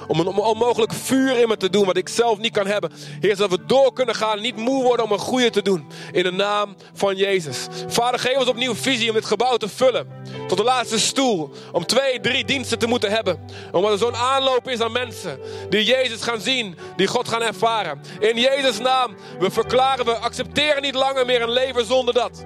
Om 0.10 0.20
een 0.20 0.28
onmogelijk 0.28 0.94
vuur 0.94 1.40
in 1.40 1.48
me 1.48 1.58
te 1.58 1.70
doen 1.70 1.86
wat 1.86 1.98
ik 1.98 2.10
zelf 2.10 2.38
niet 2.38 2.52
kan 2.52 2.68
hebben. 2.68 2.92
Heer, 3.20 3.36
zodat 3.36 3.60
we 3.60 3.66
door 3.66 3.94
kunnen 3.94 4.16
gaan. 4.16 4.42
Niet 4.42 4.56
moe 4.56 4.84
worden 4.84 5.06
om 5.06 5.12
een 5.12 5.20
goede 5.20 5.50
te 5.50 5.62
doen. 5.62 5.88
In 6.12 6.24
de 6.24 6.32
naam 6.32 6.76
van 6.94 7.16
Jezus. 7.16 7.68
Vader, 7.88 8.20
geef 8.20 8.38
ons 8.38 8.48
opnieuw 8.48 8.76
visie 8.76 9.10
om 9.10 9.16
dit 9.16 9.26
gebouw 9.26 9.58
te 9.58 9.70
vullen. 9.70 10.08
Tot 10.48 10.58
de 10.58 10.64
laatste 10.64 11.00
stoel. 11.00 11.52
Om 11.72 11.86
twee, 11.86 12.20
drie 12.20 12.46
diensten 12.46 12.80
te 12.80 12.88
moeten 12.88 13.12
hebben. 13.12 13.40
Omdat 13.72 13.92
er 13.92 13.98
zo'n 13.98 14.16
aanloop 14.16 14.68
is 14.68 14.82
aan 14.82 14.92
mensen. 14.92 15.40
Die 15.70 15.84
Jezus 15.84 16.22
gaan 16.22 16.42
zien. 16.42 16.78
Die 16.96 17.08
God 17.08 17.28
gaan 17.28 17.42
ervaren. 17.42 18.02
In 18.20 18.40
Jezus' 18.40 18.80
naam. 18.80 19.16
We 19.40 19.52
verklaren, 19.52 20.06
we 20.06 20.18
accepteren 20.18 20.82
niet 20.82 20.96
langer 20.96 21.26
meer 21.26 21.42
een 21.42 21.52
leven 21.52 21.86
zonder 21.86 22.14
dat. 22.14 22.46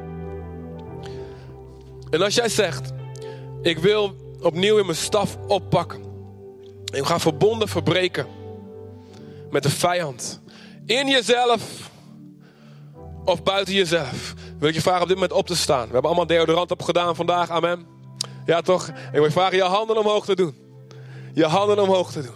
En 2.10 2.22
als 2.22 2.36
jij 2.36 2.50
zegt. 2.50 2.92
Ik 3.62 3.78
wil 3.78 4.16
opnieuw 4.42 4.78
in 4.78 4.86
mijn 4.86 4.98
staf 4.98 5.38
oppakken. 5.48 6.13
En 6.94 7.00
we 7.00 7.06
gaan 7.06 7.20
verbonden 7.20 7.68
verbreken 7.68 8.28
met 9.52 9.64
de 9.64 9.70
vijand. 9.70 10.42
In 10.86 11.08
jezelf 11.08 11.90
of 13.26 13.44
buiten 13.44 13.74
jezelf. 13.74 14.34
Wil 14.60 14.70
ik 14.70 14.76
je 14.76 14.82
vragen 14.82 15.02
op 15.02 15.08
dit 15.08 15.18
moment 15.18 15.38
op 15.38 15.48
te 15.48 15.56
staan. 15.56 15.88
We 15.88 15.94
hebben 15.94 16.04
allemaal 16.04 16.28
deodorant 16.28 16.72
opgedaan 16.72 17.16
vandaag. 17.16 17.50
Amen. 17.50 17.86
Ja 18.46 18.62
toch? 18.62 18.88
Ik 18.88 18.96
wil 19.12 19.24
je 19.24 19.32
vragen 19.32 19.58
je 19.58 19.64
handen 19.64 19.98
omhoog 19.98 20.26
te 20.26 20.36
doen. 20.36 20.56
Je 21.34 21.46
handen 21.46 21.80
omhoog 21.80 22.12
te 22.12 22.22
doen. 22.22 22.36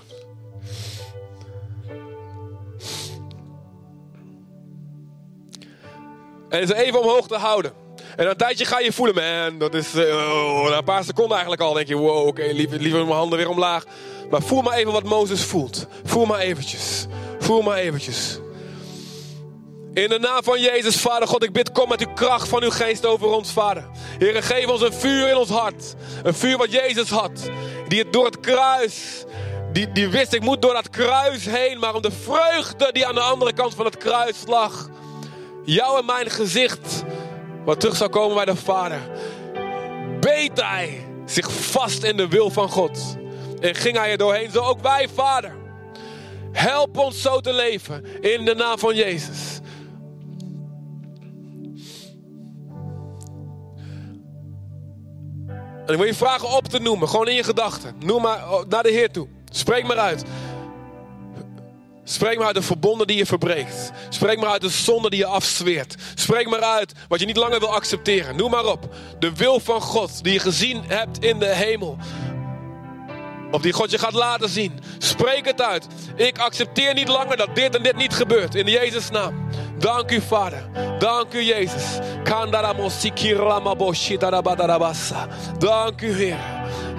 En 6.50 6.68
ze 6.68 6.76
even 6.76 7.00
omhoog 7.00 7.28
te 7.28 7.38
houden. 7.38 7.72
En 8.16 8.30
een 8.30 8.38
tijdje 8.38 8.66
ga 8.66 8.80
je 8.80 8.92
voelen, 8.92 9.16
man, 9.16 9.58
dat 9.58 9.74
is 9.74 9.96
uh, 9.96 10.70
na 10.70 10.78
een 10.78 10.84
paar 10.84 11.04
seconden 11.04 11.32
eigenlijk 11.32 11.62
al 11.62 11.74
denk 11.74 11.88
je, 11.88 11.96
wow, 11.96 12.28
oké, 12.28 12.44
liever, 12.44 12.80
liever 12.80 13.06
mijn 13.06 13.18
handen 13.18 13.38
weer 13.38 13.50
omlaag. 13.50 13.86
Maar 14.30 14.42
voel 14.42 14.62
maar 14.62 14.78
even 14.78 14.92
wat 14.92 15.04
Mozes 15.04 15.44
voelt. 15.44 15.88
Voel 16.04 16.26
maar 16.26 16.40
eventjes. 16.40 17.06
Voel 17.40 17.62
maar 17.62 17.78
eventjes. 17.78 18.40
In 19.94 20.10
de 20.10 20.20
naam 20.20 20.44
van 20.44 20.62
Jezus, 20.62 20.96
Vader 20.96 21.28
God, 21.28 21.44
ik 21.44 21.52
bid, 21.54 21.72
kom 21.72 21.90
met 21.90 22.02
uw 22.02 22.14
kracht 22.14 22.48
van 22.48 22.64
uw 22.64 22.70
geest 22.70 23.06
over 23.06 23.28
ons, 23.28 23.52
Vader. 23.52 23.84
Heer, 24.18 24.44
geef 24.44 24.68
ons 24.68 24.82
een 24.82 24.94
vuur 24.94 25.30
in 25.30 25.38
ons 25.38 25.50
hart. 25.50 25.96
Een 26.24 26.34
vuur 26.34 26.58
wat 26.58 26.72
Jezus 26.72 27.10
had. 27.10 27.50
Die 27.88 28.00
het 28.00 28.14
door 28.14 28.26
het 28.26 28.40
kruis, 28.40 29.26
die, 29.74 29.92
die 29.92 30.08
wist, 30.08 30.34
ik 30.34 30.42
moet 30.42 30.62
door 30.62 30.74
dat 30.74 30.90
kruis 30.90 31.46
heen. 31.46 31.80
Maar 31.80 31.96
om 31.96 32.02
de 32.02 32.12
vreugde 32.12 32.90
die 32.92 33.08
aan 33.08 33.16
de 33.16 33.22
andere 33.22 33.54
kant 33.54 33.76
van 33.76 33.86
het 33.86 33.98
kruis 33.98 34.36
lag. 34.48 34.90
Jou 35.66 36.00
en 36.00 36.06
mijn 36.06 36.30
gezicht, 36.30 37.04
wat 37.66 37.80
terug 37.80 37.96
zou 37.96 38.10
komen 38.10 38.36
bij 38.36 38.46
de 38.46 38.56
Vader. 38.56 39.02
Beet 40.20 40.62
hij 40.62 41.06
zich 41.26 41.52
vast 41.52 42.04
in 42.04 42.18
de 42.18 42.28
wil 42.28 42.50
van 42.50 42.70
God. 42.70 43.18
En 43.60 43.76
ging 43.76 43.98
hij 43.98 44.12
er 44.12 44.18
doorheen, 44.18 44.52
zo 44.52 44.60
ook 44.60 44.82
wij, 44.82 45.08
Vader. 45.14 45.56
Help 46.52 46.98
ons 46.98 47.22
zo 47.22 47.40
te 47.40 47.54
leven 47.54 48.22
in 48.22 48.46
de 48.46 48.56
naam 48.56 48.80
van 48.80 48.96
Jezus. 48.96 49.60
En 55.86 55.94
ik 55.94 56.00
wil 56.00 56.08
je 56.08 56.14
vragen 56.14 56.50
op 56.50 56.68
te 56.68 56.80
noemen, 56.80 57.10
gewoon 57.10 57.28
in 57.28 57.36
je 57.36 57.44
gedachten. 57.44 57.96
Noem 58.00 58.22
maar 58.22 58.52
oh, 58.52 58.66
naar 58.70 58.84
de 58.84 58.92
Heer 58.92 59.12
toe. 59.12 59.28
Spreek 59.52 59.88
maar 59.88 59.98
uit. 59.98 60.24
Spreek 62.04 62.38
maar 62.38 62.46
uit 62.46 62.56
de 62.56 62.62
verbonden 62.62 63.08
die 63.08 63.18
je 63.18 63.26
verbreekt. 63.26 63.92
Spreek 64.10 64.40
maar 64.40 64.50
uit 64.50 64.62
de 64.62 64.70
zonde 64.70 65.10
die 65.10 65.20
je 65.20 65.26
afzweert. 65.26 65.96
Spreek 66.16 66.50
maar 66.50 66.62
uit 66.62 66.94
wat 67.08 67.20
je 67.20 67.26
niet 67.26 67.38
langer 67.38 67.60
wil 67.60 67.74
accepteren. 67.74 68.36
Noem 68.36 68.52
maar 68.52 68.66
op. 68.66 68.96
De 69.20 69.36
wil 69.36 69.60
van 69.60 69.82
God 69.82 70.24
die 70.24 70.34
je 70.34 70.40
gezien 70.40 70.84
hebt 70.88 71.24
in 71.24 71.40
de 71.40 71.56
hemel. 71.56 71.98
Of 73.52 73.62
die 73.62 73.74
God 73.74 73.92
je 73.92 73.98
gaat 73.98 74.14
laten 74.14 74.50
zien. 74.50 74.80
Spreek 74.98 75.46
het 75.46 75.62
uit. 75.62 75.88
Ik 76.16 76.38
accepteer 76.38 76.94
niet 76.94 77.08
langer 77.08 77.38
dat 77.38 77.56
dit 77.56 77.76
en 77.76 77.84
dit 77.84 77.96
niet 77.96 78.14
gebeurt. 78.14 78.56
In 78.56 78.68
Jezus' 78.68 79.10
naam. 79.10 79.50
Dank 79.78 80.12
u, 80.12 80.22
Vader. 80.22 80.70
Dank 81.00 81.34
u, 81.34 81.42
Jezus. 81.42 81.84
Dank 85.60 86.02
u, 86.02 86.12
Heer. 86.12 86.38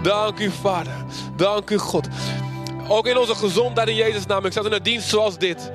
Dank 0.03 0.39
u, 0.39 0.51
Vader. 0.51 0.93
Dank 1.37 1.71
u, 1.71 1.79
God. 1.79 2.09
Ook 2.89 3.07
in 3.07 3.19
onze 3.19 3.35
gezondheid 3.35 3.89
in 3.89 3.95
Jezus' 3.95 4.27
naam. 4.27 4.45
Ik 4.45 4.53
zat 4.53 4.65
in 4.65 4.73
een 4.73 4.83
dienst 4.83 5.09
zoals 5.09 5.39
dit. 5.39 5.71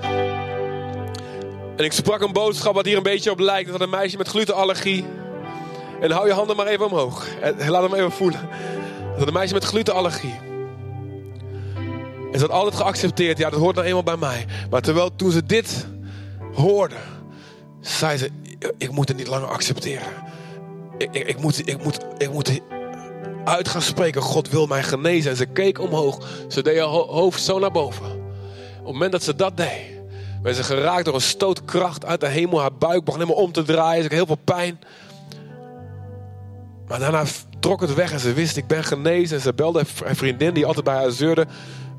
En 1.78 1.86
ik 1.86 1.92
sprak 1.92 2.22
een 2.22 2.34
boodschap 2.34 2.74
wat 2.74 2.86
hier 2.86 2.98
een 2.98 3.04
beetje 3.04 3.32
op 3.32 3.40
lijkt. 3.40 3.72
Dat 3.72 3.82
een 3.82 3.90
meisje 3.90 4.18
met 4.18 4.28
glutenallergie. 4.28 5.06
En 6.02 6.12
hou 6.12 6.28
je 6.28 6.34
handen 6.34 6.56
maar 6.56 6.68
even 6.68 6.86
omhoog. 6.86 7.28
Laat 7.68 7.84
hem 7.84 7.94
even 7.94 8.12
voelen. 8.12 8.50
Dat 9.18 9.28
een 9.28 9.34
meisje 9.34 9.54
met 9.54 9.64
glutenallergie. 9.64 10.52
Ze 12.34 12.40
had 12.40 12.50
altijd 12.50 12.76
geaccepteerd. 12.76 13.38
Ja, 13.38 13.50
dat 13.50 13.60
hoort 13.60 13.76
nou 13.76 13.88
eenmaal 13.88 14.04
bij 14.04 14.18
mij. 14.18 14.46
Maar 14.70 14.82
terwijl 14.82 15.16
toen 15.16 15.32
ze 15.32 15.46
dit 15.46 15.88
hoorde, 16.54 16.96
zei 17.82 18.18
ze: 18.18 18.30
Ik 18.78 18.92
moet 18.92 19.08
het 19.08 19.18
niet 19.18 19.28
langer 19.28 19.48
accepteren. 19.48 20.08
Ik, 20.98 21.10
ik, 21.12 21.28
ik, 21.28 21.40
moet, 21.40 21.68
ik, 21.68 21.84
moet, 21.84 22.06
ik 22.18 22.32
moet 22.32 22.62
uit 23.44 23.68
gaan 23.68 23.82
spreken: 23.82 24.22
God 24.22 24.50
wil 24.50 24.68
mij 24.68 24.84
genezen. 24.84 25.32
En 25.32 25.38
ze 25.38 25.46
keek 25.46 25.80
omhoog. 25.80 26.28
Ze 26.48 26.62
deed 26.62 26.78
haar 26.78 26.88
hoofd 26.88 27.42
zo 27.42 27.60
naar 27.60 27.72
boven. 27.72 28.06
Op 28.06 28.90
het 28.90 28.94
moment 28.94 29.12
dat 29.12 29.24
ze 29.24 29.36
dat 29.36 29.58
deed, 29.58 30.02
werd 30.42 30.56
ze 30.56 30.64
geraakt 30.64 31.06
door 31.06 31.14
een 31.14 31.22
stootkracht 31.22 32.06
uit 32.06 32.20
de 32.20 32.28
hemel. 32.28 32.60
Haar 32.60 32.74
buik 32.74 33.04
begon 33.04 33.20
helemaal 33.22 33.44
om 33.44 33.52
te 33.52 33.64
draaien. 33.64 34.04
Ze 34.04 34.10
had 34.10 34.18
heel 34.18 34.26
veel 34.26 34.44
pijn. 34.44 34.80
Maar 36.88 37.00
daarna 37.00 37.24
trok 37.60 37.82
het 37.82 37.94
weg 37.94 38.12
en 38.12 38.20
ze 38.20 38.34
wist: 38.34 38.58
Ik 38.58 38.68
ben 38.68 38.84
genezen. 38.84 39.38
En 39.38 39.44
ze 39.44 39.54
belde 39.54 39.80
een 40.04 40.16
vriendin 40.16 40.54
die 40.54 40.66
altijd 40.66 40.86
bij 40.86 40.96
haar 40.96 41.12
zeurde. 41.12 41.48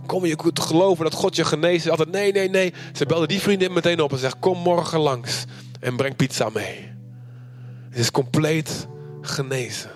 Kom 0.07 0.24
je 0.24 0.36
te 0.52 0.61
geloven 0.61 1.05
dat 1.05 1.14
God 1.14 1.36
je 1.36 1.44
geneest? 1.44 1.88
Altijd 1.88 2.11
nee, 2.11 2.32
nee, 2.32 2.48
nee. 2.48 2.72
Ze 2.92 3.07
belde 3.07 3.26
die 3.26 3.40
vriendin 3.40 3.72
meteen 3.72 4.00
op 4.00 4.12
en 4.12 4.18
zegt: 4.18 4.38
Kom 4.38 4.59
morgen 4.59 5.00
langs 5.00 5.44
en 5.80 5.96
breng 5.96 6.16
pizza 6.16 6.48
mee. 6.55 6.92
Ze 7.92 7.98
is 7.98 8.11
compleet 8.11 8.86
genezen. 9.20 9.90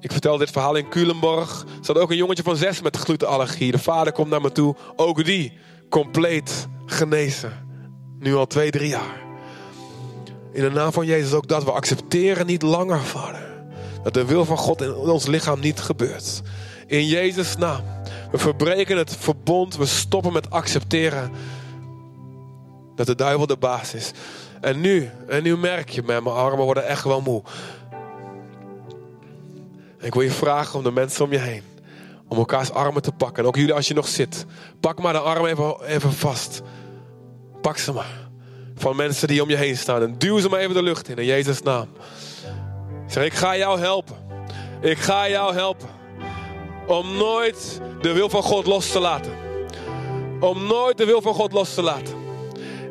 Ik 0.00 0.12
vertel 0.12 0.38
dit 0.38 0.50
verhaal 0.50 0.74
in 0.74 0.88
Culemborg. 0.88 1.60
Er 1.60 1.84
zat 1.84 1.98
ook 1.98 2.10
een 2.10 2.16
jongetje 2.16 2.42
van 2.42 2.56
zes 2.56 2.82
met 2.82 2.96
glutenallergie. 2.96 3.72
De 3.72 3.78
vader 3.78 4.12
komt 4.12 4.30
naar 4.30 4.40
me 4.40 4.52
toe. 4.52 4.76
Ook 4.96 5.24
die 5.24 5.52
compleet 5.88 6.66
genezen. 6.86 7.52
Nu 8.18 8.34
al 8.34 8.46
twee, 8.46 8.70
drie 8.70 8.88
jaar. 8.88 9.20
In 10.52 10.62
de 10.62 10.70
naam 10.70 10.92
van 10.92 11.06
Jezus 11.06 11.32
ook 11.32 11.48
dat 11.48 11.64
we 11.64 11.70
accepteren 11.70 12.46
niet 12.46 12.62
langer, 12.62 13.00
vader. 13.00 13.64
Dat 14.02 14.14
de 14.14 14.24
wil 14.24 14.44
van 14.44 14.56
God 14.56 14.82
in 14.82 14.94
ons 14.94 15.26
lichaam 15.26 15.60
niet 15.60 15.80
gebeurt. 15.80 16.42
In 16.86 17.06
Jezus' 17.06 17.56
naam. 17.56 17.82
We 18.32 18.38
verbreken 18.38 18.96
het 18.96 19.16
verbond. 19.16 19.76
We 19.76 19.86
stoppen 19.86 20.32
met 20.32 20.50
accepteren 20.50 21.32
dat 22.94 23.06
de 23.06 23.14
duivel 23.14 23.46
de 23.46 23.56
baas 23.56 23.94
is. 23.94 24.12
En 24.60 24.80
nu, 24.80 25.10
en 25.28 25.42
nu 25.42 25.56
merk 25.56 25.88
je, 25.88 26.02
mijn 26.02 26.26
armen 26.26 26.64
worden 26.64 26.86
echt 26.86 27.04
wel 27.04 27.20
moe. 27.20 27.42
Ik 30.00 30.14
wil 30.14 30.22
je 30.22 30.30
vragen 30.30 30.78
om 30.78 30.84
de 30.84 30.92
mensen 30.92 31.24
om 31.24 31.32
je 31.32 31.38
heen. 31.38 31.62
Om 32.28 32.38
elkaars 32.38 32.72
armen 32.72 33.02
te 33.02 33.12
pakken. 33.12 33.42
En 33.42 33.48
ook 33.48 33.56
jullie 33.56 33.74
als 33.74 33.88
je 33.88 33.94
nog 33.94 34.08
zit. 34.08 34.46
Pak 34.80 35.00
maar 35.00 35.12
de 35.12 35.18
armen 35.18 35.50
even, 35.50 35.84
even 35.84 36.12
vast. 36.12 36.62
Pak 37.60 37.78
ze 37.78 37.92
maar. 37.92 38.28
Van 38.74 38.96
mensen 38.96 39.28
die 39.28 39.42
om 39.42 39.48
je 39.48 39.56
heen 39.56 39.76
staan. 39.76 40.02
En 40.02 40.18
duw 40.18 40.38
ze 40.38 40.48
maar 40.48 40.60
even 40.60 40.74
de 40.74 40.82
lucht 40.82 41.08
in. 41.08 41.16
In 41.16 41.24
Jezus' 41.24 41.62
naam. 41.62 41.88
Zeg, 43.06 43.24
ik 43.24 43.34
ga 43.34 43.56
jou 43.56 43.78
helpen. 43.78 44.16
Ik 44.80 44.98
ga 44.98 45.28
jou 45.28 45.54
helpen. 45.54 45.88
Om 46.86 47.16
nooit 47.16 47.80
de 48.00 48.12
wil 48.12 48.28
van 48.28 48.42
God 48.42 48.66
los 48.66 48.90
te 48.90 49.00
laten. 49.00 49.32
Om 50.40 50.66
nooit 50.66 50.96
de 50.96 51.04
wil 51.04 51.22
van 51.22 51.34
God 51.34 51.52
los 51.52 51.74
te 51.74 51.82
laten. 51.82 52.14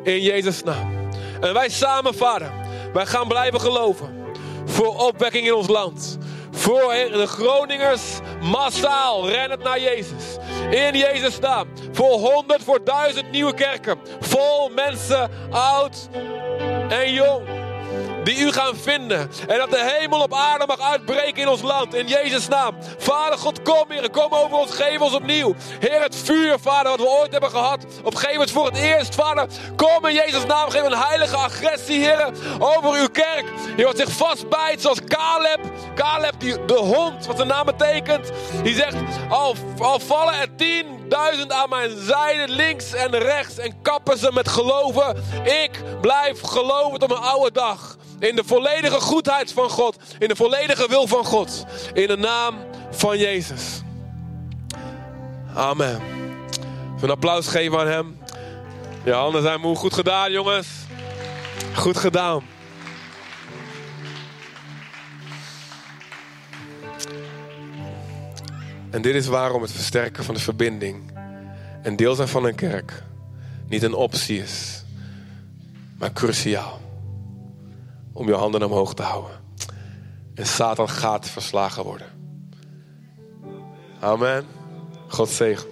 In 0.02 0.20
Jezus' 0.20 0.62
naam. 0.62 1.10
En 1.40 1.54
wij 1.54 1.68
samen, 1.68 2.14
Vader, 2.14 2.52
wij 2.92 3.06
gaan 3.06 3.28
blijven 3.28 3.60
geloven. 3.60 4.24
Voor 4.64 4.96
opwekking 4.96 5.46
in 5.46 5.54
ons 5.54 5.68
land. 5.68 6.18
Voor 6.50 6.92
de 6.92 7.26
Groningers 7.26 8.02
massaal 8.40 9.28
rennen 9.28 9.58
naar 9.58 9.80
Jezus. 9.80 10.36
In 10.70 10.98
Jezus' 10.98 11.38
naam. 11.38 11.68
Voor 11.92 12.12
honderd, 12.12 12.62
voor 12.62 12.84
duizend 12.84 13.30
nieuwe 13.30 13.54
kerken. 13.54 13.98
Vol 14.20 14.68
mensen, 14.68 15.30
oud 15.50 16.08
en 16.88 17.12
jong 17.12 17.42
die 18.24 18.38
u 18.38 18.52
gaan 18.52 18.76
vinden. 18.76 19.30
En 19.48 19.58
dat 19.58 19.70
de 19.70 19.96
hemel 19.98 20.20
op 20.20 20.34
aarde 20.34 20.66
mag 20.66 20.80
uitbreken 20.80 21.42
in 21.42 21.48
ons 21.48 21.62
land. 21.62 21.94
In 21.94 22.06
Jezus' 22.06 22.48
naam. 22.48 22.76
Vader 22.98 23.38
God, 23.38 23.62
kom 23.62 23.84
Heer. 23.88 24.10
Kom 24.10 24.32
over 24.34 24.56
ons. 24.56 24.74
Geef 24.74 25.00
ons 25.00 25.14
opnieuw. 25.14 25.54
Heer, 25.80 26.02
het 26.02 26.16
vuur, 26.16 26.58
Vader, 26.58 26.90
wat 26.90 27.00
we 27.00 27.08
ooit 27.08 27.32
hebben 27.32 27.50
gehad. 27.50 27.84
Op 28.02 28.14
gegeven 28.14 28.32
moment 28.32 28.50
voor 28.50 28.66
het 28.66 28.76
eerst, 28.76 29.14
Vader. 29.14 29.46
Kom 29.76 30.06
in 30.06 30.14
Jezus' 30.14 30.46
naam. 30.46 30.70
Geef 30.70 30.82
een 30.82 30.96
heilige 30.96 31.36
agressie, 31.36 32.00
Heer. 32.00 32.30
Over 32.58 32.90
uw 32.90 33.08
kerk. 33.08 33.44
Heer, 33.76 33.86
wat 33.86 33.96
zich 33.96 34.10
vastbijt 34.10 34.80
zoals 34.80 35.00
Caleb. 35.04 35.60
Caleb, 35.94 36.34
die, 36.38 36.64
de 36.64 36.74
hond, 36.74 37.26
wat 37.26 37.36
de 37.36 37.44
naam 37.44 37.66
betekent. 37.66 38.30
Die 38.62 38.74
zegt, 38.74 38.96
al, 39.28 39.54
al 39.78 40.00
vallen 40.00 40.34
er 40.34 40.54
tienduizend 40.56 41.52
aan 41.52 41.68
mijn 41.68 41.90
zijde, 41.98 42.52
links 42.52 42.92
en 42.92 43.18
rechts. 43.18 43.58
En 43.58 43.82
kappen 43.82 44.18
ze 44.18 44.30
met 44.32 44.48
geloven. 44.48 45.24
Ik 45.44 45.82
blijf 46.00 46.40
geloven 46.40 46.98
tot 46.98 47.08
mijn 47.08 47.20
oude 47.20 47.52
dag. 47.52 47.96
In 48.22 48.36
de 48.36 48.44
volledige 48.44 49.00
goedheid 49.00 49.52
van 49.52 49.70
God. 49.70 49.96
In 50.18 50.28
de 50.28 50.36
volledige 50.36 50.88
wil 50.88 51.06
van 51.06 51.24
God. 51.24 51.64
In 51.94 52.06
de 52.06 52.16
naam 52.16 52.56
van 52.90 53.18
Jezus. 53.18 53.82
Amen. 55.54 56.00
Een 57.00 57.10
applaus 57.10 57.46
geven 57.46 57.78
aan 57.78 57.86
hem. 57.86 58.18
Je 59.04 59.12
handen 59.12 59.42
zijn 59.42 59.60
moe. 59.60 59.76
Goed 59.76 59.94
gedaan, 59.94 60.32
jongens. 60.32 60.68
Goed 61.74 61.96
gedaan. 61.96 62.42
En 68.90 69.02
dit 69.02 69.14
is 69.14 69.26
waarom 69.26 69.62
het 69.62 69.72
versterken 69.72 70.24
van 70.24 70.34
de 70.34 70.40
verbinding 70.40 71.12
en 71.82 71.96
deel 71.96 72.14
zijn 72.14 72.28
van 72.28 72.44
een 72.44 72.54
kerk 72.54 73.02
niet 73.68 73.82
een 73.82 73.94
optie 73.94 74.42
is, 74.42 74.84
maar 75.98 76.12
cruciaal 76.12 76.81
om 78.12 78.26
je 78.26 78.34
handen 78.34 78.62
omhoog 78.62 78.94
te 78.94 79.02
houden. 79.02 79.40
En 80.34 80.46
Satan 80.46 80.88
gaat 80.88 81.28
verslagen 81.28 81.84
worden. 81.84 82.06
Amen. 84.00 84.46
God 85.08 85.28
zegen. 85.28 85.71